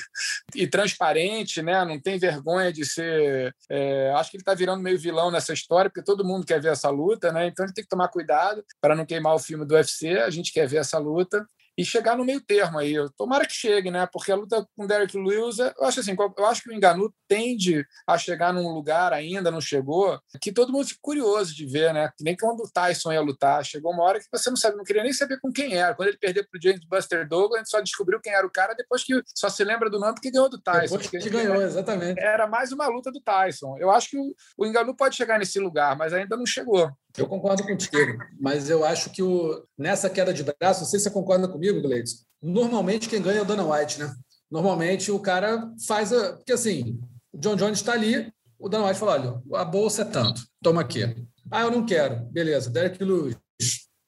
e 0.54 0.66
transparente, 0.66 1.60
né? 1.62 1.78
não 1.84 2.00
tem 2.00 2.18
vergonha 2.18 2.72
de 2.72 2.84
ser. 2.84 3.54
É, 3.70 4.12
acho 4.12 4.30
que 4.30 4.36
ele 4.36 4.42
está 4.42 4.54
virando 4.54 4.82
meio 4.82 4.98
vilão 4.98 5.30
nessa 5.30 5.52
história, 5.52 5.90
porque 5.90 6.04
todo 6.04 6.24
mundo 6.24 6.46
quer 6.46 6.60
ver 6.60 6.72
essa 6.72 6.90
luta, 6.90 7.32
né? 7.32 7.46
Então 7.46 7.64
ele 7.64 7.72
tem 7.72 7.84
que 7.84 7.90
tomar 7.90 8.08
cuidado 8.08 8.64
para 8.80 8.94
não 8.94 9.06
queimar 9.06 9.34
o 9.34 9.38
filme 9.38 9.64
do 9.64 9.74
UFC. 9.74 10.18
A 10.18 10.30
gente 10.30 10.52
quer 10.52 10.66
ver 10.68 10.78
essa 10.78 10.98
luta 10.98 11.46
e 11.78 11.84
chegar 11.84 12.16
no 12.16 12.24
meio 12.24 12.40
termo 12.40 12.76
aí. 12.76 12.94
Tomara 13.16 13.46
que 13.46 13.52
chegue, 13.52 13.88
né? 13.88 14.08
Porque 14.12 14.32
a 14.32 14.34
luta 14.34 14.66
com 14.76 14.84
Derek 14.84 15.16
Lewis, 15.16 15.58
eu 15.60 15.84
acho 15.84 16.00
assim, 16.00 16.16
eu 16.36 16.46
acho 16.46 16.62
que 16.64 16.70
o 16.70 16.72
Enganu 16.72 17.14
tende 17.28 17.86
a 18.04 18.18
chegar 18.18 18.52
num 18.52 18.68
lugar 18.72 19.12
ainda 19.12 19.48
não 19.48 19.60
chegou, 19.60 20.18
que 20.40 20.50
todo 20.50 20.72
mundo 20.72 20.88
fica 20.88 20.98
curioso 21.00 21.54
de 21.54 21.64
ver, 21.66 21.94
né? 21.94 22.10
Que 22.16 22.24
nem 22.24 22.36
quando 22.36 22.60
o 22.60 22.70
Tyson 22.70 23.12
ia 23.12 23.20
lutar, 23.20 23.64
chegou 23.64 23.92
uma 23.92 24.02
hora 24.02 24.18
que 24.18 24.26
você 24.32 24.50
não 24.50 24.56
sabe, 24.56 24.76
não 24.76 24.82
queria 24.82 25.04
nem 25.04 25.12
saber 25.12 25.38
com 25.40 25.52
quem 25.52 25.76
era. 25.76 25.94
Quando 25.94 26.08
ele 26.08 26.18
perdeu 26.18 26.44
para 26.50 26.58
o 26.58 26.60
James 26.60 26.84
Buster 26.84 27.28
Douglas, 27.28 27.54
a 27.54 27.58
gente 27.58 27.70
só 27.70 27.80
descobriu 27.80 28.20
quem 28.20 28.32
era 28.32 28.46
o 28.46 28.50
cara 28.50 28.74
depois 28.74 29.04
que 29.04 29.14
só 29.32 29.48
se 29.48 29.62
lembra 29.62 29.88
do 29.88 30.00
nome 30.00 30.14
porque 30.14 30.32
ganhou 30.32 30.48
do 30.48 30.60
Tyson. 30.60 30.96
Depois 30.96 31.06
que 31.06 31.30
ganhou, 31.30 31.62
exatamente. 31.62 32.18
Era 32.18 32.48
mais 32.48 32.72
uma 32.72 32.88
luta 32.88 33.12
do 33.12 33.20
Tyson. 33.20 33.76
Eu 33.78 33.90
acho 33.90 34.10
que 34.10 34.18
o, 34.18 34.34
o 34.56 34.66
Enganu 34.66 34.96
pode 34.96 35.14
chegar 35.14 35.38
nesse 35.38 35.60
lugar, 35.60 35.96
mas 35.96 36.12
ainda 36.12 36.36
não 36.36 36.46
chegou. 36.46 36.90
Eu 37.16 37.26
concordo 37.26 37.64
contigo, 37.64 38.18
mas 38.40 38.70
eu 38.70 38.84
acho 38.84 39.10
que 39.10 39.22
o, 39.22 39.64
nessa 39.76 40.08
queda 40.08 40.32
de 40.32 40.44
braço, 40.44 40.80
não 40.80 40.86
sei 40.86 41.00
se 41.00 41.04
você 41.04 41.10
concorda 41.10 41.48
comigo, 41.48 41.67
Gleidson, 41.74 42.18
normalmente 42.42 43.08
quem 43.08 43.22
ganha 43.22 43.38
é 43.38 43.42
o 43.42 43.44
Dana 43.44 43.64
White, 43.64 43.98
né? 43.98 44.14
Normalmente 44.50 45.10
o 45.10 45.20
cara 45.20 45.70
faz 45.86 46.12
a. 46.12 46.34
Porque 46.34 46.52
assim, 46.52 46.98
o 47.32 47.38
John 47.38 47.56
Jones 47.56 47.78
está 47.78 47.92
ali, 47.92 48.32
o 48.58 48.68
Dana 48.68 48.86
White 48.86 48.98
fala: 48.98 49.12
olha, 49.12 49.60
a 49.60 49.64
bolsa 49.64 50.02
é 50.02 50.04
tanto, 50.06 50.42
toma 50.62 50.80
aqui. 50.80 51.04
Ah, 51.50 51.62
eu 51.62 51.70
não 51.70 51.84
quero. 51.84 52.26
Beleza, 52.26 52.70
Derek 52.70 53.02
Lewis 53.02 53.36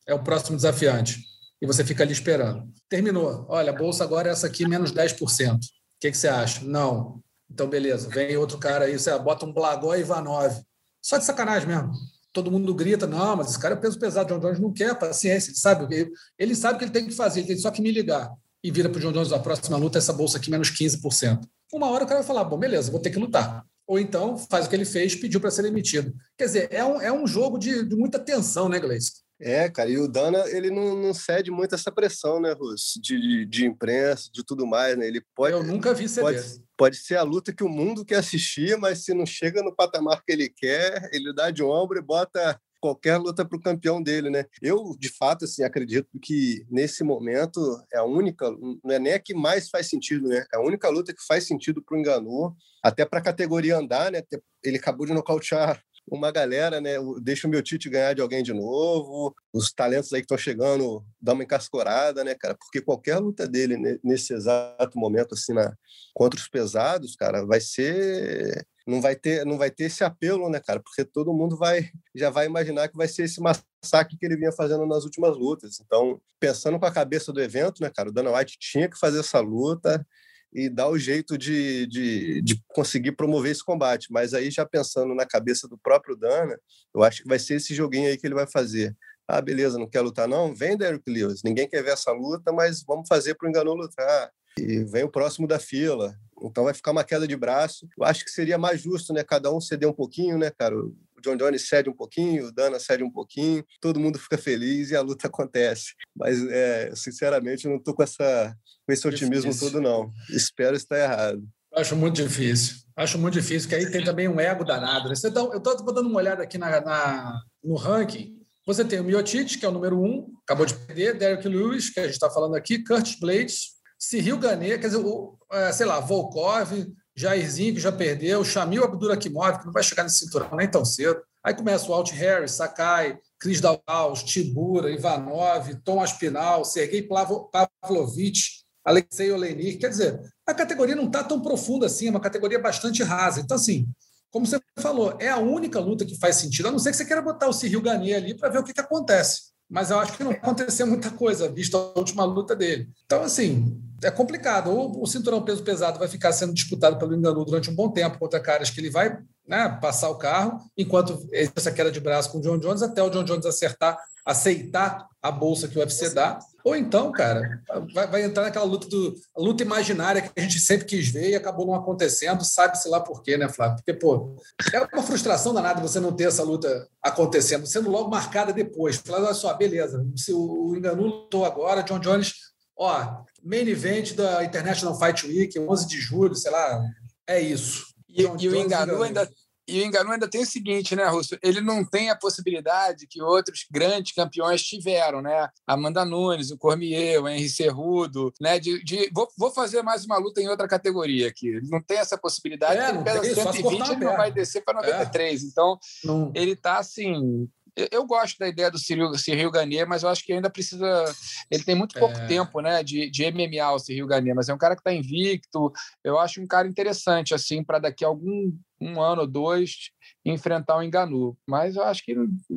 é 0.06 0.14
o 0.14 0.22
próximo 0.22 0.56
desafiante. 0.56 1.24
E 1.62 1.66
você 1.66 1.84
fica 1.84 2.02
ali 2.02 2.12
esperando. 2.12 2.66
Terminou. 2.88 3.46
Olha, 3.48 3.70
a 3.70 3.76
bolsa 3.76 4.02
agora 4.02 4.28
é 4.28 4.32
essa 4.32 4.46
aqui, 4.46 4.66
menos 4.66 4.92
10%. 4.92 5.56
O 5.56 5.58
que, 6.00 6.10
que 6.10 6.16
você 6.16 6.28
acha? 6.28 6.64
Não. 6.64 7.20
Então, 7.50 7.68
beleza. 7.68 8.08
Vem 8.08 8.36
outro 8.36 8.58
cara 8.58 8.86
aí, 8.86 8.98
você 8.98 9.16
bota 9.18 9.44
um 9.44 9.52
Blagó 9.52 9.94
e 9.94 10.00
Ivanov. 10.00 10.54
Só 11.02 11.18
de 11.18 11.24
sacanagem 11.24 11.68
mesmo. 11.68 11.92
Todo 12.32 12.50
mundo 12.50 12.74
grita, 12.74 13.06
não, 13.06 13.36
mas 13.36 13.50
esse 13.50 13.58
cara 13.58 13.74
é 13.74 13.78
peso 13.78 13.98
pesado. 13.98 14.32
John 14.32 14.40
Jones 14.40 14.60
não 14.60 14.72
quer 14.72 14.98
paciência. 14.98 15.50
Ele 15.50 15.58
sabe, 15.58 15.94
ele, 15.94 16.10
ele 16.38 16.54
sabe 16.54 16.74
o 16.74 16.78
que 16.78 16.84
ele 16.84 16.92
tem 16.92 17.06
que 17.06 17.14
fazer. 17.14 17.40
Ele 17.40 17.48
tem 17.48 17.58
só 17.58 17.70
que 17.70 17.82
me 17.82 17.90
ligar. 17.90 18.30
E 18.62 18.70
vira 18.70 18.88
para 18.88 18.98
o 18.98 19.00
John 19.00 19.12
Jones, 19.12 19.32
a 19.32 19.38
próxima 19.38 19.76
luta, 19.76 19.98
essa 19.98 20.12
bolsa 20.12 20.38
aqui, 20.38 20.50
menos 20.50 20.70
15%. 20.70 21.40
Uma 21.72 21.88
hora 21.90 22.04
o 22.04 22.06
cara 22.06 22.20
vai 22.20 22.26
falar, 22.26 22.44
bom, 22.44 22.58
beleza, 22.58 22.90
vou 22.90 23.00
ter 23.00 23.10
que 23.10 23.18
lutar 23.18 23.64
ou 23.90 23.98
então 23.98 24.38
faz 24.38 24.66
o 24.66 24.68
que 24.68 24.76
ele 24.76 24.84
fez, 24.84 25.16
pediu 25.16 25.40
para 25.40 25.50
ser 25.50 25.62
demitido. 25.62 26.14
Quer 26.38 26.44
dizer, 26.44 26.68
é 26.70 26.84
um, 26.84 27.00
é 27.00 27.12
um 27.12 27.26
jogo 27.26 27.58
de, 27.58 27.84
de 27.84 27.96
muita 27.96 28.20
tensão, 28.20 28.68
né, 28.68 28.78
Gleice? 28.78 29.14
É, 29.40 29.68
cara, 29.68 29.90
e 29.90 29.98
o 29.98 30.06
Dana, 30.06 30.44
ele 30.46 30.70
não, 30.70 30.94
não 30.94 31.12
cede 31.12 31.50
muito 31.50 31.74
essa 31.74 31.90
pressão, 31.90 32.40
né, 32.40 32.52
Russo? 32.52 33.00
De, 33.02 33.20
de, 33.20 33.46
de, 33.46 33.66
imprensa, 33.66 34.30
de 34.32 34.44
tudo 34.44 34.64
mais, 34.64 34.96
né? 34.96 35.08
Ele 35.08 35.20
pode. 35.34 35.54
Eu 35.54 35.64
nunca 35.64 35.92
vi 35.92 36.08
ceder. 36.08 36.40
Pode, 36.40 36.62
pode 36.80 36.96
ser 36.96 37.16
a 37.16 37.22
luta 37.22 37.52
que 37.52 37.62
o 37.62 37.68
mundo 37.68 38.06
quer 38.06 38.16
assistir, 38.16 38.74
mas 38.78 39.04
se 39.04 39.12
não 39.12 39.26
chega 39.26 39.62
no 39.62 39.76
patamar 39.76 40.24
que 40.24 40.32
ele 40.32 40.48
quer, 40.48 41.10
ele 41.12 41.30
dá 41.34 41.50
de 41.50 41.62
ombro 41.62 41.98
e 41.98 42.02
bota 42.02 42.58
qualquer 42.80 43.18
luta 43.18 43.44
para 43.44 43.58
o 43.58 43.60
campeão 43.60 44.02
dele, 44.02 44.30
né? 44.30 44.46
Eu, 44.62 44.96
de 44.98 45.10
fato, 45.10 45.44
assim, 45.44 45.62
acredito 45.62 46.08
que 46.22 46.64
nesse 46.70 47.04
momento 47.04 47.60
é 47.92 47.98
a 47.98 48.04
única, 48.04 48.50
não 48.82 48.94
é 48.94 48.98
nem 48.98 49.12
a 49.12 49.18
que 49.18 49.34
mais 49.34 49.68
faz 49.68 49.90
sentido, 49.90 50.26
né? 50.26 50.42
É 50.54 50.56
a 50.56 50.62
única 50.62 50.88
luta 50.88 51.12
que 51.12 51.22
faz 51.28 51.46
sentido 51.46 51.82
para 51.82 51.94
o 51.94 52.00
Enganu, 52.00 52.56
até 52.82 53.04
para 53.04 53.18
a 53.18 53.22
categoria 53.22 53.76
andar, 53.76 54.10
né? 54.10 54.22
Ele 54.64 54.78
acabou 54.78 55.04
de 55.04 55.12
nocautear 55.12 55.82
uma 56.10 56.32
galera, 56.32 56.80
né? 56.80 56.94
Deixa 57.22 57.46
o 57.46 57.50
meu 57.50 57.62
Tite 57.62 57.88
ganhar 57.88 58.14
de 58.14 58.20
alguém 58.20 58.42
de 58.42 58.52
novo. 58.52 59.34
Os 59.52 59.72
talentos 59.72 60.12
aí 60.12 60.20
que 60.20 60.24
estão 60.24 60.36
chegando 60.36 61.04
dá 61.20 61.32
uma 61.32 61.44
encascorada, 61.44 62.24
né, 62.24 62.34
cara? 62.34 62.56
Porque 62.56 62.80
qualquer 62.80 63.18
luta 63.18 63.46
dele 63.46 64.00
nesse 64.02 64.34
exato 64.34 64.98
momento, 64.98 65.34
assim, 65.34 65.54
na, 65.54 65.72
contra 66.12 66.38
os 66.38 66.48
pesados, 66.48 67.14
cara, 67.14 67.46
vai 67.46 67.60
ser 67.60 68.66
não 68.86 69.00
vai 69.00 69.14
ter 69.14 69.44
não 69.46 69.56
vai 69.56 69.70
ter 69.70 69.84
esse 69.84 70.02
apelo, 70.02 70.50
né, 70.50 70.58
cara? 70.58 70.80
Porque 70.80 71.04
todo 71.04 71.32
mundo 71.32 71.56
vai 71.56 71.90
já 72.14 72.28
vai 72.28 72.46
imaginar 72.46 72.88
que 72.88 72.96
vai 72.96 73.06
ser 73.06 73.24
esse 73.24 73.40
massacre 73.40 74.16
que 74.18 74.26
ele 74.26 74.36
vinha 74.36 74.52
fazendo 74.52 74.84
nas 74.86 75.04
últimas 75.04 75.36
lutas. 75.36 75.80
Então, 75.80 76.20
pensando 76.40 76.78
com 76.78 76.86
a 76.86 76.92
cabeça 76.92 77.32
do 77.32 77.40
evento, 77.40 77.82
né, 77.82 77.90
cara, 77.94 78.08
o 78.08 78.12
Dana 78.12 78.36
White 78.36 78.58
tinha 78.58 78.88
que 78.90 78.98
fazer 78.98 79.20
essa 79.20 79.38
luta 79.38 80.04
e 80.52 80.68
dar 80.68 80.88
o 80.88 80.98
jeito 80.98 81.38
de, 81.38 81.86
de, 81.86 82.42
de 82.42 82.62
conseguir 82.68 83.12
promover 83.12 83.52
esse 83.52 83.64
combate. 83.64 84.08
Mas 84.10 84.34
aí, 84.34 84.50
já 84.50 84.66
pensando 84.66 85.14
na 85.14 85.26
cabeça 85.26 85.68
do 85.68 85.78
próprio 85.78 86.16
Dana, 86.16 86.58
eu 86.94 87.02
acho 87.02 87.22
que 87.22 87.28
vai 87.28 87.38
ser 87.38 87.54
esse 87.54 87.74
joguinho 87.74 88.08
aí 88.08 88.16
que 88.16 88.26
ele 88.26 88.34
vai 88.34 88.46
fazer. 88.46 88.96
Ah, 89.28 89.40
beleza, 89.40 89.78
não 89.78 89.88
quer 89.88 90.00
lutar 90.00 90.26
não? 90.26 90.52
Vem 90.52 90.76
Derrick 90.76 91.08
Lewis. 91.08 91.42
Ninguém 91.44 91.68
quer 91.68 91.84
ver 91.84 91.92
essa 91.92 92.10
luta, 92.10 92.52
mas 92.52 92.82
vamos 92.82 93.06
fazer 93.08 93.34
para 93.36 93.46
o 93.46 93.48
Enganou 93.48 93.76
lutar. 93.76 94.30
E 94.58 94.82
vem 94.84 95.04
o 95.04 95.10
próximo 95.10 95.46
da 95.46 95.58
fila. 95.58 96.14
Então 96.42 96.64
vai 96.64 96.74
ficar 96.74 96.90
uma 96.90 97.04
queda 97.04 97.28
de 97.28 97.36
braço. 97.36 97.86
Eu 97.96 98.04
acho 98.04 98.24
que 98.24 98.30
seria 98.30 98.58
mais 98.58 98.80
justo, 98.80 99.12
né? 99.12 99.22
Cada 99.22 99.54
um 99.54 99.60
ceder 99.60 99.88
um 99.88 99.92
pouquinho, 99.92 100.36
né, 100.36 100.50
cara? 100.50 100.74
John 101.20 101.36
Jones 101.36 101.68
cede 101.68 101.88
um 101.88 101.94
pouquinho, 101.94 102.46
o 102.46 102.52
Dana 102.52 102.78
cede 102.78 103.04
um 103.04 103.10
pouquinho, 103.10 103.64
todo 103.80 104.00
mundo 104.00 104.18
fica 104.18 104.38
feliz 104.38 104.90
e 104.90 104.96
a 104.96 105.00
luta 105.00 105.26
acontece. 105.28 105.94
Mas, 106.16 106.42
é, 106.48 106.92
sinceramente, 106.94 107.64
eu 107.64 107.70
não 107.70 107.78
estou 107.78 107.94
com, 107.94 108.02
essa, 108.02 108.54
com 108.86 108.92
esse 108.92 109.06
otimismo 109.06 109.50
difícil. 109.50 109.70
todo, 109.70 109.82
não. 109.82 110.12
Espero 110.30 110.76
estar 110.76 110.98
errado. 110.98 111.42
Acho 111.74 111.94
muito 111.94 112.22
difícil. 112.22 112.76
Acho 112.96 113.18
muito 113.18 113.34
difícil, 113.34 113.68
que 113.68 113.74
aí 113.74 113.90
tem 113.90 114.04
também 114.04 114.28
um 114.28 114.40
ego 114.40 114.64
danado. 114.64 115.08
Né? 115.08 115.14
Você 115.14 115.30
tá, 115.30 115.40
eu 115.40 115.58
estou 115.58 115.76
dando 115.94 116.08
uma 116.08 116.18
olhada 116.18 116.42
aqui 116.42 116.58
na, 116.58 116.80
na, 116.80 117.40
no 117.62 117.76
ranking. 117.76 118.36
Você 118.66 118.84
tem 118.84 119.00
o 119.00 119.04
Miotite, 119.04 119.58
que 119.58 119.64
é 119.64 119.68
o 119.68 119.72
número 119.72 120.00
um, 120.00 120.32
acabou 120.42 120.66
de 120.66 120.74
perder, 120.74 121.16
Derek 121.16 121.46
Lewis, 121.48 121.90
que 121.90 122.00
a 122.00 122.04
gente 122.04 122.12
está 122.12 122.28
falando 122.28 122.54
aqui, 122.54 122.84
Curtis 122.84 123.18
Blades, 123.18 123.70
Cyril 123.98 124.38
Gane, 124.38 124.78
quer 124.78 124.88
dizer, 124.88 124.98
o, 124.98 125.38
é, 125.50 125.72
sei 125.72 125.86
lá, 125.86 126.00
Volkov, 126.00 126.72
Jairzinho, 127.20 127.74
que 127.74 127.80
já 127.80 127.92
perdeu, 127.92 128.44
Shamil 128.44 128.84
Abdurakimov, 128.84 129.58
que 129.58 129.66
não 129.66 129.72
vai 129.72 129.82
chegar 129.82 130.02
nesse 130.02 130.18
cinturão 130.18 130.56
nem 130.56 130.70
tão 130.70 130.84
cedo. 130.84 131.20
Aí 131.44 131.54
começa 131.54 131.90
o 131.90 131.94
Alt 131.94 132.10
Harris, 132.12 132.52
Sakai, 132.52 133.18
Cris 133.38 133.60
Dalgaus, 133.60 134.22
Tibura, 134.22 134.90
Ivanov, 134.90 135.74
Tom 135.84 136.02
Aspinal, 136.02 136.64
Sergei 136.64 137.02
Pavlovich, 137.02 138.64
Alexei 138.84 139.30
Olenik. 139.32 139.78
Quer 139.78 139.88
dizer, 139.88 140.20
a 140.46 140.52
categoria 140.52 140.94
não 140.94 141.06
está 141.06 141.24
tão 141.24 141.40
profunda 141.40 141.86
assim, 141.86 142.08
é 142.08 142.10
uma 142.10 142.20
categoria 142.20 142.58
bastante 142.58 143.02
rasa. 143.02 143.40
Então, 143.40 143.56
assim, 143.56 143.86
como 144.30 144.46
você 144.46 144.60
falou, 144.78 145.16
é 145.18 145.28
a 145.28 145.38
única 145.38 145.80
luta 145.80 146.04
que 146.04 146.18
faz 146.18 146.36
sentido, 146.36 146.68
a 146.68 146.72
não 146.72 146.78
ser 146.78 146.90
que 146.90 146.96
você 146.96 147.04
queira 147.04 147.22
botar 147.22 147.48
o 147.48 147.52
Cyril 147.52 147.82
Gane 147.82 148.14
ali 148.14 148.36
para 148.36 148.48
ver 148.48 148.58
o 148.58 148.64
que, 148.64 148.72
que 148.72 148.80
acontece. 148.80 149.49
Mas 149.70 149.90
eu 149.90 150.00
acho 150.00 150.16
que 150.16 150.24
não 150.24 150.32
aconteceu 150.32 150.84
muita 150.84 151.10
coisa, 151.10 151.48
visto 151.48 151.76
a 151.76 151.98
última 151.98 152.24
luta 152.24 152.56
dele. 152.56 152.88
Então, 153.06 153.22
assim, 153.22 153.80
é 154.02 154.10
complicado. 154.10 154.70
Ou 154.70 155.00
o 155.00 155.06
cinturão 155.06 155.42
peso 155.42 155.62
pesado 155.62 155.98
vai 155.98 156.08
ficar 156.08 156.32
sendo 156.32 156.52
disputado 156.52 156.98
pelo 156.98 157.14
Enganu 157.14 157.44
durante 157.44 157.70
um 157.70 157.74
bom 157.74 157.88
tempo 157.88 158.18
contra 158.18 158.40
caras 158.40 158.68
que 158.68 158.80
ele 158.80 158.90
vai 158.90 159.16
né, 159.46 159.78
passar 159.80 160.10
o 160.10 160.16
carro, 160.16 160.58
enquanto 160.76 161.24
essa 161.32 161.70
queda 161.70 161.90
de 161.90 162.00
braço 162.00 162.30
com 162.30 162.38
o 162.38 162.40
John 162.40 162.58
Jones, 162.58 162.82
até 162.82 163.02
o 163.02 163.10
John 163.10 163.24
Jones 163.24 163.46
acertar, 163.46 163.98
aceitar 164.24 165.06
a 165.22 165.30
bolsa 165.30 165.68
que 165.68 165.78
o 165.78 165.80
UFC 165.80 166.10
dá. 166.10 166.38
Ou 166.64 166.76
então, 166.76 167.10
cara, 167.12 167.62
vai, 167.94 168.06
vai 168.06 168.22
entrar 168.22 168.42
naquela 168.42 168.64
luta 168.64 168.88
do 168.88 169.14
luta 169.36 169.62
imaginária 169.62 170.22
que 170.22 170.30
a 170.36 170.42
gente 170.42 170.60
sempre 170.60 170.86
quis 170.86 171.08
ver 171.08 171.30
e 171.30 171.34
acabou 171.34 171.66
não 171.66 171.74
acontecendo, 171.74 172.44
sabe-se 172.44 172.88
lá 172.88 173.00
por 173.00 173.22
quê, 173.22 173.36
né, 173.36 173.48
Flávio? 173.48 173.76
Porque, 173.76 173.94
pô, 173.94 174.36
é 174.72 174.80
uma 174.80 175.02
frustração 175.02 175.54
danada 175.54 175.80
você 175.80 176.00
não 176.00 176.12
ter 176.12 176.24
essa 176.24 176.42
luta 176.42 176.88
acontecendo, 177.02 177.66
sendo 177.66 177.90
logo 177.90 178.10
marcada 178.10 178.52
depois. 178.52 178.96
Falar, 178.96 179.24
olha 179.24 179.34
só, 179.34 179.52
beleza, 179.54 180.06
se 180.16 180.32
o 180.32 180.74
Enganu 180.76 181.06
lutou 181.06 181.44
agora, 181.44 181.82
John 181.82 181.98
Jones, 181.98 182.34
ó, 182.76 183.24
main 183.42 183.68
event 183.68 184.14
da 184.14 184.44
International 184.44 184.98
Fight 184.98 185.26
Week, 185.26 185.58
11 185.58 185.86
de 185.86 185.96
julho, 185.98 186.34
sei 186.34 186.50
lá, 186.50 186.82
é 187.26 187.40
isso. 187.40 187.86
E, 188.08 188.22
e 188.22 188.48
o 188.48 188.56
Enganu 188.56 189.02
ainda 189.02 189.28
e 189.70 189.82
o 189.82 189.86
Enganu 189.86 190.12
ainda 190.12 190.28
tem 190.28 190.42
o 190.42 190.46
seguinte, 190.46 190.96
né, 190.96 191.06
Russo? 191.06 191.38
Ele 191.42 191.60
não 191.60 191.84
tem 191.84 192.10
a 192.10 192.16
possibilidade 192.16 193.06
que 193.06 193.22
outros 193.22 193.66
grandes 193.70 194.12
campeões 194.12 194.62
tiveram, 194.62 195.22
né? 195.22 195.48
Amanda 195.66 196.04
Nunes, 196.04 196.50
o 196.50 196.58
Cormier, 196.58 197.22
o 197.22 197.28
Henry 197.28 197.48
Cerrudo, 197.48 198.32
né? 198.40 198.58
De, 198.58 198.82
de 198.84 199.10
vou, 199.12 199.28
vou, 199.38 199.50
fazer 199.50 199.82
mais 199.82 200.04
uma 200.04 200.18
luta 200.18 200.40
em 200.40 200.48
outra 200.48 200.68
categoria 200.68 201.28
aqui. 201.28 201.48
Ele 201.48 201.68
não 201.68 201.80
tem 201.80 201.98
essa 201.98 202.18
possibilidade. 202.18 202.80
É, 202.80 202.90
ele 202.90 203.02
pesa 203.02 203.34
120 203.34 203.90
ele 203.90 204.04
não 204.04 204.16
vai 204.16 204.32
descer 204.32 204.62
para 204.62 204.80
93. 204.80 205.42
É. 205.42 205.46
Então, 205.46 205.78
não. 206.04 206.32
ele 206.34 206.52
está 206.52 206.78
assim 206.78 207.48
eu 207.90 208.06
gosto 208.06 208.38
da 208.38 208.48
ideia 208.48 208.70
do 208.70 208.78
Cyril, 208.78 209.12
Cyril 209.14 209.50
Ganier, 209.50 209.88
mas 209.88 210.02
eu 210.02 210.08
acho 210.08 210.24
que 210.24 210.32
ainda 210.32 210.50
precisa. 210.50 211.04
Ele 211.50 211.62
tem 211.62 211.74
muito 211.74 211.98
pouco 211.98 212.16
é. 212.18 212.26
tempo 212.26 212.60
né, 212.60 212.82
de, 212.82 213.10
de 213.10 213.30
MMA, 213.30 213.72
o 213.72 213.78
Cyril 213.78 214.06
Ganier, 214.06 214.34
mas 214.34 214.48
é 214.48 214.54
um 214.54 214.58
cara 214.58 214.74
que 214.74 214.80
está 214.80 214.92
invicto. 214.92 215.72
Eu 216.02 216.18
acho 216.18 216.40
um 216.40 216.46
cara 216.46 216.68
interessante, 216.68 217.34
assim, 217.34 217.62
para 217.62 217.78
daqui 217.78 218.04
a 218.04 218.08
algum 218.08 218.52
um 218.80 219.00
ano 219.00 219.22
ou 219.22 219.26
dois 219.26 219.90
enfrentar 220.24 220.76
o 220.76 220.82
Enganu. 220.82 221.36
Mas 221.46 221.76
eu 221.76 221.82
acho 221.82 222.04
que 222.04 222.14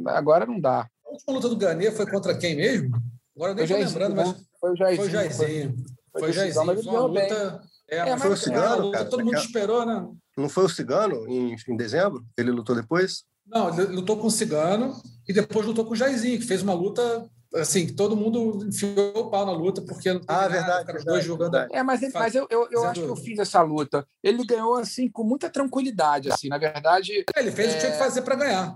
agora 0.08 0.46
não 0.46 0.60
dá. 0.60 0.88
A 1.06 1.10
última 1.12 1.34
luta 1.34 1.50
do 1.50 1.58
Ganier 1.58 1.94
foi 1.94 2.10
contra 2.10 2.38
quem 2.38 2.56
mesmo? 2.56 2.96
Agora 3.36 3.52
eu 3.52 3.56
nem 3.56 3.66
estou 3.66 3.80
lembrando, 3.80 4.16
mas. 4.16 4.46
Foi 4.60 4.72
o 4.72 4.76
Jairzinho. 4.76 4.98
Foi 4.98 5.08
o 5.08 5.12
Jairzinho. 5.12 5.76
Foi, 6.12 6.30
o 6.30 6.34
Jairzinho. 6.34 6.66
Mas 6.66 6.78
ele 6.78 6.88
foi 6.88 6.94
uma 6.94 7.06
luta. 7.08 7.64
É, 7.90 7.98
é, 7.98 8.18
foi 8.18 8.32
o 8.32 8.38
Cigano, 8.38 8.92
cara, 8.92 9.06
todo 9.06 9.26
mundo 9.26 9.38
esperou, 9.38 9.86
né? 9.86 10.08
Não 10.38 10.50
foi 10.50 10.64
o 10.64 10.70
Cigano 10.70 11.28
em, 11.28 11.56
em 11.68 11.78
dezembro? 11.78 12.26
Ele 12.38 12.50
lutou 12.50 12.76
depois? 12.76 13.24
Não, 13.46 13.70
ele 13.70 13.96
lutou 13.96 14.18
com 14.18 14.28
o 14.28 14.32
Cigano 14.32 14.96
e 15.28 15.34
depois 15.34 15.66
lutou 15.66 15.86
com 15.86 15.94
o 15.94 15.96
Jairzinho, 15.96 16.40
que 16.40 16.46
fez 16.46 16.62
uma 16.62 16.74
luta 16.74 17.30
assim, 17.56 17.94
todo 17.94 18.16
mundo 18.16 18.66
enfiou 18.68 19.16
o 19.16 19.30
pau 19.30 19.46
na 19.46 19.52
luta, 19.52 19.82
porque 19.82 20.12
não 20.12 20.22
ah, 20.28 20.48
verdade, 20.48 20.98
os 20.98 21.06
dois 21.06 21.24
jogando. 21.24 21.56
É, 21.72 21.84
mas, 21.84 22.02
mas 22.14 22.36
eu, 22.36 22.48
eu, 22.50 22.68
eu 22.72 22.84
acho 22.86 23.02
que 23.02 23.08
eu 23.08 23.16
fiz 23.16 23.40
essa 23.40 23.62
luta. 23.62 24.08
Ele 24.24 24.44
ganhou 24.46 24.76
assim 24.76 25.10
com 25.10 25.24
muita 25.24 25.50
tranquilidade, 25.50 26.32
assim, 26.32 26.48
na 26.48 26.58
verdade. 26.58 27.24
É, 27.36 27.40
ele 27.40 27.52
fez 27.52 27.68
é... 27.68 27.72
o 27.72 27.74
que 27.74 27.80
tinha 27.82 27.92
que 27.92 27.98
é, 27.98 28.00
fazer 28.00 28.22
para 28.24 28.36
ganhar. 28.36 28.76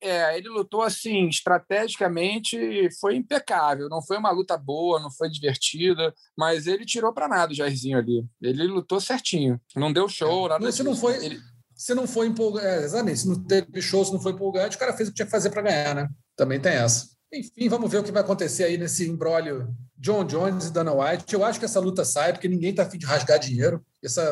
É, 0.00 0.36
ele 0.36 0.48
lutou 0.48 0.82
assim, 0.82 1.28
estrategicamente, 1.28 2.88
foi 3.00 3.16
impecável. 3.16 3.88
Não 3.88 4.02
foi 4.02 4.18
uma 4.18 4.30
luta 4.30 4.56
boa, 4.56 5.00
não 5.00 5.10
foi 5.10 5.30
divertida, 5.30 6.12
mas 6.36 6.66
ele 6.66 6.84
tirou 6.84 7.12
para 7.12 7.28
nada 7.28 7.52
o 7.52 7.56
Jairzinho 7.56 7.98
ali. 7.98 8.24
Ele 8.42 8.66
lutou 8.66 9.00
certinho. 9.00 9.60
Não 9.74 9.92
deu 9.92 10.08
show, 10.08 10.48
nada 10.48 10.68
Isso 10.68 10.84
não 10.84 10.96
foi. 10.96 11.24
Ele 11.24 11.40
se 11.76 11.94
não 11.94 12.06
foi 12.06 12.26
empolgante, 12.26 12.66
é, 12.66 12.84
exatamente, 12.84 13.20
se 13.20 13.28
não 13.28 13.44
teve 13.44 13.82
show, 13.82 14.04
se 14.04 14.12
não 14.12 14.20
foi 14.20 14.32
empolgante, 14.32 14.76
o 14.76 14.80
cara 14.80 14.94
fez 14.94 15.08
o 15.08 15.12
que 15.12 15.16
tinha 15.16 15.26
que 15.26 15.32
fazer 15.32 15.50
para 15.50 15.62
ganhar, 15.62 15.94
né? 15.94 16.08
Também 16.34 16.58
tem 16.58 16.72
essa. 16.72 17.06
Enfim, 17.32 17.68
vamos 17.68 17.90
ver 17.90 17.98
o 17.98 18.02
que 18.02 18.12
vai 18.12 18.22
acontecer 18.22 18.64
aí 18.64 18.78
nesse 18.78 19.06
embrólio 19.06 19.68
John 19.98 20.24
Jones 20.24 20.66
e 20.66 20.72
Dana 20.72 20.92
White. 20.92 21.34
Eu 21.34 21.44
acho 21.44 21.58
que 21.58 21.64
essa 21.64 21.80
luta 21.80 22.04
sai, 22.04 22.32
porque 22.32 22.48
ninguém 22.48 22.70
está 22.70 22.84
afim 22.84 22.96
de 22.96 23.04
rasgar 23.04 23.38
dinheiro. 23.38 23.84
Essa, 24.02 24.22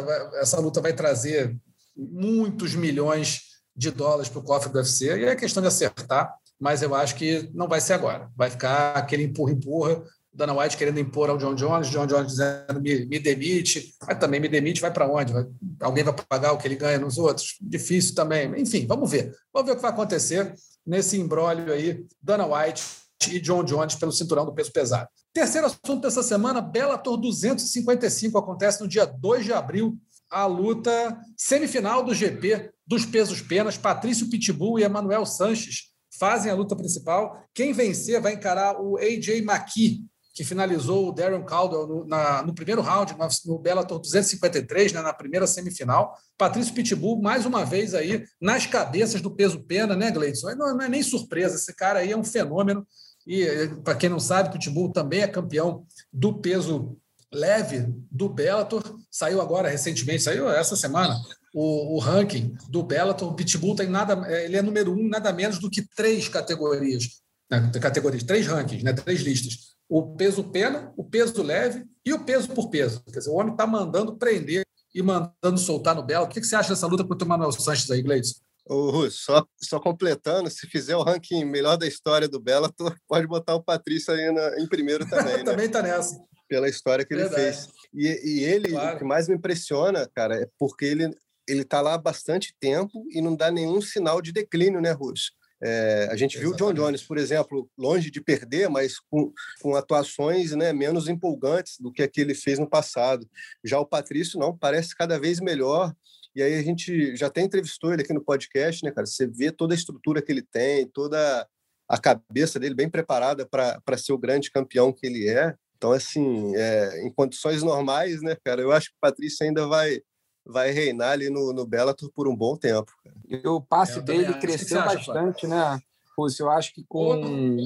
essa 0.40 0.58
luta 0.58 0.80
vai 0.80 0.92
trazer 0.92 1.54
muitos 1.94 2.74
milhões 2.74 3.42
de 3.76 3.90
dólares 3.90 4.28
para 4.28 4.38
o 4.38 4.44
cofre 4.44 4.72
do 4.72 4.78
UFC, 4.78 5.06
e 5.06 5.24
é 5.24 5.36
questão 5.36 5.60
de 5.60 5.68
acertar. 5.68 6.34
mas 6.58 6.82
eu 6.82 6.94
acho 6.94 7.16
que 7.16 7.50
não 7.52 7.68
vai 7.68 7.80
ser 7.80 7.92
agora. 7.92 8.30
Vai 8.36 8.48
ficar 8.48 8.92
aquele 8.94 9.24
empurra-empurra, 9.24 10.02
Dana 10.34 10.52
White 10.52 10.76
querendo 10.76 10.98
impor 10.98 11.30
ao 11.30 11.38
John 11.38 11.54
Jones, 11.54 11.88
John 11.88 12.06
Jones 12.06 12.32
dizendo 12.32 12.80
me, 12.80 13.06
me 13.06 13.18
demite, 13.18 13.94
mas 14.06 14.18
também 14.18 14.40
me 14.40 14.48
demite, 14.48 14.80
vai 14.80 14.92
para 14.92 15.08
onde? 15.08 15.32
Vai, 15.32 15.46
alguém 15.80 16.02
vai 16.02 16.14
pagar 16.28 16.52
o 16.52 16.58
que 16.58 16.66
ele 16.66 16.74
ganha 16.74 16.98
nos 16.98 17.18
outros? 17.18 17.56
Difícil 17.60 18.14
também. 18.14 18.52
Enfim, 18.60 18.86
vamos 18.86 19.10
ver. 19.10 19.32
Vamos 19.52 19.66
ver 19.66 19.72
o 19.72 19.76
que 19.76 19.82
vai 19.82 19.92
acontecer 19.92 20.52
nesse 20.84 21.18
imbróglio 21.18 21.72
aí, 21.72 22.04
Dana 22.20 22.46
White 22.46 22.82
e 23.30 23.40
John 23.40 23.64
Jones 23.64 23.94
pelo 23.94 24.12
cinturão 24.12 24.44
do 24.44 24.52
peso 24.52 24.72
pesado. 24.72 25.08
Terceiro 25.32 25.66
assunto 25.66 26.02
dessa 26.02 26.22
semana, 26.22 26.60
Bellator 26.60 27.16
255 27.16 28.36
acontece 28.36 28.80
no 28.80 28.88
dia 28.88 29.04
2 29.04 29.44
de 29.44 29.52
abril, 29.52 29.96
a 30.30 30.46
luta 30.46 31.18
semifinal 31.36 32.02
do 32.02 32.14
GP 32.14 32.70
dos 32.86 33.06
pesos 33.06 33.40
penas, 33.40 33.78
Patrício 33.78 34.28
Pitbull 34.28 34.78
e 34.78 34.82
Emanuel 34.82 35.24
Sanches 35.24 35.94
fazem 36.18 36.50
a 36.50 36.54
luta 36.54 36.76
principal. 36.76 37.42
Quem 37.54 37.72
vencer 37.72 38.20
vai 38.20 38.34
encarar 38.34 38.80
o 38.80 38.96
AJ 38.98 39.40
McKee, 39.40 40.04
que 40.34 40.44
finalizou 40.44 41.08
o 41.08 41.12
Darren 41.12 41.44
Caldwell 41.44 41.86
no, 41.86 42.04
na, 42.04 42.42
no 42.42 42.52
primeiro 42.52 42.82
round, 42.82 43.14
no, 43.16 43.28
no 43.52 43.58
Bellator 43.58 44.00
253, 44.00 44.92
né, 44.92 45.00
na 45.00 45.12
primeira 45.12 45.46
semifinal. 45.46 46.18
Patrício 46.36 46.74
Pitbull, 46.74 47.22
mais 47.22 47.46
uma 47.46 47.64
vez 47.64 47.94
aí, 47.94 48.24
nas 48.40 48.66
cabeças 48.66 49.20
do 49.20 49.30
peso 49.30 49.62
pena, 49.62 49.94
né, 49.94 50.10
Gleison? 50.10 50.54
Não, 50.56 50.76
não 50.76 50.84
é 50.84 50.88
nem 50.88 51.04
surpresa, 51.04 51.54
esse 51.54 51.72
cara 51.72 52.00
aí 52.00 52.10
é 52.10 52.16
um 52.16 52.24
fenômeno. 52.24 52.84
E, 53.24 53.46
para 53.84 53.94
quem 53.94 54.10
não 54.10 54.18
sabe, 54.18 54.50
Pitbull 54.50 54.92
também 54.92 55.22
é 55.22 55.28
campeão 55.28 55.86
do 56.12 56.34
peso 56.34 56.98
leve 57.32 57.86
do 58.10 58.28
Bellator. 58.28 58.82
Saiu 59.08 59.40
agora 59.40 59.68
recentemente, 59.68 60.24
saiu 60.24 60.50
essa 60.50 60.74
semana, 60.74 61.16
o, 61.54 61.94
o, 61.94 61.98
ranking 62.00 62.56
do 62.68 62.82
Bellator, 62.82 63.28
o 63.28 63.34
Pitbull 63.34 63.76
tem 63.76 63.88
nada, 63.88 64.26
é, 64.28 64.46
ele 64.46 64.56
é 64.56 64.62
número 64.62 64.92
um, 64.92 65.08
nada 65.08 65.32
menos 65.32 65.60
do 65.60 65.70
que 65.70 65.86
três 65.94 66.28
categorias, 66.28 67.20
né, 67.48 67.70
categorias, 67.80 68.24
três 68.24 68.46
rankings, 68.48 68.84
né, 68.84 68.92
três 68.92 69.20
listas. 69.20 69.74
O 69.88 70.16
peso 70.16 70.44
pena, 70.44 70.92
o 70.96 71.04
peso 71.04 71.42
leve 71.42 71.84
e 72.04 72.12
o 72.12 72.24
peso 72.24 72.48
por 72.48 72.70
peso. 72.70 73.02
Quer 73.04 73.18
dizer, 73.18 73.30
o 73.30 73.34
homem 73.34 73.52
está 73.52 73.66
mandando 73.66 74.16
prender 74.16 74.64
e 74.94 75.02
mandando 75.02 75.58
soltar 75.58 75.94
no 75.94 76.02
Bellator. 76.02 76.30
O 76.30 76.32
que, 76.32 76.40
que 76.40 76.46
você 76.46 76.56
acha 76.56 76.70
dessa 76.70 76.86
luta 76.86 77.04
contra 77.04 77.24
o 77.24 77.28
Manuel 77.28 77.52
Sanches 77.52 77.90
aí, 77.90 78.02
Gleice? 78.02 78.36
Ô, 78.66 78.90
Russo, 78.90 79.18
só, 79.24 79.46
só 79.60 79.78
completando, 79.78 80.48
se 80.50 80.66
fizer 80.66 80.96
o 80.96 81.02
ranking 81.02 81.44
melhor 81.44 81.76
da 81.76 81.86
história 81.86 82.26
do 82.26 82.40
Bellator, 82.40 82.96
pode 83.06 83.26
botar 83.26 83.54
o 83.54 83.62
Patrício 83.62 84.14
aí 84.14 84.32
na, 84.32 84.58
em 84.58 84.66
primeiro 84.66 85.08
também, 85.08 85.38
né? 85.38 85.44
também 85.44 85.66
está 85.66 85.82
nessa. 85.82 86.18
Pela 86.48 86.68
história 86.68 87.04
que 87.04 87.14
Verdade. 87.14 87.40
ele 87.40 87.52
fez. 87.52 87.68
E, 87.92 88.40
e 88.40 88.44
ele, 88.44 88.70
claro. 88.70 88.96
o 88.96 88.98
que 88.98 89.04
mais 89.04 89.28
me 89.28 89.34
impressiona, 89.34 90.08
cara, 90.14 90.36
é 90.36 90.48
porque 90.58 90.84
ele 90.86 91.10
ele 91.48 91.62
está 91.62 91.80
lá 91.80 91.94
há 91.94 91.98
bastante 91.98 92.54
tempo 92.58 93.06
e 93.10 93.20
não 93.20 93.36
dá 93.36 93.50
nenhum 93.50 93.80
sinal 93.80 94.20
de 94.20 94.32
declínio, 94.32 94.80
né, 94.80 94.92
Russo? 94.92 95.30
É, 95.62 96.08
a 96.10 96.16
gente 96.16 96.36
Exatamente. 96.36 96.38
viu 96.38 96.50
o 96.50 96.56
John 96.56 96.74
Jones, 96.74 97.02
por 97.02 97.16
exemplo, 97.16 97.70
longe 97.78 98.10
de 98.10 98.20
perder, 98.20 98.68
mas 98.68 98.98
com, 98.98 99.32
com 99.62 99.74
atuações 99.74 100.52
né, 100.52 100.72
menos 100.72 101.08
empolgantes 101.08 101.78
do 101.80 101.92
que 101.92 102.02
a 102.02 102.08
que 102.08 102.20
ele 102.20 102.34
fez 102.34 102.58
no 102.58 102.68
passado. 102.68 103.28
Já 103.64 103.78
o 103.78 103.86
Patrício, 103.86 104.38
não, 104.38 104.56
parece 104.56 104.94
cada 104.94 105.18
vez 105.18 105.40
melhor. 105.40 105.94
E 106.34 106.42
aí 106.42 106.54
a 106.54 106.62
gente 106.62 107.14
já 107.16 107.28
até 107.28 107.40
entrevistou 107.40 107.92
ele 107.92 108.02
aqui 108.02 108.12
no 108.12 108.24
podcast, 108.24 108.84
né, 108.84 108.90
cara? 108.90 109.06
Você 109.06 109.26
vê 109.26 109.52
toda 109.52 109.72
a 109.72 109.76
estrutura 109.76 110.20
que 110.20 110.32
ele 110.32 110.42
tem, 110.42 110.86
toda 110.88 111.48
a 111.88 111.98
cabeça 111.98 112.58
dele 112.58 112.74
bem 112.74 112.88
preparada 112.88 113.46
para 113.46 113.98
ser 113.98 114.12
o 114.12 114.18
grande 114.18 114.50
campeão 114.50 114.92
que 114.92 115.06
ele 115.06 115.28
é. 115.28 115.54
Então, 115.76 115.92
assim, 115.92 116.54
é, 116.56 117.02
em 117.06 117.12
condições 117.12 117.62
normais, 117.62 118.20
né, 118.22 118.36
cara, 118.44 118.60
eu 118.62 118.72
acho 118.72 118.88
que 118.88 118.96
o 118.96 119.00
Patrício 119.00 119.46
ainda 119.46 119.66
vai 119.66 120.00
vai 120.46 120.70
reinar 120.70 121.12
ali 121.12 121.30
no, 121.30 121.52
no 121.52 121.66
Bellator 121.66 122.10
por 122.14 122.28
um 122.28 122.36
bom 122.36 122.56
tempo. 122.56 122.92
E 123.26 123.46
o 123.48 123.60
passe 123.60 124.00
dele 124.02 124.34
cresceu 124.34 124.80
acha, 124.80 124.94
bastante, 124.94 125.46
né? 125.46 125.80
Rússio, 126.16 126.44
eu 126.44 126.50
acho 126.50 126.72
que 126.74 126.84
com, 126.86 127.58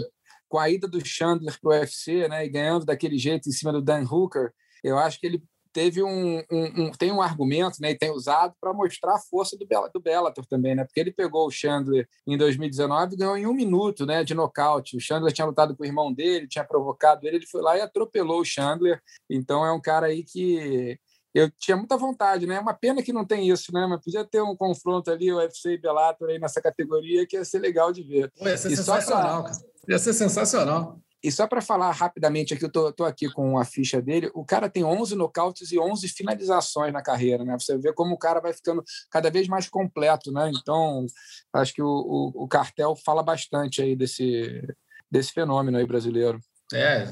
com 0.49 0.59
a 0.59 0.71
ida 0.71 0.89
do 0.89 1.05
Chandler 1.05 1.59
para 1.61 1.69
o 1.69 1.73
UFC, 1.73 2.29
né, 2.29 2.45
e 2.45 2.49
ganhando 2.49 2.87
daquele 2.87 3.19
jeito 3.19 3.49
em 3.49 3.53
cima 3.53 3.73
do 3.73 3.83
Dan 3.83 4.05
Hooker, 4.05 4.53
eu 4.83 4.97
acho 4.97 5.21
que 5.21 5.27
ele 5.27 5.43
teve 5.73 6.03
um, 6.03 6.39
um, 6.51 6.65
um 6.83 6.91
tem 6.93 7.13
um 7.13 7.21
argumento, 7.21 7.81
né, 7.81 7.91
e 7.91 7.99
tem 7.99 8.11
usado 8.11 8.55
para 8.61 8.73
mostrar 8.73 9.15
a 9.15 9.21
força 9.21 9.57
do, 9.57 9.67
Bell, 9.67 9.89
do 9.93 10.01
Bellator 10.01 10.47
também, 10.47 10.75
né? 10.75 10.85
Porque 10.85 10.99
ele 10.99 11.13
pegou 11.13 11.47
o 11.47 11.51
Chandler 11.51 12.09
em 12.27 12.37
2019 12.37 13.15
e 13.15 13.17
ganhou 13.19 13.37
em 13.37 13.47
um 13.47 13.53
minuto, 13.53 14.07
né, 14.07 14.25
de 14.25 14.35
nocaute. 14.35 14.97
O 14.97 15.01
Chandler 15.01 15.33
tinha 15.33 15.47
lutado 15.47 15.77
com 15.77 15.83
o 15.83 15.87
irmão 15.87 16.13
dele, 16.13 16.49
tinha 16.49 16.65
provocado 16.65 17.27
ele, 17.27 17.37
ele 17.37 17.47
foi 17.47 17.61
lá 17.61 17.77
e 17.77 17.81
atropelou 17.81 18.41
o 18.41 18.45
Chandler. 18.45 19.01
Então 19.29 19.65
é 19.65 19.71
um 19.71 19.81
cara 19.81 20.07
aí 20.07 20.25
que 20.25 20.99
eu 21.39 21.51
tinha 21.59 21.77
muita 21.77 21.97
vontade, 21.97 22.47
né? 22.47 22.57
É 22.57 22.61
uma 22.61 22.75
pena 22.75 23.03
que 23.03 23.13
não 23.13 23.25
tem 23.25 23.49
isso, 23.49 23.73
né? 23.73 23.87
Mas 23.87 24.03
podia 24.03 24.25
ter 24.25 24.43
um 24.43 24.57
confronto 24.57 25.11
ali, 25.11 25.33
o 25.33 25.39
UFC 25.39 25.73
e 25.73 25.79
Bellator 25.79 26.29
aí 26.29 26.39
nessa 26.39 26.61
categoria, 26.61 27.27
que 27.27 27.37
ia 27.37 27.45
ser 27.45 27.59
legal 27.59 27.93
de 27.93 28.03
ver. 28.03 28.31
Pô, 28.37 28.49
ia 28.49 28.57
ser 28.57 28.73
e 28.73 28.77
sensacional, 28.77 29.45
pra... 29.45 29.53
Ia 29.89 29.99
ser 29.99 30.13
sensacional. 30.13 31.01
E 31.23 31.33
só 31.33 31.49
para 31.49 31.61
falar 31.61 31.91
rapidamente 31.91 32.55
aqui, 32.55 32.65
eu 32.65 32.71
tô, 32.71 32.93
tô, 32.93 33.05
aqui 33.05 33.29
com 33.29 33.59
a 33.59 33.65
ficha 33.65 34.01
dele, 34.01 34.31
o 34.35 34.45
cara 34.45 34.71
tem 34.71 34.85
11 34.85 35.17
nocautes 35.17 35.73
e 35.73 35.79
11 35.79 36.07
finalizações 36.09 36.93
na 36.93 37.03
carreira, 37.03 37.45
né? 37.45 37.57
Você 37.59 37.77
vê 37.77 37.93
como 37.93 38.15
o 38.15 38.19
cara 38.19 38.41
vai 38.41 38.53
ficando 38.53 38.85
cada 39.11 39.29
vez 39.29 39.49
mais 39.49 39.69
completo, 39.69 40.31
né? 40.31 40.51
Então, 40.55 41.05
acho 41.53 41.75
que 41.75 41.83
o, 41.83 41.87
o, 41.89 42.45
o 42.45 42.49
cartel 42.49 42.95
fala 43.05 43.23
bastante 43.23 43.83
aí 43.83 43.97
desse, 43.97 44.63
desse 45.11 45.33
fenômeno 45.33 45.79
aí 45.79 45.87
brasileiro. 45.87 46.39
É, 46.73 47.11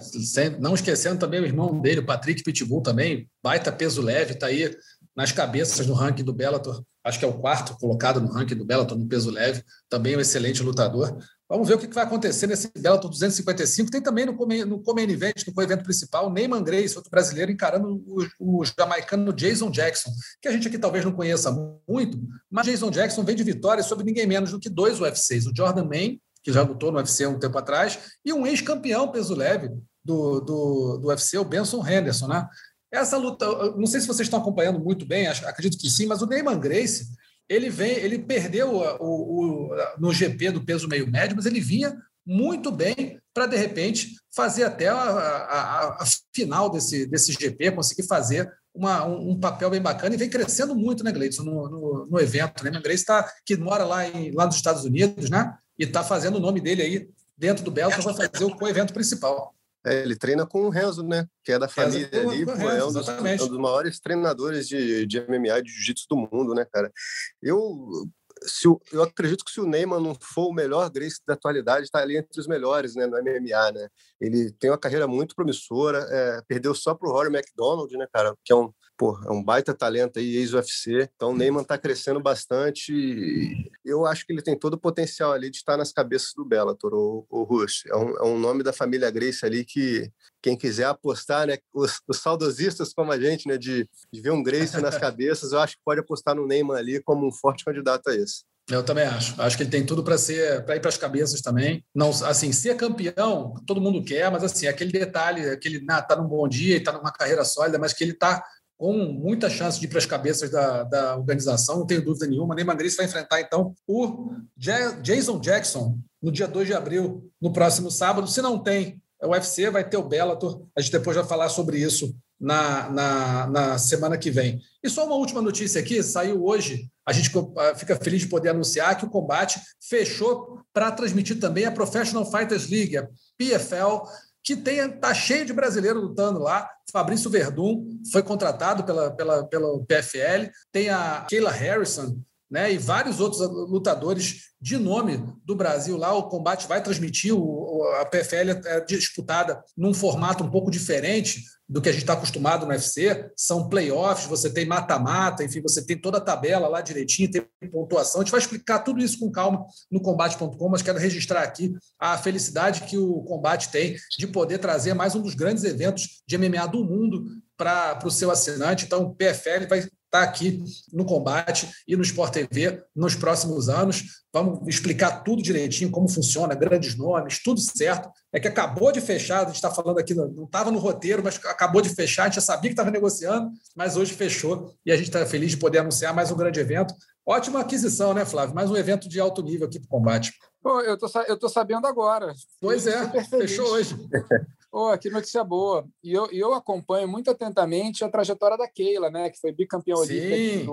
não 0.60 0.74
esquecendo 0.74 1.18
também 1.18 1.40
o 1.40 1.46
irmão 1.46 1.80
dele, 1.80 2.00
o 2.00 2.06
Patrick 2.06 2.42
Pitbull 2.42 2.82
também, 2.82 3.28
baita 3.42 3.72
peso 3.72 4.02
leve, 4.02 4.34
está 4.34 4.48
aí 4.48 4.76
nas 5.16 5.32
cabeças 5.32 5.86
no 5.86 5.94
ranking 5.94 6.24
do 6.24 6.34
Bellator, 6.34 6.84
acho 7.02 7.18
que 7.18 7.24
é 7.24 7.28
o 7.28 7.38
quarto 7.38 7.74
colocado 7.78 8.20
no 8.20 8.28
ranking 8.28 8.54
do 8.54 8.66
Bellator 8.66 8.98
no 8.98 9.08
peso 9.08 9.30
leve, 9.30 9.64
também 9.88 10.14
um 10.14 10.20
excelente 10.20 10.62
lutador. 10.62 11.16
Vamos 11.48 11.68
ver 11.68 11.74
o 11.74 11.78
que 11.78 11.86
vai 11.86 12.04
acontecer 12.04 12.48
nesse 12.48 12.70
Bellator 12.76 13.08
255. 13.08 13.90
Tem 13.90 14.02
também 14.02 14.26
no, 14.26 14.32
no 14.66 14.82
Comain 14.82 15.08
Event, 15.08 15.46
no 15.46 15.62
evento 15.62 15.84
principal, 15.84 16.30
Neyman 16.30 16.62
Grace, 16.62 16.96
outro 16.96 17.10
brasileiro, 17.10 17.52
encarando 17.52 18.02
o, 18.04 18.26
o 18.40 18.64
jamaicano 18.64 19.32
Jason 19.32 19.70
Jackson, 19.70 20.10
que 20.42 20.48
a 20.48 20.52
gente 20.52 20.66
aqui 20.66 20.76
talvez 20.76 21.04
não 21.04 21.12
conheça 21.12 21.50
muito, 21.88 22.18
mas 22.50 22.66
Jason 22.66 22.90
Jackson 22.90 23.22
vem 23.22 23.36
de 23.36 23.44
vitória 23.44 23.82
sobre 23.82 24.04
ninguém 24.04 24.26
menos 24.26 24.50
do 24.50 24.58
que 24.58 24.68
dois 24.68 25.00
UFCs, 25.00 25.46
o 25.46 25.52
Jordan 25.56 25.84
Main 25.84 26.20
que 26.46 26.52
já 26.52 26.62
lutou 26.62 26.92
no 26.92 26.98
UFC 26.98 27.24
há 27.24 27.28
um 27.28 27.40
tempo 27.40 27.58
atrás, 27.58 27.98
e 28.24 28.32
um 28.32 28.46
ex-campeão 28.46 29.10
peso 29.10 29.34
leve 29.34 29.68
do, 30.04 30.40
do, 30.40 30.98
do 30.98 31.08
UFC, 31.08 31.36
o 31.38 31.44
Benson 31.44 31.84
Henderson, 31.84 32.28
né? 32.28 32.46
Essa 32.88 33.16
luta, 33.16 33.44
não 33.76 33.84
sei 33.84 34.00
se 34.00 34.06
vocês 34.06 34.28
estão 34.28 34.38
acompanhando 34.38 34.78
muito 34.78 35.04
bem, 35.04 35.26
acredito 35.26 35.76
que 35.76 35.90
sim, 35.90 36.06
mas 36.06 36.22
o 36.22 36.26
Neyman 36.26 36.60
Grace, 36.60 37.08
ele 37.48 37.68
vem, 37.68 37.96
ele 37.96 38.20
perdeu 38.20 38.76
o, 39.00 39.70
o, 39.70 39.76
no 39.98 40.12
GP 40.12 40.52
do 40.52 40.64
peso 40.64 40.86
meio 40.86 41.10
médio, 41.10 41.34
mas 41.34 41.46
ele 41.46 41.58
vinha 41.58 41.96
muito 42.24 42.70
bem 42.70 43.20
para 43.34 43.46
de 43.46 43.56
repente 43.56 44.14
fazer 44.32 44.62
até 44.62 44.86
a, 44.86 44.94
a, 44.94 45.88
a, 46.00 46.04
final 46.32 46.70
desse, 46.70 47.06
desse 47.06 47.32
GP, 47.32 47.72
conseguir 47.72 48.04
fazer 48.04 48.48
uma, 48.72 49.04
um, 49.04 49.30
um, 49.30 49.40
papel 49.40 49.68
bem 49.68 49.82
bacana 49.82 50.14
e 50.14 50.18
vem 50.18 50.30
crescendo 50.30 50.76
muito, 50.76 51.02
né, 51.02 51.10
Gleison, 51.10 51.42
no, 51.42 51.68
no, 51.68 52.06
no 52.08 52.20
evento. 52.20 52.62
Né? 52.62 52.70
Grace 52.80 53.04
tá, 53.04 53.28
que 53.44 53.56
mora 53.56 53.84
lá, 53.84 54.06
em, 54.06 54.30
lá 54.30 54.46
nos 54.46 54.54
Estados 54.54 54.84
Unidos, 54.84 55.28
né? 55.28 55.52
E 55.78 55.84
está 55.84 56.02
fazendo 56.02 56.36
o 56.36 56.40
nome 56.40 56.60
dele 56.60 56.82
aí 56.82 57.10
dentro 57.36 57.64
do 57.64 57.70
Belton, 57.70 58.02
vai 58.02 58.14
fazer 58.14 58.44
o 58.44 58.56
co-evento 58.56 58.92
principal. 58.92 59.54
É, 59.84 60.02
ele 60.02 60.16
treina 60.16 60.44
com 60.44 60.62
o 60.62 60.68
Renzo, 60.68 61.04
né? 61.04 61.26
Que 61.44 61.52
é 61.52 61.58
da 61.58 61.68
família 61.68 62.08
com, 62.08 62.30
ali, 62.30 62.44
Renzo, 62.44 62.66
é 62.66 62.84
um 62.84 62.92
dos, 62.92 63.08
um 63.08 63.48
dos, 63.48 63.58
maiores 63.58 64.00
treinadores 64.00 64.66
de, 64.66 65.06
de 65.06 65.20
MMA, 65.20 65.62
de 65.62 65.70
jiu-jitsu 65.70 66.06
do 66.10 66.16
mundo, 66.16 66.54
né, 66.54 66.64
cara? 66.64 66.92
Eu, 67.40 68.08
se 68.42 68.66
o, 68.66 68.80
eu 68.90 69.02
acredito 69.02 69.44
que 69.44 69.50
se 69.52 69.60
o 69.60 69.66
Neymar 69.66 70.00
não 70.00 70.16
for 70.20 70.48
o 70.48 70.52
melhor 70.52 70.90
Grace 70.90 71.20
da 71.24 71.34
atualidade, 71.34 71.84
está 71.84 72.00
ali 72.00 72.16
entre 72.16 72.40
os 72.40 72.48
melhores, 72.48 72.96
né, 72.96 73.06
no 73.06 73.16
MMA, 73.16 73.72
né? 73.72 73.88
Ele 74.20 74.50
tem 74.52 74.70
uma 74.70 74.78
carreira 74.78 75.06
muito 75.06 75.36
promissora, 75.36 76.04
é, 76.10 76.42
perdeu 76.48 76.74
só 76.74 76.92
para 76.92 77.08
o 77.08 77.12
Rory 77.12 77.32
McDonald, 77.32 77.96
né, 77.96 78.08
cara? 78.12 78.34
Que 78.44 78.52
é 78.52 78.56
um 78.56 78.72
pô, 78.96 79.18
é 79.24 79.30
um 79.30 79.42
baita 79.42 79.74
talento 79.74 80.18
aí, 80.18 80.36
ex-UFC. 80.36 81.08
Então 81.14 81.30
o 81.30 81.36
Neyman 81.36 81.62
está 81.62 81.76
crescendo 81.76 82.20
bastante. 82.20 83.70
Eu 83.84 84.06
acho 84.06 84.26
que 84.26 84.32
ele 84.32 84.42
tem 84.42 84.58
todo 84.58 84.74
o 84.74 84.80
potencial 84.80 85.32
ali 85.32 85.50
de 85.50 85.58
estar 85.58 85.76
nas 85.76 85.92
cabeças 85.92 86.32
do 86.34 86.44
Bellator, 86.44 86.94
o, 86.94 87.26
o 87.28 87.42
Rush. 87.42 87.84
É 87.86 87.96
um, 87.96 88.16
é 88.16 88.22
um 88.24 88.38
nome 88.38 88.62
da 88.62 88.72
família 88.72 89.10
Grace 89.10 89.44
ali 89.44 89.64
que 89.64 90.10
quem 90.42 90.56
quiser 90.56 90.84
apostar, 90.84 91.46
né, 91.46 91.58
os, 91.74 92.00
os 92.08 92.18
saudosistas 92.18 92.92
como 92.92 93.12
a 93.12 93.20
gente, 93.20 93.48
né, 93.48 93.58
de, 93.58 93.88
de 94.12 94.20
ver 94.20 94.30
um 94.30 94.42
Grace 94.42 94.80
nas 94.80 94.96
cabeças, 94.96 95.52
eu 95.52 95.58
acho 95.58 95.76
que 95.76 95.82
pode 95.84 96.00
apostar 96.00 96.34
no 96.34 96.46
Neyman 96.46 96.76
ali 96.76 97.02
como 97.02 97.26
um 97.26 97.32
forte 97.32 97.64
candidato 97.64 98.08
a 98.08 98.14
esse. 98.14 98.44
Eu 98.68 98.82
também 98.82 99.04
acho. 99.04 99.40
Acho 99.40 99.56
que 99.56 99.62
ele 99.62 99.70
tem 99.70 99.86
tudo 99.86 100.02
para 100.02 100.18
ser, 100.18 100.64
para 100.64 100.74
ir 100.74 100.80
para 100.80 100.88
as 100.88 100.96
cabeças 100.96 101.40
também. 101.40 101.84
Não, 101.94 102.10
assim, 102.10 102.52
ser 102.52 102.76
campeão, 102.76 103.54
todo 103.64 103.80
mundo 103.80 104.02
quer, 104.02 104.28
mas 104.30 104.42
assim, 104.42 104.66
aquele 104.66 104.90
detalhe, 104.90 105.48
aquele, 105.48 105.84
ah, 105.88 106.02
tá 106.02 106.16
num 106.16 106.26
bom 106.26 106.48
dia 106.48 106.76
e 106.76 106.82
tá 106.82 106.90
numa 106.90 107.12
carreira 107.12 107.44
sólida, 107.44 107.78
mas 107.78 107.92
que 107.92 108.02
ele 108.02 108.12
tá 108.12 108.42
com 108.78 108.92
muita 108.92 109.48
chance 109.48 109.80
de 109.80 109.86
ir 109.86 109.88
para 109.88 109.98
as 109.98 110.06
cabeças 110.06 110.50
da, 110.50 110.84
da 110.84 111.16
organização, 111.16 111.78
não 111.78 111.86
tenho 111.86 112.04
dúvida 112.04 112.26
nenhuma. 112.26 112.54
Neymar 112.54 112.76
Grace 112.76 112.96
vai 112.96 113.06
enfrentar, 113.06 113.40
então, 113.40 113.74
o 113.86 114.30
Jason 114.56 115.40
Jackson 115.40 115.98
no 116.22 116.30
dia 116.30 116.48
2 116.48 116.66
de 116.66 116.74
abril, 116.74 117.30
no 117.40 117.52
próximo 117.52 117.90
sábado. 117.90 118.26
Se 118.26 118.42
não 118.42 118.58
tem 118.58 119.00
o 119.22 119.28
UFC, 119.28 119.70
vai 119.70 119.88
ter 119.88 119.96
o 119.96 120.02
Bellator. 120.02 120.66
A 120.76 120.80
gente 120.80 120.92
depois 120.92 121.16
vai 121.16 121.24
falar 121.24 121.48
sobre 121.48 121.78
isso 121.78 122.14
na, 122.38 122.90
na, 122.90 123.46
na 123.46 123.78
semana 123.78 124.18
que 124.18 124.30
vem. 124.30 124.60
E 124.82 124.90
só 124.90 125.06
uma 125.06 125.16
última 125.16 125.40
notícia 125.40 125.80
aqui: 125.80 126.02
saiu 126.02 126.44
hoje. 126.44 126.90
A 127.06 127.12
gente 127.12 127.30
ah, 127.56 127.74
fica 127.76 127.96
feliz 127.96 128.22
de 128.22 128.28
poder 128.28 128.48
anunciar 128.48 128.96
que 128.98 129.04
o 129.04 129.10
combate 129.10 129.60
fechou 129.80 130.60
para 130.72 130.90
transmitir 130.90 131.38
também 131.38 131.64
a 131.64 131.70
Professional 131.70 132.28
Fighters 132.30 132.68
League, 132.68 132.96
a 132.96 133.08
PFL, 133.38 134.02
que 134.46 134.54
tem, 134.54 134.88
tá 134.88 135.12
cheio 135.12 135.44
de 135.44 135.52
brasileiros 135.52 136.00
lutando 136.00 136.38
lá. 136.38 136.70
Fabrício 136.92 137.28
Verdun 137.28 137.84
foi 138.12 138.22
contratado 138.22 138.84
pela, 138.84 139.10
pela, 139.10 139.44
pelo 139.44 139.84
PFL, 139.84 140.48
tem 140.70 140.88
a 140.88 141.26
Kayla 141.28 141.50
Harrison, 141.50 142.16
né, 142.50 142.72
e 142.72 142.78
vários 142.78 143.20
outros 143.20 143.40
lutadores 143.68 144.46
de 144.60 144.78
nome 144.78 145.22
do 145.44 145.54
Brasil 145.54 145.96
lá. 145.96 146.14
O 146.14 146.28
combate 146.28 146.66
vai 146.66 146.82
transmitir, 146.82 147.34
o, 147.34 147.82
a 148.00 148.04
PFL 148.04 148.50
é 148.64 148.80
disputada 148.80 149.62
num 149.76 149.92
formato 149.92 150.44
um 150.44 150.50
pouco 150.50 150.70
diferente 150.70 151.42
do 151.68 151.82
que 151.82 151.88
a 151.88 151.92
gente 151.92 152.02
está 152.02 152.12
acostumado 152.12 152.64
no 152.64 152.72
UFC. 152.72 153.30
São 153.36 153.68
playoffs, 153.68 154.26
você 154.26 154.48
tem 154.48 154.64
mata-mata, 154.64 155.42
enfim, 155.42 155.60
você 155.60 155.84
tem 155.84 156.00
toda 156.00 156.18
a 156.18 156.20
tabela 156.20 156.68
lá 156.68 156.80
direitinho, 156.80 157.30
tem 157.30 157.42
pontuação. 157.70 158.20
A 158.20 158.24
gente 158.24 158.30
vai 158.30 158.40
explicar 158.40 158.80
tudo 158.80 159.00
isso 159.00 159.18
com 159.18 159.30
calma 159.30 159.66
no 159.90 160.00
combate.com, 160.00 160.68
mas 160.68 160.82
quero 160.82 160.98
registrar 160.98 161.42
aqui 161.42 161.74
a 161.98 162.16
felicidade 162.16 162.82
que 162.82 162.96
o 162.96 163.22
combate 163.22 163.70
tem 163.70 163.96
de 164.18 164.26
poder 164.28 164.58
trazer 164.58 164.94
mais 164.94 165.14
um 165.14 165.20
dos 165.20 165.34
grandes 165.34 165.64
eventos 165.64 166.22
de 166.26 166.38
MMA 166.38 166.66
do 166.68 166.84
mundo 166.84 167.24
para 167.56 167.98
o 168.04 168.10
seu 168.10 168.30
assinante. 168.30 168.84
Então, 168.84 169.02
o 169.02 169.14
PFL 169.14 169.66
vai 169.68 169.88
está 170.16 170.22
aqui 170.22 170.64
no 170.92 171.04
combate 171.04 171.68
e 171.86 171.96
no 171.96 172.02
Sport 172.02 172.32
TV 172.32 172.82
nos 172.94 173.14
próximos 173.14 173.68
anos. 173.68 174.24
Vamos 174.32 174.66
explicar 174.66 175.22
tudo 175.22 175.42
direitinho, 175.42 175.90
como 175.90 176.08
funciona, 176.08 176.54
grandes 176.54 176.96
nomes, 176.96 177.42
tudo 177.42 177.60
certo. 177.60 178.08
É 178.32 178.40
que 178.40 178.48
acabou 178.48 178.92
de 178.92 179.00
fechar, 179.00 179.42
a 179.42 179.44
gente 179.46 179.56
está 179.56 179.70
falando 179.70 179.98
aqui, 179.98 180.14
não 180.14 180.44
estava 180.44 180.70
no 180.70 180.78
roteiro, 180.78 181.22
mas 181.22 181.36
acabou 181.44 181.80
de 181.80 181.88
fechar, 181.88 182.24
a 182.24 182.26
gente 182.26 182.36
já 182.36 182.40
sabia 182.40 182.70
que 182.70 182.74
estava 182.74 182.90
negociando, 182.90 183.50
mas 183.74 183.96
hoje 183.96 184.12
fechou 184.12 184.74
e 184.84 184.92
a 184.92 184.96
gente 184.96 185.06
está 185.06 185.24
feliz 185.26 185.52
de 185.52 185.56
poder 185.56 185.78
anunciar 185.78 186.14
mais 186.14 186.30
um 186.30 186.36
grande 186.36 186.60
evento. 186.60 186.94
Ótima 187.24 187.60
aquisição, 187.60 188.14
né, 188.14 188.24
Flávio? 188.24 188.54
Mais 188.54 188.70
um 188.70 188.76
evento 188.76 189.08
de 189.08 189.18
alto 189.18 189.42
nível 189.42 189.66
aqui 189.66 189.80
para 189.80 189.86
o 189.86 189.90
combate. 189.90 190.32
Pô, 190.62 190.80
eu 190.80 190.96
tô, 190.96 191.08
eu 191.26 191.36
tô 191.36 191.48
sabendo 191.48 191.86
agora. 191.86 192.32
Pois 192.60 192.86
é, 192.86 193.24
fechou 193.24 193.66
hoje. 193.68 193.96
Oh, 194.78 194.98
que 194.98 195.08
notícia 195.08 195.42
boa. 195.42 195.88
E 196.04 196.12
eu, 196.12 196.26
eu 196.30 196.52
acompanho 196.52 197.08
muito 197.08 197.30
atentamente 197.30 198.04
a 198.04 198.10
trajetória 198.10 198.58
da 198.58 198.68
Keila, 198.68 199.08
né? 199.10 199.30
Que 199.30 199.40
foi 199.40 199.50
bicampeã 199.50 199.94
olímpica. 199.96 200.70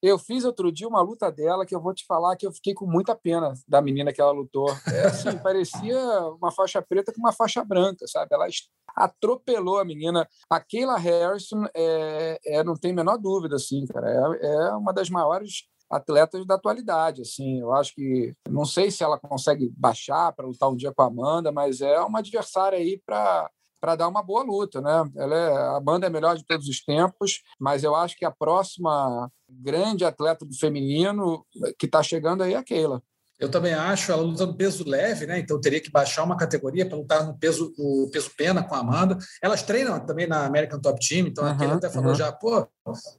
Eu 0.00 0.20
fiz 0.20 0.44
outro 0.44 0.70
dia 0.70 0.86
uma 0.86 1.02
luta 1.02 1.32
dela 1.32 1.66
que 1.66 1.74
eu 1.74 1.80
vou 1.80 1.92
te 1.92 2.06
falar 2.06 2.36
que 2.36 2.46
eu 2.46 2.52
fiquei 2.52 2.74
com 2.74 2.86
muita 2.86 3.12
pena 3.12 3.52
da 3.66 3.82
menina 3.82 4.12
que 4.12 4.20
ela 4.20 4.30
lutou. 4.30 4.70
É 4.86 5.06
assim, 5.06 5.36
parecia 5.42 5.98
uma 6.40 6.52
faixa 6.52 6.80
preta 6.80 7.12
com 7.12 7.18
uma 7.18 7.32
faixa 7.32 7.64
branca, 7.64 8.06
sabe? 8.06 8.32
Ela 8.32 8.46
atropelou 8.94 9.78
a 9.80 9.84
menina. 9.84 10.28
A 10.48 10.60
Keila 10.60 10.96
Harrison 10.96 11.64
é, 11.74 12.38
é 12.46 12.62
não 12.62 12.76
tem 12.76 12.92
a 12.92 12.94
menor 12.94 13.18
dúvida, 13.18 13.56
assim, 13.56 13.84
cara. 13.84 14.38
É, 14.40 14.46
é 14.46 14.74
uma 14.74 14.92
das 14.92 15.10
maiores 15.10 15.64
atletas 15.90 16.46
da 16.46 16.54
atualidade. 16.54 17.22
Assim, 17.22 17.60
eu 17.60 17.72
acho 17.72 17.94
que 17.94 18.34
não 18.48 18.64
sei 18.64 18.90
se 18.90 19.02
ela 19.02 19.18
consegue 19.18 19.72
baixar 19.76 20.32
para 20.32 20.46
lutar 20.46 20.70
um 20.70 20.76
dia 20.76 20.92
com 20.94 21.02
a 21.02 21.06
Amanda, 21.06 21.50
mas 21.50 21.80
é 21.80 22.00
uma 22.00 22.20
adversária 22.20 22.78
aí 22.78 23.00
para 23.04 23.50
para 23.80 23.96
dar 23.96 24.08
uma 24.08 24.22
boa 24.22 24.42
luta, 24.42 24.78
né? 24.82 25.10
Ela 25.16 25.34
é, 25.34 25.52
a 25.56 25.76
Amanda 25.78 26.06
é 26.06 26.08
a 26.08 26.12
melhor 26.12 26.36
de 26.36 26.44
todos 26.44 26.68
os 26.68 26.84
tempos, 26.84 27.42
mas 27.58 27.82
eu 27.82 27.94
acho 27.94 28.14
que 28.14 28.26
a 28.26 28.30
próxima 28.30 29.32
grande 29.48 30.04
atleta 30.04 30.44
do 30.44 30.54
feminino 30.54 31.46
que 31.78 31.86
está 31.86 32.02
chegando 32.02 32.42
aí 32.42 32.52
é 32.52 32.58
a 32.58 32.62
Keila. 32.62 33.02
Eu 33.40 33.48
também 33.48 33.72
acho, 33.72 34.12
ela 34.12 34.22
luta 34.22 34.44
no 34.44 34.54
peso 34.54 34.86
leve, 34.86 35.26
né? 35.26 35.38
Então 35.38 35.58
teria 35.58 35.80
que 35.80 35.90
baixar 35.90 36.22
uma 36.22 36.36
categoria 36.36 36.86
para 36.86 36.98
lutar 36.98 37.26
no 37.26 37.38
peso, 37.38 37.72
no 37.78 38.10
peso 38.12 38.30
pena 38.36 38.62
com 38.62 38.74
a 38.74 38.78
Amanda. 38.78 39.16
Elas 39.42 39.62
treinam 39.62 39.98
também 40.00 40.26
na 40.26 40.44
American 40.44 40.78
Top 40.78 41.00
Team, 41.06 41.26
então 41.26 41.44
uhum, 41.44 41.50
aquele 41.50 41.72
até 41.72 41.88
falou 41.88 42.10
uhum. 42.10 42.14
já, 42.14 42.30
pô, 42.30 42.68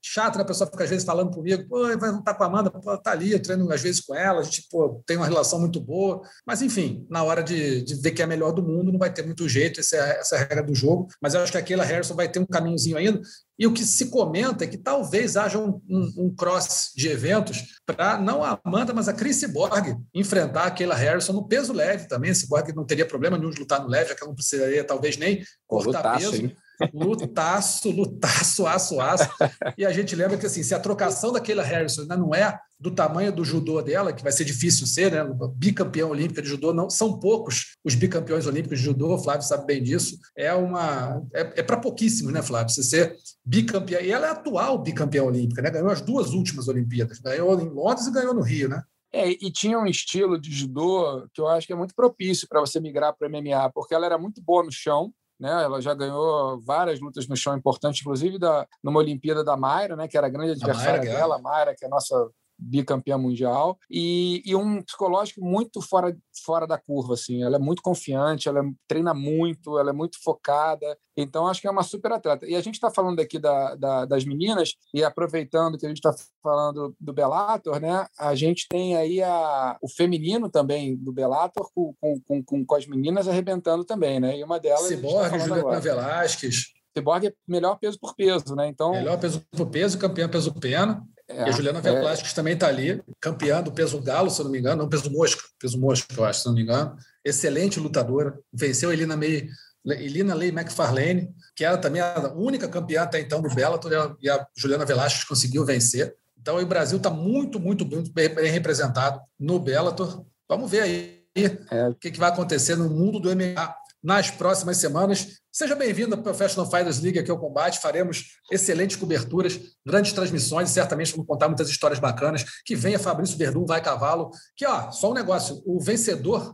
chato, 0.02 0.38
né? 0.38 0.44
A 0.44 0.46
pessoa 0.46 0.70
fica 0.70 0.84
às 0.84 0.90
vezes 0.90 1.06
falando 1.06 1.32
comigo, 1.32 1.68
pô, 1.68 1.82
vai 1.98 2.12
lutar 2.12 2.38
com 2.38 2.44
a 2.44 2.48
Amanda, 2.48 2.70
pô, 2.70 2.98
tá 2.98 3.12
ali, 3.12 3.32
eu 3.32 3.42
treino 3.42 3.72
às 3.72 3.82
vezes 3.82 4.02
com 4.02 4.16
ela, 4.16 4.42
a 4.42 4.44
gente 4.44 4.68
pô, 4.70 5.02
tem 5.08 5.18
uma 5.18 5.26
relação 5.26 5.60
muito 5.60 5.80
boa. 5.80 6.22
Mas 6.46 6.62
enfim, 6.62 7.06
na 7.10 7.24
hora 7.24 7.42
de, 7.42 7.82
de 7.82 7.96
ver 7.96 8.12
que 8.12 8.22
é 8.22 8.26
a 8.26 8.28
melhor 8.28 8.52
do 8.52 8.62
mundo, 8.62 8.92
não 8.92 9.00
vai 9.00 9.12
ter 9.12 9.26
muito 9.26 9.50
jeito, 9.50 9.80
essa 9.80 9.96
é, 9.96 10.20
essa 10.20 10.36
é 10.36 10.38
a 10.38 10.42
regra 10.42 10.64
do 10.64 10.76
jogo. 10.76 11.08
Mas 11.20 11.34
eu 11.34 11.42
acho 11.42 11.52
que 11.52 11.58
a 11.58 11.64
Keila 11.64 11.84
Harrison 11.84 12.16
vai 12.16 12.30
ter 12.30 12.40
um 12.40 12.46
caminhozinho 12.46 12.98
ainda. 12.98 13.20
E 13.62 13.68
o 13.68 13.72
que 13.72 13.86
se 13.86 14.07
comenta 14.07 14.64
é 14.64 14.68
que 14.68 14.76
talvez 14.76 15.38
haja 15.38 15.59
um, 15.59 15.80
um, 15.88 16.14
um 16.18 16.36
cross 16.36 16.89
de 16.95 17.07
eventos 17.07 17.80
para 17.86 18.18
não 18.18 18.43
a 18.43 18.59
Amanda, 18.66 18.91
mas 18.91 19.07
a 19.07 19.14
Chris 19.14 19.43
Borg 19.43 19.95
enfrentar 20.16 20.64
a 20.64 20.72
Keila 20.72 20.95
Harrison 20.95 21.32
no 21.34 21.47
peso 21.47 21.72
leve 21.72 22.07
também. 22.07 22.32
Esse 22.32 22.49
Borg 22.49 22.74
não 22.76 22.84
teria 22.84 23.05
problema 23.05 23.38
nenhum 23.38 23.51
de 23.51 23.59
lutar 23.59 23.80
no 23.80 23.88
leve, 23.88 24.09
já 24.09 24.16
que 24.16 24.24
ela 24.24 24.30
não 24.30 24.36
precisaria 24.36 24.84
talvez 24.84 25.16
nem 25.16 25.43
cortar 25.68 25.99
lutaço, 25.99 26.32
peso. 26.32 26.43
Hein? 26.43 26.55
Lutaço, 26.94 27.90
lutaço, 27.90 28.66
aço, 28.66 29.00
aço. 29.00 29.30
E 29.78 29.86
a 29.86 29.92
gente 29.92 30.16
lembra 30.16 30.38
que 30.38 30.46
assim, 30.46 30.64
se 30.64 30.74
a 30.74 30.80
trocação 30.80 31.32
daquela 31.32 31.64
Harrison 31.64 32.02
ainda 32.02 32.18
não 32.18 32.34
é 32.34 32.60
do 32.80 32.90
tamanho 32.90 33.32
do 33.32 33.46
judô 33.46 33.82
dela, 33.82 34.12
que 34.12 34.24
vai 34.24 34.32
ser 34.32 34.44
difícil 34.44 34.88
ser, 34.88 35.12
né? 35.12 35.24
Bicampeão 35.56 36.10
olímpica 36.10 36.42
de 36.42 36.50
judô, 36.50 36.74
não 36.74 36.90
são 36.90 37.20
poucos 37.20 37.78
os 37.84 37.94
bicampeões 37.94 38.48
olímpicos 38.48 38.80
de 38.80 38.86
judô, 38.86 39.18
Flávio 39.18 39.46
sabe 39.46 39.68
bem 39.68 39.84
disso. 39.84 40.18
É 40.36 40.54
uma 40.54 41.22
é, 41.34 41.60
é 41.60 41.64
para 41.64 41.78
pouquíssimos, 41.78 42.34
né, 42.34 42.42
Flávio? 42.42 42.74
Você 42.74 42.84
ser 42.84 43.16
bicampeão. 43.46 44.02
E 44.02 44.12
ela 44.12 44.28
é 44.28 44.32
atual 44.32 44.78
bicampeã 44.80 45.24
olímpica, 45.24 45.62
né? 45.62 45.70
Ganhou 45.70 45.90
as 45.90 46.02
duas 46.02 46.32
últimas 46.32 46.68
Olimpíadas, 46.68 47.20
ganhou 47.20 47.60
em 47.60 47.70
Londres 47.70 48.08
e 48.08 48.12
ganhou 48.12 48.34
no 48.34 48.42
Rio, 48.42 48.70
né? 48.70 48.82
É, 49.14 49.30
e 49.30 49.52
tinha 49.52 49.78
um 49.78 49.86
estilo 49.86 50.40
de 50.40 50.50
judô 50.52 51.28
que 51.34 51.42
eu 51.42 51.48
acho 51.48 51.68
que 51.68 51.74
é 51.74 51.76
muito 51.76 51.94
propício 51.94 52.48
para 52.48 52.62
você 52.62 52.80
migrar 52.80 53.14
para 53.14 53.28
MMA, 53.28 53.70
porque 53.74 53.94
ela 53.94 54.06
era 54.06 54.18
muito 54.18 54.42
boa 54.42 54.64
no 54.64 54.72
chão, 54.72 55.14
né? 55.42 55.64
Ela 55.64 55.82
já 55.82 55.94
ganhou 55.96 56.62
várias 56.62 57.00
lutas 57.00 57.28
no 57.28 57.36
chão 57.36 57.58
importantes, 57.58 58.02
inclusive 58.02 58.38
da, 58.38 58.68
numa 58.84 59.00
Olimpíada 59.00 59.44
da 59.44 59.58
Mayra, 59.58 59.96
né? 59.96 60.08
que 60.08 60.16
era 60.16 60.28
a 60.28 60.30
grande 60.30 60.52
adversária 60.52 61.02
a 61.02 61.04
Mayra, 61.04 61.18
dela, 61.18 61.36
a 61.36 61.39
Mayra, 61.39 61.76
que 61.76 61.84
é 61.84 61.88
a 61.88 61.89
nossa 61.92 62.30
bicampeã 62.62 63.18
mundial, 63.18 63.78
e, 63.89 64.41
e, 64.45 64.55
um 64.55 64.82
psicológico 64.84 65.43
muito 65.43 65.82
fora, 65.82 66.16
fora 66.45 66.68
da 66.68 66.78
curva, 66.78 67.16
assim. 67.16 67.43
Ela 67.43 67.55
é 67.55 67.59
muito 67.59 67.82
confiante, 67.82 68.47
ela 68.47 68.64
treina 68.88 69.14
muito, 69.14 69.80
ela 69.80 69.89
é 69.89 69.93
muito 69.93 70.22
focada. 70.24 70.97
Então, 71.18 71.47
acho 71.47 71.59
que 71.59 71.68
é 71.68 71.72
uma 71.72 71.84
super 71.84 72.12
atleta. 72.12 72.45
E 72.45 72.55
a 72.55 72.62
gente 72.62 72.76
está 72.76 72.91
falando 72.91 73.20
aqui 73.20 73.39
da, 73.39 73.76
da, 73.76 74.05
das 74.05 74.24
meninas, 74.24 74.76
e 74.93 75.03
aproveitando 75.03 75.78
que 75.78 75.86
a 75.86 75.89
gente 75.89 75.97
está 75.97 76.14
falando 76.43 76.95
do 76.99 77.14
Bellator, 77.14 77.80
né? 77.80 78.05
A 78.18 78.36
gente 78.36 78.68
tem 78.70 78.95
aí 78.95 79.22
a, 79.22 79.78
o 79.82 79.89
feminino 79.89 80.49
também 80.49 80.95
do 80.95 81.12
Bellator 81.12 81.70
com, 81.74 81.93
com, 81.99 82.43
com, 82.43 82.66
com 82.66 82.76
as 82.76 82.86
meninas 82.86 83.28
arrebentando 83.28 83.84
também, 83.84 84.20
né? 84.20 84.38
E 84.38 84.43
uma 84.43 84.59
delas... 84.59 84.88
Ciborgue, 84.88 85.38
tá 85.38 85.38
Juliana 85.39 85.80
Velasquez. 85.80 86.74
Ciborgue 86.95 87.28
é 87.28 87.34
melhor 87.47 87.78
peso 87.80 87.97
por 87.99 88.16
peso, 88.16 88.55
né? 88.55 88.68
Então... 88.68 88.91
Melhor 88.91 89.20
peso 89.20 89.41
por 89.51 89.68
peso, 89.68 89.97
campeã 89.97 90.28
peso 90.28 90.53
pena. 90.53 91.03
É, 91.36 91.48
e 91.48 91.50
a 91.50 91.52
Juliana 91.52 91.82
Velasquez 91.82 92.32
é... 92.32 92.36
também 92.36 92.54
está 92.54 92.68
ali, 92.68 93.02
campeã 93.20 93.62
do 93.62 93.72
peso 93.72 94.00
galo, 94.02 94.30
se 94.30 94.40
eu 94.40 94.46
não 94.46 94.52
me 94.52 94.60
engano, 94.60 94.84
não, 94.84 94.90
peso 94.90 95.10
mosca, 95.12 95.42
peso 95.60 95.80
mosca, 95.80 96.14
eu 96.16 96.26
acho, 96.26 96.42
se 96.42 96.46
não 96.48 96.54
me 96.54 96.62
engano. 96.62 96.96
Excelente 97.24 97.80
lutadora, 97.80 98.38
venceu 98.54 98.90
a 98.90 98.94
Elina 98.94 99.16
May, 99.16 99.48
Elina 99.86 100.34
Lei 100.34 100.50
McFarlane, 100.50 101.30
que 101.56 101.66
era 101.66 101.78
também 101.78 102.02
a 102.02 102.34
única 102.36 102.68
campeã 102.68 103.04
até 103.04 103.20
então 103.20 103.42
do 103.42 103.54
Bellator, 103.54 104.18
e 104.22 104.30
a 104.30 104.46
Juliana 104.56 104.86
Velasquez 104.86 105.24
conseguiu 105.24 105.66
vencer. 105.66 106.16
Então, 106.40 106.58
o 106.58 106.66
Brasil 106.66 106.98
está 106.98 107.10
muito, 107.10 107.60
muito, 107.60 107.86
muito 107.86 108.12
bem 108.12 108.30
representado 108.52 109.22
no 109.40 109.60
Bellator. 109.60 110.26
Vamos 110.50 110.72
ver 110.72 110.82
aí 110.82 111.22
é. 111.70 111.88
o 111.88 111.96
que, 111.96 112.12
que 112.12 112.20
vai 112.20 112.30
acontecer 112.30 112.76
no 112.76 112.90
mundo 112.90 113.20
do 113.20 113.30
MMA 113.30 113.76
nas 114.04 114.32
próximas 114.32 114.78
semanas. 114.78 115.39
Seja 115.52 115.76
bem-vindo 115.76 116.16
ao 116.16 116.22
Professional 116.22 116.70
Fighters 116.70 116.99
League 116.99 117.20
aqui 117.20 117.30
ao 117.30 117.38
combate. 117.38 117.80
Faremos 117.80 118.38
excelentes 118.52 118.95
coberturas, 118.95 119.60
grandes 119.86 120.14
transmissões 120.14 120.70
e 120.70 120.74
certamente 120.74 121.12
vamos 121.12 121.28
contar 121.28 121.47
muitas 121.47 121.70
histórias 121.70 121.99
bacanas. 121.99 122.43
Que 122.66 122.76
venha 122.76 122.97
Fabrício 122.97 123.38
Verdun, 123.38 123.66
vai 123.66 123.82
cavalo. 123.82 124.32
Que, 124.56 124.66
ó, 124.66 124.91
só 124.91 125.12
um 125.12 125.14
negócio: 125.14 125.62
o 125.66 125.80
vencedor, 125.80 126.54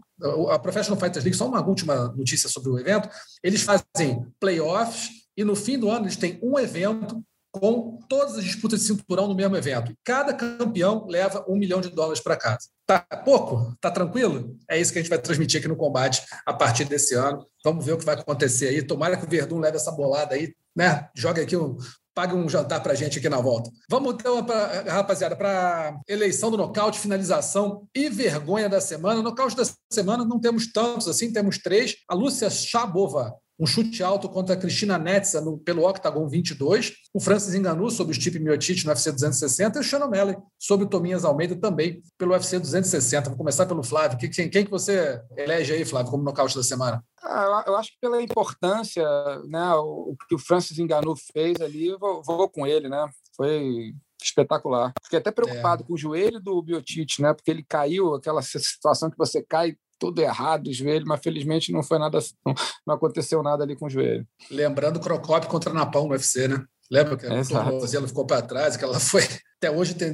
a 0.50 0.60
Professional 0.60 1.00
Fighters 1.00 1.24
League, 1.24 1.38
só 1.38 1.48
uma 1.48 1.66
última 1.66 2.10
notícia 2.16 2.50
sobre 2.50 2.70
o 2.70 2.80
evento. 2.80 3.08
Eles 3.44 3.62
fazem 3.62 4.26
playoffs 4.40 5.10
e 5.38 5.44
no 5.44 5.56
fim 5.56 5.78
do 5.78 5.90
ano 5.90 6.06
eles 6.06 6.18
têm 6.18 6.40
um 6.42 6.58
evento 6.58 7.24
com 7.52 8.00
todas 8.08 8.38
as 8.38 8.44
disputas 8.44 8.80
de 8.82 8.88
cinturão 8.88 9.28
no 9.28 9.36
mesmo 9.36 9.56
evento. 9.56 9.94
Cada 10.04 10.34
campeão 10.34 11.06
leva 11.08 11.46
um 11.48 11.56
milhão 11.56 11.82
de 11.82 11.90
dólares 11.90 12.22
para 12.22 12.36
casa. 12.36 12.68
Tá 12.86 13.00
pouco? 13.26 13.76
Tá 13.82 13.92
tranquilo? 13.92 14.56
É 14.70 14.80
isso 14.80 14.92
que 14.92 15.00
a 15.00 15.02
gente 15.02 15.10
vai 15.10 15.20
transmitir 15.20 15.60
aqui 15.60 15.68
no 15.68 15.76
combate 15.76 16.24
a 16.46 16.54
partir 16.54 16.86
desse 16.86 17.14
ano. 17.16 17.46
Vamos 17.64 17.86
ver 17.86 17.94
o 17.94 17.98
que 17.98 18.06
vai 18.06 18.16
acontecer 18.16 18.70
aí. 18.70 18.82
Tomara 18.82 19.18
que 19.18 19.26
o 19.26 19.30
Verdun 19.30 19.60
leve 19.60 19.78
essa 19.78 19.92
bolada 19.92 20.36
aí, 20.36 20.54
né? 20.76 21.10
Joga 21.16 21.42
aqui 21.42 21.58
um. 21.58 21.78
Pague 22.16 22.34
um 22.34 22.50
jantar 22.50 22.82
para 22.82 22.96
gente 22.96 23.20
aqui 23.20 23.30
na 23.30 23.40
volta. 23.40 23.70
Vamos 23.88 24.16
então, 24.16 24.44
pra, 24.44 24.84
rapaziada, 24.88 25.36
para 25.36 26.00
eleição 26.08 26.50
do 26.50 26.58
nocaute, 26.58 26.98
finalização 26.98 27.88
e 27.94 28.10
vergonha 28.10 28.68
da 28.68 28.82
semana. 28.82 29.22
Nocaute 29.22 29.56
da 29.56 29.64
semana 29.92 30.26
não 30.26 30.40
temos 30.40 30.72
tantos 30.72 31.08
assim, 31.08 31.32
temos 31.32 31.60
três. 31.60 31.98
A 32.10 32.16
Lúcia 32.16 32.50
Chabova 32.50 33.36
um 33.60 33.66
chute 33.66 34.04
alto 34.04 34.30
contra 34.30 34.56
a 34.56 34.58
Cristina 34.58 34.98
Netza 34.98 35.42
no, 35.42 35.58
pelo 35.58 35.88
Octagon 35.88 36.28
22, 36.28 36.94
o 37.14 37.20
Francis 37.20 37.56
Ngannou 37.56 37.90
sobre 37.90 38.12
o 38.12 38.16
Stipe 38.16 38.40
Miocic 38.40 38.84
no 38.86 38.92
UFC 38.92 39.12
260 39.12 39.78
e 39.78 39.82
o 39.82 39.84
Shannon 39.84 40.10
Malley 40.10 40.38
sobre 40.60 40.86
o 40.86 40.90
Tominhas 40.90 41.26
Almeida 41.26 41.56
também 41.56 42.02
pelo 42.18 42.34
UFC 42.34 42.60
260. 42.60 43.30
Vou 43.30 43.38
começar 43.38 43.66
pelo 43.66 43.84
Flávio. 43.84 44.18
Quem, 44.18 44.50
quem 44.50 44.66
que 44.66 44.72
você 44.72 45.22
elege 45.36 45.74
aí, 45.74 45.84
Flávio, 45.84 46.12
como 46.12 46.24
nocaute 46.24 46.56
da 46.56 46.64
semana? 46.64 47.04
Ah, 47.24 47.64
eu 47.66 47.76
acho 47.76 47.92
que 47.92 47.98
pela 48.00 48.22
importância, 48.22 49.04
né, 49.48 49.74
o, 49.76 50.16
que 50.30 50.36
o 50.36 50.40
Francis 50.40 50.78
Ngannou 50.78 51.16
fez 51.34 51.60
ali, 51.60 51.88
eu 51.88 52.00
vou, 52.00 52.22
vou 52.24 52.50
com 52.50 52.66
ele, 52.66 52.88
né? 52.88 53.10
Foi 53.36 53.94
espetacular. 54.22 54.94
Fiquei 55.04 55.20
até 55.20 55.32
preocupado 55.32 55.84
é. 55.84 55.86
com 55.86 55.94
o 55.94 55.98
joelho 55.98 56.40
do 56.40 56.62
Biotic, 56.62 57.20
né? 57.20 57.34
Porque 57.34 57.52
ele 57.52 57.64
caiu, 57.64 58.16
aquela 58.16 58.42
situação 58.42 59.10
que 59.10 59.18
você 59.18 59.42
cai 59.42 59.76
tudo 60.00 60.22
errado 60.22 60.68
o 60.68 60.74
joelho, 60.74 61.06
mas 61.08 61.22
felizmente 61.22 61.72
não 61.72 61.84
foi 61.84 62.00
nada, 62.00 62.20
não, 62.46 62.54
não 62.86 62.96
aconteceu 62.96 63.42
nada 63.44 63.64
ali 63.64 63.76
com 63.76 63.86
o 63.88 63.90
joelho. 63.90 64.28
Lembrando 64.50 64.98
o 64.98 65.00
Crocop 65.00 65.48
contra 65.48 65.74
Napão 65.74 66.06
no 66.06 66.12
UFC, 66.12 66.48
né? 66.48 66.64
Lembra 66.90 67.18
que 67.18 67.26
é, 67.26 67.42
o 67.42 68.08
ficou 68.08 68.26
para 68.26 68.42
trás, 68.42 68.78
que 68.78 68.84
ela 68.84 69.00
foi. 69.00 69.24
Até 69.58 69.70
hoje 69.70 69.94
tem, 69.94 70.14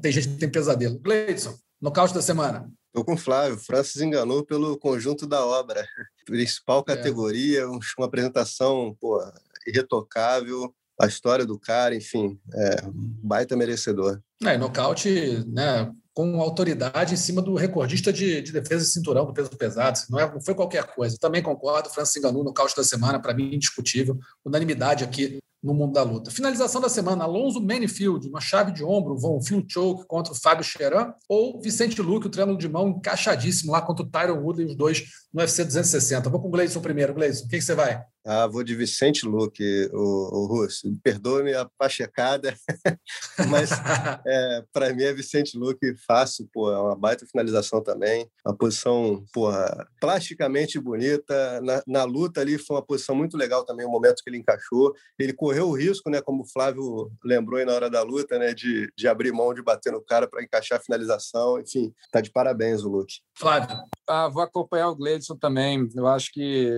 tem 0.00 0.12
gente 0.12 0.28
que 0.28 0.36
tem 0.36 0.50
pesadelo. 0.50 0.98
Gleidson, 1.00 1.54
nocaute 1.80 2.14
da 2.14 2.22
semana. 2.22 2.70
Estou 2.86 3.04
com 3.04 3.14
o 3.14 3.18
Flávio. 3.18 3.58
Francis 3.58 4.02
enganou 4.02 4.44
pelo 4.44 4.78
conjunto 4.78 5.26
da 5.26 5.44
obra. 5.44 5.84
Principal 6.26 6.80
é. 6.80 6.94
categoria, 6.94 7.62
é. 7.62 7.66
uma 7.66 8.06
apresentação 8.06 8.96
pô, 9.00 9.18
irretocável, 9.66 10.72
a 11.00 11.06
história 11.06 11.44
do 11.44 11.58
cara, 11.58 11.94
enfim, 11.96 12.38
é, 12.54 12.76
baita 13.22 13.56
merecedor. 13.56 14.20
É, 14.44 14.56
nocaute, 14.58 15.44
né, 15.48 15.90
com 16.14 16.40
autoridade 16.40 17.14
em 17.14 17.16
cima 17.16 17.40
do 17.40 17.54
recordista 17.54 18.12
de, 18.12 18.42
de, 18.42 18.52
defesa 18.52 18.84
de 18.84 18.90
cinturão 18.90 19.24
do 19.24 19.32
peso 19.32 19.50
pesado. 19.50 19.98
Não, 20.10 20.18
é, 20.18 20.30
não 20.30 20.40
foi 20.40 20.54
qualquer 20.54 20.84
coisa. 20.94 21.16
também 21.18 21.42
concordo, 21.42 21.90
Francis 21.90 22.16
enganou 22.16 22.44
no 22.44 22.52
caos 22.52 22.74
da 22.74 22.84
semana, 22.84 23.20
para 23.20 23.34
mim, 23.34 23.54
indiscutível. 23.54 24.18
Unanimidade 24.44 25.04
aqui 25.04 25.40
no 25.62 25.72
mundo 25.72 25.92
da 25.92 26.02
luta. 26.02 26.30
Finalização 26.30 26.80
da 26.80 26.88
semana: 26.88 27.24
Alonso 27.24 27.60
Manifield, 27.60 28.28
uma 28.28 28.40
chave 28.40 28.72
de 28.72 28.84
ombro, 28.84 29.16
vão 29.16 29.40
Phil 29.40 29.64
Choke 29.66 30.06
contra 30.06 30.32
o 30.32 30.36
Fábio 30.36 30.64
Cheran, 30.64 31.14
ou 31.28 31.60
Vicente 31.60 32.02
Luque, 32.02 32.26
o 32.26 32.30
triângulo 32.30 32.58
de 32.58 32.68
mão 32.68 32.88
encaixadíssimo 32.88 33.72
lá 33.72 33.80
contra 33.80 34.04
o 34.04 34.08
Tyron 34.08 34.42
Woodley, 34.42 34.66
os 34.66 34.74
dois 34.74 35.04
no 35.32 35.40
UFC 35.40 35.64
260. 35.64 36.28
Vou 36.28 36.40
com 36.40 36.48
o 36.48 36.50
Gleison 36.50 36.80
primeiro. 36.80 37.14
Gleison, 37.14 37.44
o 37.44 37.48
que, 37.48 37.58
que 37.58 37.62
você 37.62 37.74
vai? 37.74 38.04
Ah, 38.24 38.46
vou 38.46 38.62
de 38.62 38.76
Vicente 38.76 39.26
Luque, 39.26 39.90
o, 39.92 40.42
o 40.42 40.46
Russo. 40.46 40.88
Perdoe-me 41.02 41.54
a 41.54 41.68
pachecada, 41.76 42.54
mas 43.50 43.70
é, 44.24 44.64
para 44.72 44.94
mim 44.94 45.02
é 45.02 45.12
Vicente 45.12 45.58
Luque 45.58 45.96
fácil, 46.06 46.48
pô, 46.52 46.72
é 46.72 46.78
uma 46.78 46.94
baita 46.94 47.26
finalização 47.26 47.82
também. 47.82 48.30
Uma 48.46 48.56
posição, 48.56 49.24
porra, 49.32 49.88
plasticamente 50.00 50.78
bonita. 50.78 51.60
Na, 51.62 51.82
na, 51.84 52.04
luta 52.04 52.40
ali 52.40 52.58
foi 52.58 52.76
uma 52.76 52.86
posição 52.86 53.16
muito 53.16 53.36
legal 53.36 53.64
também, 53.64 53.84
o 53.84 53.90
momento 53.90 54.22
que 54.22 54.30
ele 54.30 54.38
encaixou. 54.38 54.94
Ele 55.18 55.32
correu 55.32 55.68
o 55.68 55.76
risco, 55.76 56.08
né, 56.08 56.20
como 56.20 56.42
o 56.42 56.48
Flávio 56.48 57.10
lembrou 57.24 57.58
aí 57.58 57.64
na 57.64 57.72
hora 57.72 57.90
da 57.90 58.02
luta, 58.02 58.38
né, 58.38 58.54
de, 58.54 58.92
de 58.96 59.08
abrir 59.08 59.32
mão 59.32 59.52
de 59.52 59.62
bater 59.62 59.92
no 59.92 60.00
cara 60.00 60.28
para 60.28 60.42
encaixar 60.42 60.78
a 60.78 60.82
finalização. 60.82 61.58
Enfim, 61.58 61.92
tá 62.12 62.20
de 62.20 62.30
parabéns 62.30 62.84
o 62.84 62.88
Luque. 62.88 63.16
Flávio. 63.36 63.76
Ah, 64.08 64.28
vou 64.28 64.42
acompanhar 64.42 64.90
o 64.90 64.96
Gleidson 65.22 65.36
também. 65.36 65.88
Eu 65.94 66.06
acho 66.06 66.32
que 66.32 66.68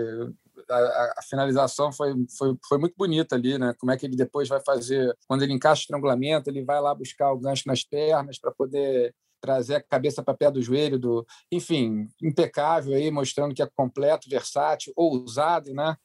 a, 0.71 1.15
a, 1.19 1.23
finalização 1.29 1.91
foi, 1.91 2.15
foi, 2.37 2.55
foi 2.69 2.79
muito 2.79 2.95
bonita 2.97 3.35
ali, 3.35 3.59
né? 3.59 3.75
Como 3.79 3.91
é 3.91 3.97
que 3.97 4.07
ele 4.07 4.17
depois 4.17 4.49
vai 4.49 4.61
fazer, 4.61 5.17
quando 5.27 5.43
ele 5.43 5.53
encaixa 5.53 5.81
o 5.81 5.85
estrangulamento, 5.85 6.49
ele 6.51 6.65
vai 6.65 6.81
lá 6.81 6.95
buscar 6.95 7.33
o 7.33 7.39
gancho 7.39 7.65
nas 7.67 7.83
pernas 7.83 8.39
para 8.39 8.53
poder 8.53 9.15
trazer 9.41 9.77
a 9.77 9.83
cabeça 9.83 10.23
para 10.23 10.35
pé 10.35 10.51
do 10.51 10.63
joelho, 10.63 10.99
do, 10.99 11.27
enfim, 11.53 12.09
impecável 12.23 12.95
aí, 12.95 13.11
mostrando 13.11 13.55
que 13.55 13.63
é 13.63 13.69
completo, 13.75 14.29
versátil, 14.29 14.93
ousado, 14.97 15.73
né? 15.75 15.97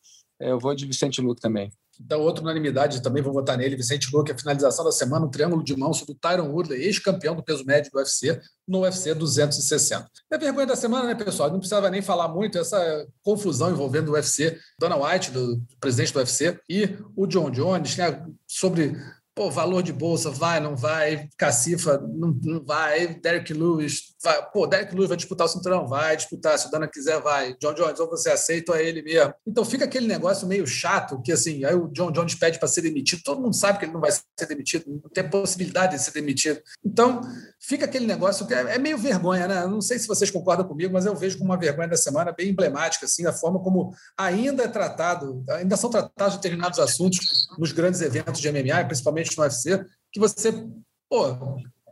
É, 0.42 0.52
eu 0.52 0.60
vou 0.60 0.74
de 0.74 0.86
Vicente 0.86 1.22
Luque 1.22 1.42
também. 1.42 1.72
Então, 2.00 2.22
outra 2.22 2.44
unanimidade, 2.44 3.02
também 3.02 3.22
vou 3.22 3.34
votar 3.34 3.58
nele, 3.58 3.76
Vicente 3.76 4.10
Luque, 4.14 4.32
a 4.32 4.38
finalização 4.38 4.86
da 4.86 4.92
semana, 4.92 5.26
um 5.26 5.30
triângulo 5.30 5.64
de 5.64 5.76
mão 5.76 5.94
sobre 5.94 6.14
o 6.14 6.16
Tyron 6.16 6.50
Woodley, 6.50 6.84
ex-campeão 6.84 7.36
do 7.36 7.44
peso 7.44 7.66
médio 7.66 7.92
do 7.92 7.98
UFC, 7.98 8.40
no 8.68 8.82
UFC 8.82 9.14
260. 9.14 10.10
É 10.32 10.38
vergonha 10.38 10.68
da 10.68 10.76
semana, 10.76 11.08
né, 11.08 11.16
pessoal? 11.16 11.50
Não 11.52 11.60
precisava 11.60 11.90
nem 11.90 12.02
falar 12.02 12.30
muito 12.30 12.58
essa 12.58 13.06
confusão 13.22 13.72
envolvendo 13.72 14.10
o 14.10 14.14
UFC, 14.14 14.58
Dana 14.80 14.96
White, 14.96 15.32
do 15.32 15.62
presidente 15.80 16.14
do 16.14 16.20
UFC, 16.20 16.58
e 16.70 16.98
o 17.16 17.28
John 17.28 17.52
Jones, 17.52 17.98
né, 17.98 18.26
sobre 18.48 18.96
pô, 19.40 19.50
valor 19.50 19.82
de 19.82 19.94
bolsa, 19.94 20.30
vai, 20.30 20.60
não 20.60 20.76
vai, 20.76 21.30
Cacifa, 21.38 21.98
não, 21.98 22.38
não 22.44 22.62
vai, 22.62 23.08
Derek 23.08 23.54
Lewis, 23.54 24.14
vai, 24.22 24.52
pô, 24.52 24.68
Derek 24.68 24.94
Lewis 24.94 25.08
vai 25.08 25.18
disputar 25.18 25.48
o 25.48 25.50
cinturão, 25.50 25.88
vai 25.88 26.16
disputar, 26.16 26.58
se 26.60 26.68
o 26.68 26.72
Dana 26.72 26.88
quiser, 26.88 27.22
vai, 27.22 27.56
John 27.60 27.74
Jones, 27.74 28.00
ou 28.00 28.10
você 28.10 28.30
aceita 28.30 28.74
ou 28.74 28.78
é 28.78 28.84
ele 28.84 29.02
mesmo. 29.02 29.34
Então 29.48 29.64
fica 29.64 29.86
aquele 29.86 30.08
negócio 30.08 30.48
meio 30.48 30.68
chato, 30.68 31.22
que 31.22 31.32
assim, 31.32 31.64
aí 31.64 31.74
o 31.74 31.88
John 31.88 32.12
Jones 32.12 32.36
pede 32.36 32.60
para 32.60 32.68
ser 32.68 32.82
demitido, 32.82 33.22
todo 33.24 33.42
mundo 33.42 33.56
sabe 33.56 33.80
que 33.80 33.86
ele 33.86 33.94
não 33.94 34.02
vai 34.02 34.12
ser 34.12 34.46
demitido, 34.48 34.86
não 34.88 35.10
tem 35.10 35.28
possibilidade 35.30 35.96
de 35.96 36.04
ser 36.04 36.12
demitido. 36.12 36.62
Então, 36.84 37.22
fica 37.60 37.86
aquele 37.86 38.06
negócio 38.06 38.46
que 38.46 38.54
é, 38.54 38.76
é 38.76 38.78
meio 38.78 38.98
vergonha, 38.98 39.48
né? 39.48 39.66
Não 39.66 39.82
sei 39.82 39.98
se 39.98 40.08
vocês 40.08 40.30
concordam 40.30 40.68
comigo, 40.68 40.94
mas 40.94 41.06
eu 41.06 41.16
vejo 41.16 41.38
como 41.38 41.52
uma 41.52 41.60
vergonha 41.60 41.88
da 41.88 41.98
semana 41.98 42.34
bem 42.34 42.50
emblemática, 42.50 43.06
assim, 43.06 43.26
a 43.26 43.34
forma 43.34 43.60
como 43.60 43.94
ainda 44.18 44.64
é 44.64 44.68
tratado, 44.68 45.44
ainda 45.50 45.78
são 45.78 45.90
tratados 45.90 46.36
determinados 46.36 46.80
assuntos 46.80 47.48
nos 47.58 47.72
grandes 47.72 48.02
eventos 48.02 48.42
de 48.42 48.52
MMA, 48.52 48.84
principalmente 48.86 49.38
no 49.38 49.44
UFC, 49.44 49.86
que 50.12 50.20
você, 50.20 50.52
pô, 51.10 51.38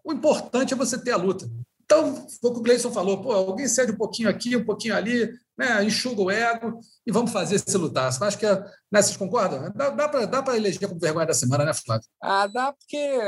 o 0.03 0.11
importante 0.11 0.73
é 0.73 0.77
você 0.77 0.97
ter 0.97 1.11
a 1.11 1.17
luta. 1.17 1.49
Então, 1.87 2.27
foi 2.41 2.51
o 2.51 2.53
que 2.53 2.59
o 2.59 2.63
Gleison 2.63 2.91
falou, 2.91 3.21
pô, 3.21 3.31
alguém 3.31 3.65
cede 3.65 3.93
um 3.93 3.97
pouquinho 3.97 4.27
aqui, 4.27 4.57
um 4.57 4.65
pouquinho 4.65 4.93
ali, 4.93 5.31
né, 5.57 5.81
enxuga 5.85 6.21
o 6.21 6.29
ego 6.29 6.81
e 7.05 7.11
vamos 7.13 7.31
fazer 7.31 7.59
se 7.59 7.77
lutar. 7.77 8.11
Você 8.11 8.21
acha 8.21 8.37
que, 8.37 8.45
é, 8.45 8.59
né, 8.91 9.01
vocês 9.01 9.15
concordam? 9.15 9.71
Dá, 9.73 9.89
dá 10.25 10.43
para 10.43 10.57
eleger 10.57 10.89
como 10.89 10.99
vergonha 10.99 11.25
da 11.25 11.33
semana, 11.33 11.63
né, 11.63 11.73
Flávio? 11.73 12.05
Ah, 12.21 12.45
dá 12.45 12.73
porque 12.73 13.21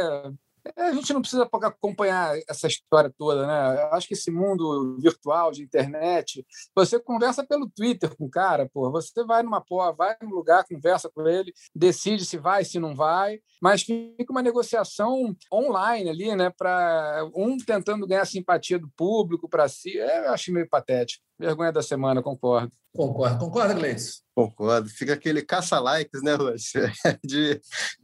a 0.75 0.93
gente 0.93 1.13
não 1.13 1.21
precisa 1.21 1.43
acompanhar 1.43 2.37
essa 2.47 2.67
história 2.67 3.13
toda, 3.17 3.45
né? 3.45 3.89
Acho 3.91 4.07
que 4.07 4.13
esse 4.13 4.31
mundo 4.31 4.97
virtual 4.99 5.51
de 5.51 5.63
internet, 5.63 6.45
você 6.75 6.99
conversa 6.99 7.45
pelo 7.45 7.69
Twitter 7.69 8.15
com 8.15 8.25
o 8.25 8.29
cara, 8.29 8.69
pô, 8.71 8.91
você 8.91 9.23
vai 9.23 9.43
numa 9.43 9.61
porra, 9.61 9.93
vai 9.93 10.15
num 10.21 10.29
lugar, 10.29 10.65
conversa 10.65 11.09
com 11.09 11.27
ele, 11.27 11.53
decide 11.75 12.25
se 12.25 12.37
vai, 12.37 12.63
se 12.63 12.79
não 12.79 12.95
vai, 12.95 13.39
mas 13.61 13.83
fica 13.83 14.31
uma 14.31 14.41
negociação 14.41 15.35
online 15.51 16.09
ali, 16.09 16.35
né? 16.35 16.49
Para 16.49 17.29
um 17.35 17.57
tentando 17.57 18.07
ganhar 18.07 18.25
simpatia 18.25 18.79
do 18.79 18.89
público 18.95 19.49
para 19.49 19.67
si, 19.67 19.97
é, 19.99 20.27
eu 20.27 20.33
acho 20.33 20.51
meio 20.51 20.67
patético. 20.67 21.28
Vergonha 21.39 21.71
da 21.71 21.81
semana, 21.81 22.21
concordo. 22.21 22.71
Concordo. 22.93 23.37
Concorda, 23.37 23.73
Gleice? 23.73 24.21
Concordo. 24.35 24.89
Fica 24.89 25.13
aquele 25.13 25.41
caça-likes, 25.41 26.21
né, 26.21 26.33
Rússia? 26.33 26.91
De, 27.23 27.61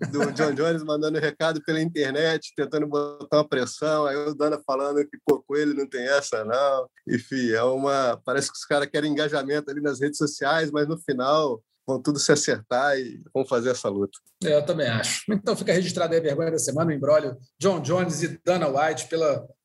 do 0.09 0.31
John 0.31 0.53
Jones 0.53 0.83
mandando 0.83 1.19
recado 1.19 1.61
pela 1.65 1.81
internet, 1.81 2.53
tentando 2.55 2.87
botar 2.87 3.37
uma 3.37 3.47
pressão, 3.47 4.05
aí 4.05 4.15
o 4.15 4.33
Dana 4.33 4.61
falando 4.65 5.05
que 5.05 5.17
pô, 5.25 5.43
com 5.45 5.55
ele 5.55 5.73
não 5.73 5.87
tem 5.87 6.07
essa, 6.07 6.45
não. 6.45 6.87
Enfim, 7.09 7.51
é 7.51 7.63
uma. 7.63 8.21
Parece 8.23 8.51
que 8.51 8.57
os 8.57 8.65
caras 8.65 8.87
querem 8.89 9.11
engajamento 9.11 9.69
ali 9.69 9.81
nas 9.81 9.99
redes 9.99 10.17
sociais, 10.17 10.71
mas 10.71 10.87
no 10.87 10.97
final 10.99 11.61
vão 11.87 12.01
tudo 12.01 12.17
se 12.17 12.31
acertar 12.31 12.97
e 12.97 13.21
vão 13.33 13.45
fazer 13.45 13.71
essa 13.71 13.89
luta. 13.89 14.17
É, 14.43 14.55
eu 14.55 14.65
também 14.65 14.87
acho. 14.87 15.23
Então 15.31 15.55
fica 15.55 15.73
registrado 15.73 16.13
aí 16.13 16.19
a 16.19 16.23
vergonha 16.23 16.51
da 16.51 16.57
semana, 16.57 16.91
o 16.91 16.93
embrólio 16.93 17.37
John 17.59 17.79
Jones 17.79 18.23
e 18.23 18.39
Dana 18.43 18.67
White 18.67 19.07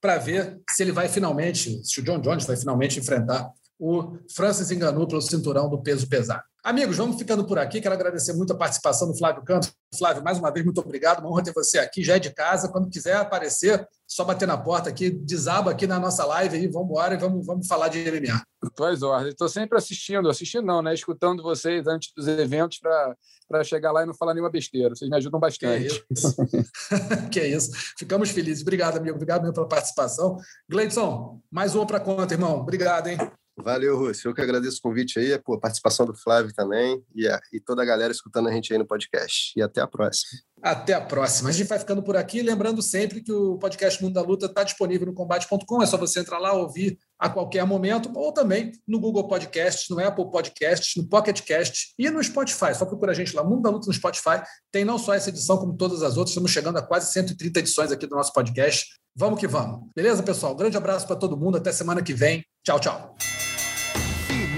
para 0.00 0.18
ver 0.18 0.60
se 0.70 0.82
ele 0.82 0.92
vai 0.92 1.08
finalmente, 1.08 1.82
se 1.84 2.00
o 2.00 2.02
John 2.02 2.20
Jones 2.20 2.46
vai 2.46 2.56
finalmente 2.56 2.98
enfrentar 2.98 3.50
o 3.80 4.18
Francis 4.36 4.70
enganou 4.70 5.06
pelo 5.06 5.22
cinturão 5.22 5.68
do 5.70 5.82
peso 5.82 6.06
pesado. 6.06 6.42
Amigos, 6.62 6.98
vamos 6.98 7.16
ficando 7.16 7.46
por 7.46 7.58
aqui. 7.58 7.80
Quero 7.80 7.94
agradecer 7.94 8.34
muito 8.34 8.52
a 8.52 8.56
participação 8.56 9.10
do 9.10 9.16
Flávio 9.16 9.42
Campos. 9.42 9.72
Flávio, 9.96 10.22
mais 10.22 10.38
uma 10.38 10.50
vez, 10.50 10.62
muito 10.62 10.78
obrigado. 10.78 11.20
Uma 11.20 11.30
honra 11.30 11.42
ter 11.42 11.54
você 11.54 11.78
aqui. 11.78 12.04
Já 12.04 12.16
é 12.16 12.18
de 12.18 12.28
casa. 12.34 12.68
Quando 12.68 12.90
quiser 12.90 13.16
aparecer, 13.16 13.88
só 14.06 14.22
bater 14.24 14.46
na 14.46 14.58
porta 14.58 14.90
aqui, 14.90 15.08
desaba 15.08 15.70
aqui 15.70 15.86
na 15.86 15.98
nossa 15.98 16.22
live 16.26 16.58
aí. 16.58 16.68
Vamos 16.68 16.90
embora 16.90 17.14
e 17.14 17.16
vamos, 17.16 17.46
vamos 17.46 17.66
falar 17.66 17.88
de 17.88 17.98
MMA. 18.04 18.42
Pois 18.76 19.02
ordens. 19.02 19.32
Estou 19.32 19.48
sempre 19.48 19.78
assistindo, 19.78 20.28
assistindo 20.28 20.66
não, 20.66 20.82
né? 20.82 20.92
Escutando 20.92 21.42
vocês 21.42 21.86
antes 21.86 22.12
dos 22.14 22.28
eventos 22.28 22.78
para 22.78 23.64
chegar 23.64 23.90
lá 23.90 24.02
e 24.02 24.06
não 24.06 24.12
falar 24.12 24.34
nenhuma 24.34 24.50
besteira. 24.50 24.94
Vocês 24.94 25.10
me 25.10 25.16
ajudam 25.16 25.40
bastante. 25.40 25.88
Que 25.88 26.10
é 26.10 26.12
isso. 26.12 26.36
que 27.32 27.40
isso. 27.40 27.70
Ficamos 27.98 28.28
felizes. 28.28 28.60
Obrigado, 28.60 28.98
amigo. 28.98 29.14
Obrigado 29.14 29.40
mesmo 29.40 29.54
pela 29.54 29.66
participação. 29.66 30.36
Gleidson, 30.68 31.40
mais 31.50 31.74
uma 31.74 31.86
para 31.86 32.00
conta, 32.00 32.34
irmão. 32.34 32.60
Obrigado, 32.60 33.06
hein? 33.06 33.16
Valeu, 33.62 33.96
Rússio. 33.96 34.30
Eu 34.30 34.34
que 34.34 34.40
agradeço 34.40 34.78
o 34.78 34.82
convite 34.82 35.18
aí, 35.18 35.32
a 35.32 35.40
participação 35.58 36.06
do 36.06 36.14
Flávio 36.14 36.52
também 36.54 37.02
e, 37.14 37.26
a, 37.28 37.40
e 37.52 37.60
toda 37.60 37.82
a 37.82 37.84
galera 37.84 38.12
escutando 38.12 38.48
a 38.48 38.52
gente 38.52 38.72
aí 38.72 38.78
no 38.78 38.86
podcast. 38.86 39.52
E 39.56 39.62
até 39.62 39.80
a 39.80 39.86
próxima. 39.86 40.40
Até 40.62 40.92
a 40.92 41.00
próxima. 41.00 41.48
A 41.48 41.52
gente 41.52 41.66
vai 41.66 41.78
ficando 41.78 42.02
por 42.02 42.16
aqui. 42.16 42.42
Lembrando 42.42 42.82
sempre 42.82 43.22
que 43.22 43.32
o 43.32 43.56
podcast 43.58 44.02
Mundo 44.02 44.14
da 44.14 44.22
Luta 44.22 44.46
está 44.46 44.62
disponível 44.62 45.06
no 45.06 45.14
combate.com. 45.14 45.82
É 45.82 45.86
só 45.86 45.96
você 45.96 46.20
entrar 46.20 46.38
lá, 46.38 46.52
ouvir 46.52 46.98
a 47.18 47.28
qualquer 47.28 47.64
momento, 47.64 48.10
ou 48.14 48.32
também 48.32 48.72
no 48.86 48.98
Google 48.98 49.26
Podcasts, 49.26 49.88
no 49.88 49.98
Apple 49.98 50.30
Podcasts, 50.30 50.94
no 50.96 51.08
Pocket 51.08 51.40
Cast 51.42 51.94
e 51.98 52.08
no 52.10 52.22
Spotify. 52.22 52.74
Só 52.74 52.84
procura 52.84 53.12
a 53.12 53.14
gente 53.14 53.34
lá, 53.34 53.42
Mundo 53.42 53.62
da 53.62 53.70
Luta 53.70 53.86
no 53.86 53.92
Spotify. 53.92 54.42
Tem 54.70 54.84
não 54.84 54.98
só 54.98 55.14
essa 55.14 55.30
edição, 55.30 55.56
como 55.58 55.76
todas 55.76 56.02
as 56.02 56.16
outras. 56.16 56.30
Estamos 56.30 56.50
chegando 56.50 56.78
a 56.78 56.82
quase 56.82 57.12
130 57.12 57.58
edições 57.58 57.92
aqui 57.92 58.06
do 58.06 58.16
nosso 58.16 58.32
podcast. 58.32 58.86
Vamos 59.16 59.40
que 59.40 59.46
vamos. 59.46 59.88
Beleza, 59.94 60.22
pessoal? 60.22 60.54
Grande 60.54 60.76
abraço 60.76 61.06
para 61.06 61.16
todo 61.16 61.36
mundo. 61.36 61.56
Até 61.56 61.72
semana 61.72 62.02
que 62.02 62.14
vem. 62.14 62.44
Tchau, 62.64 62.78
tchau 62.78 63.49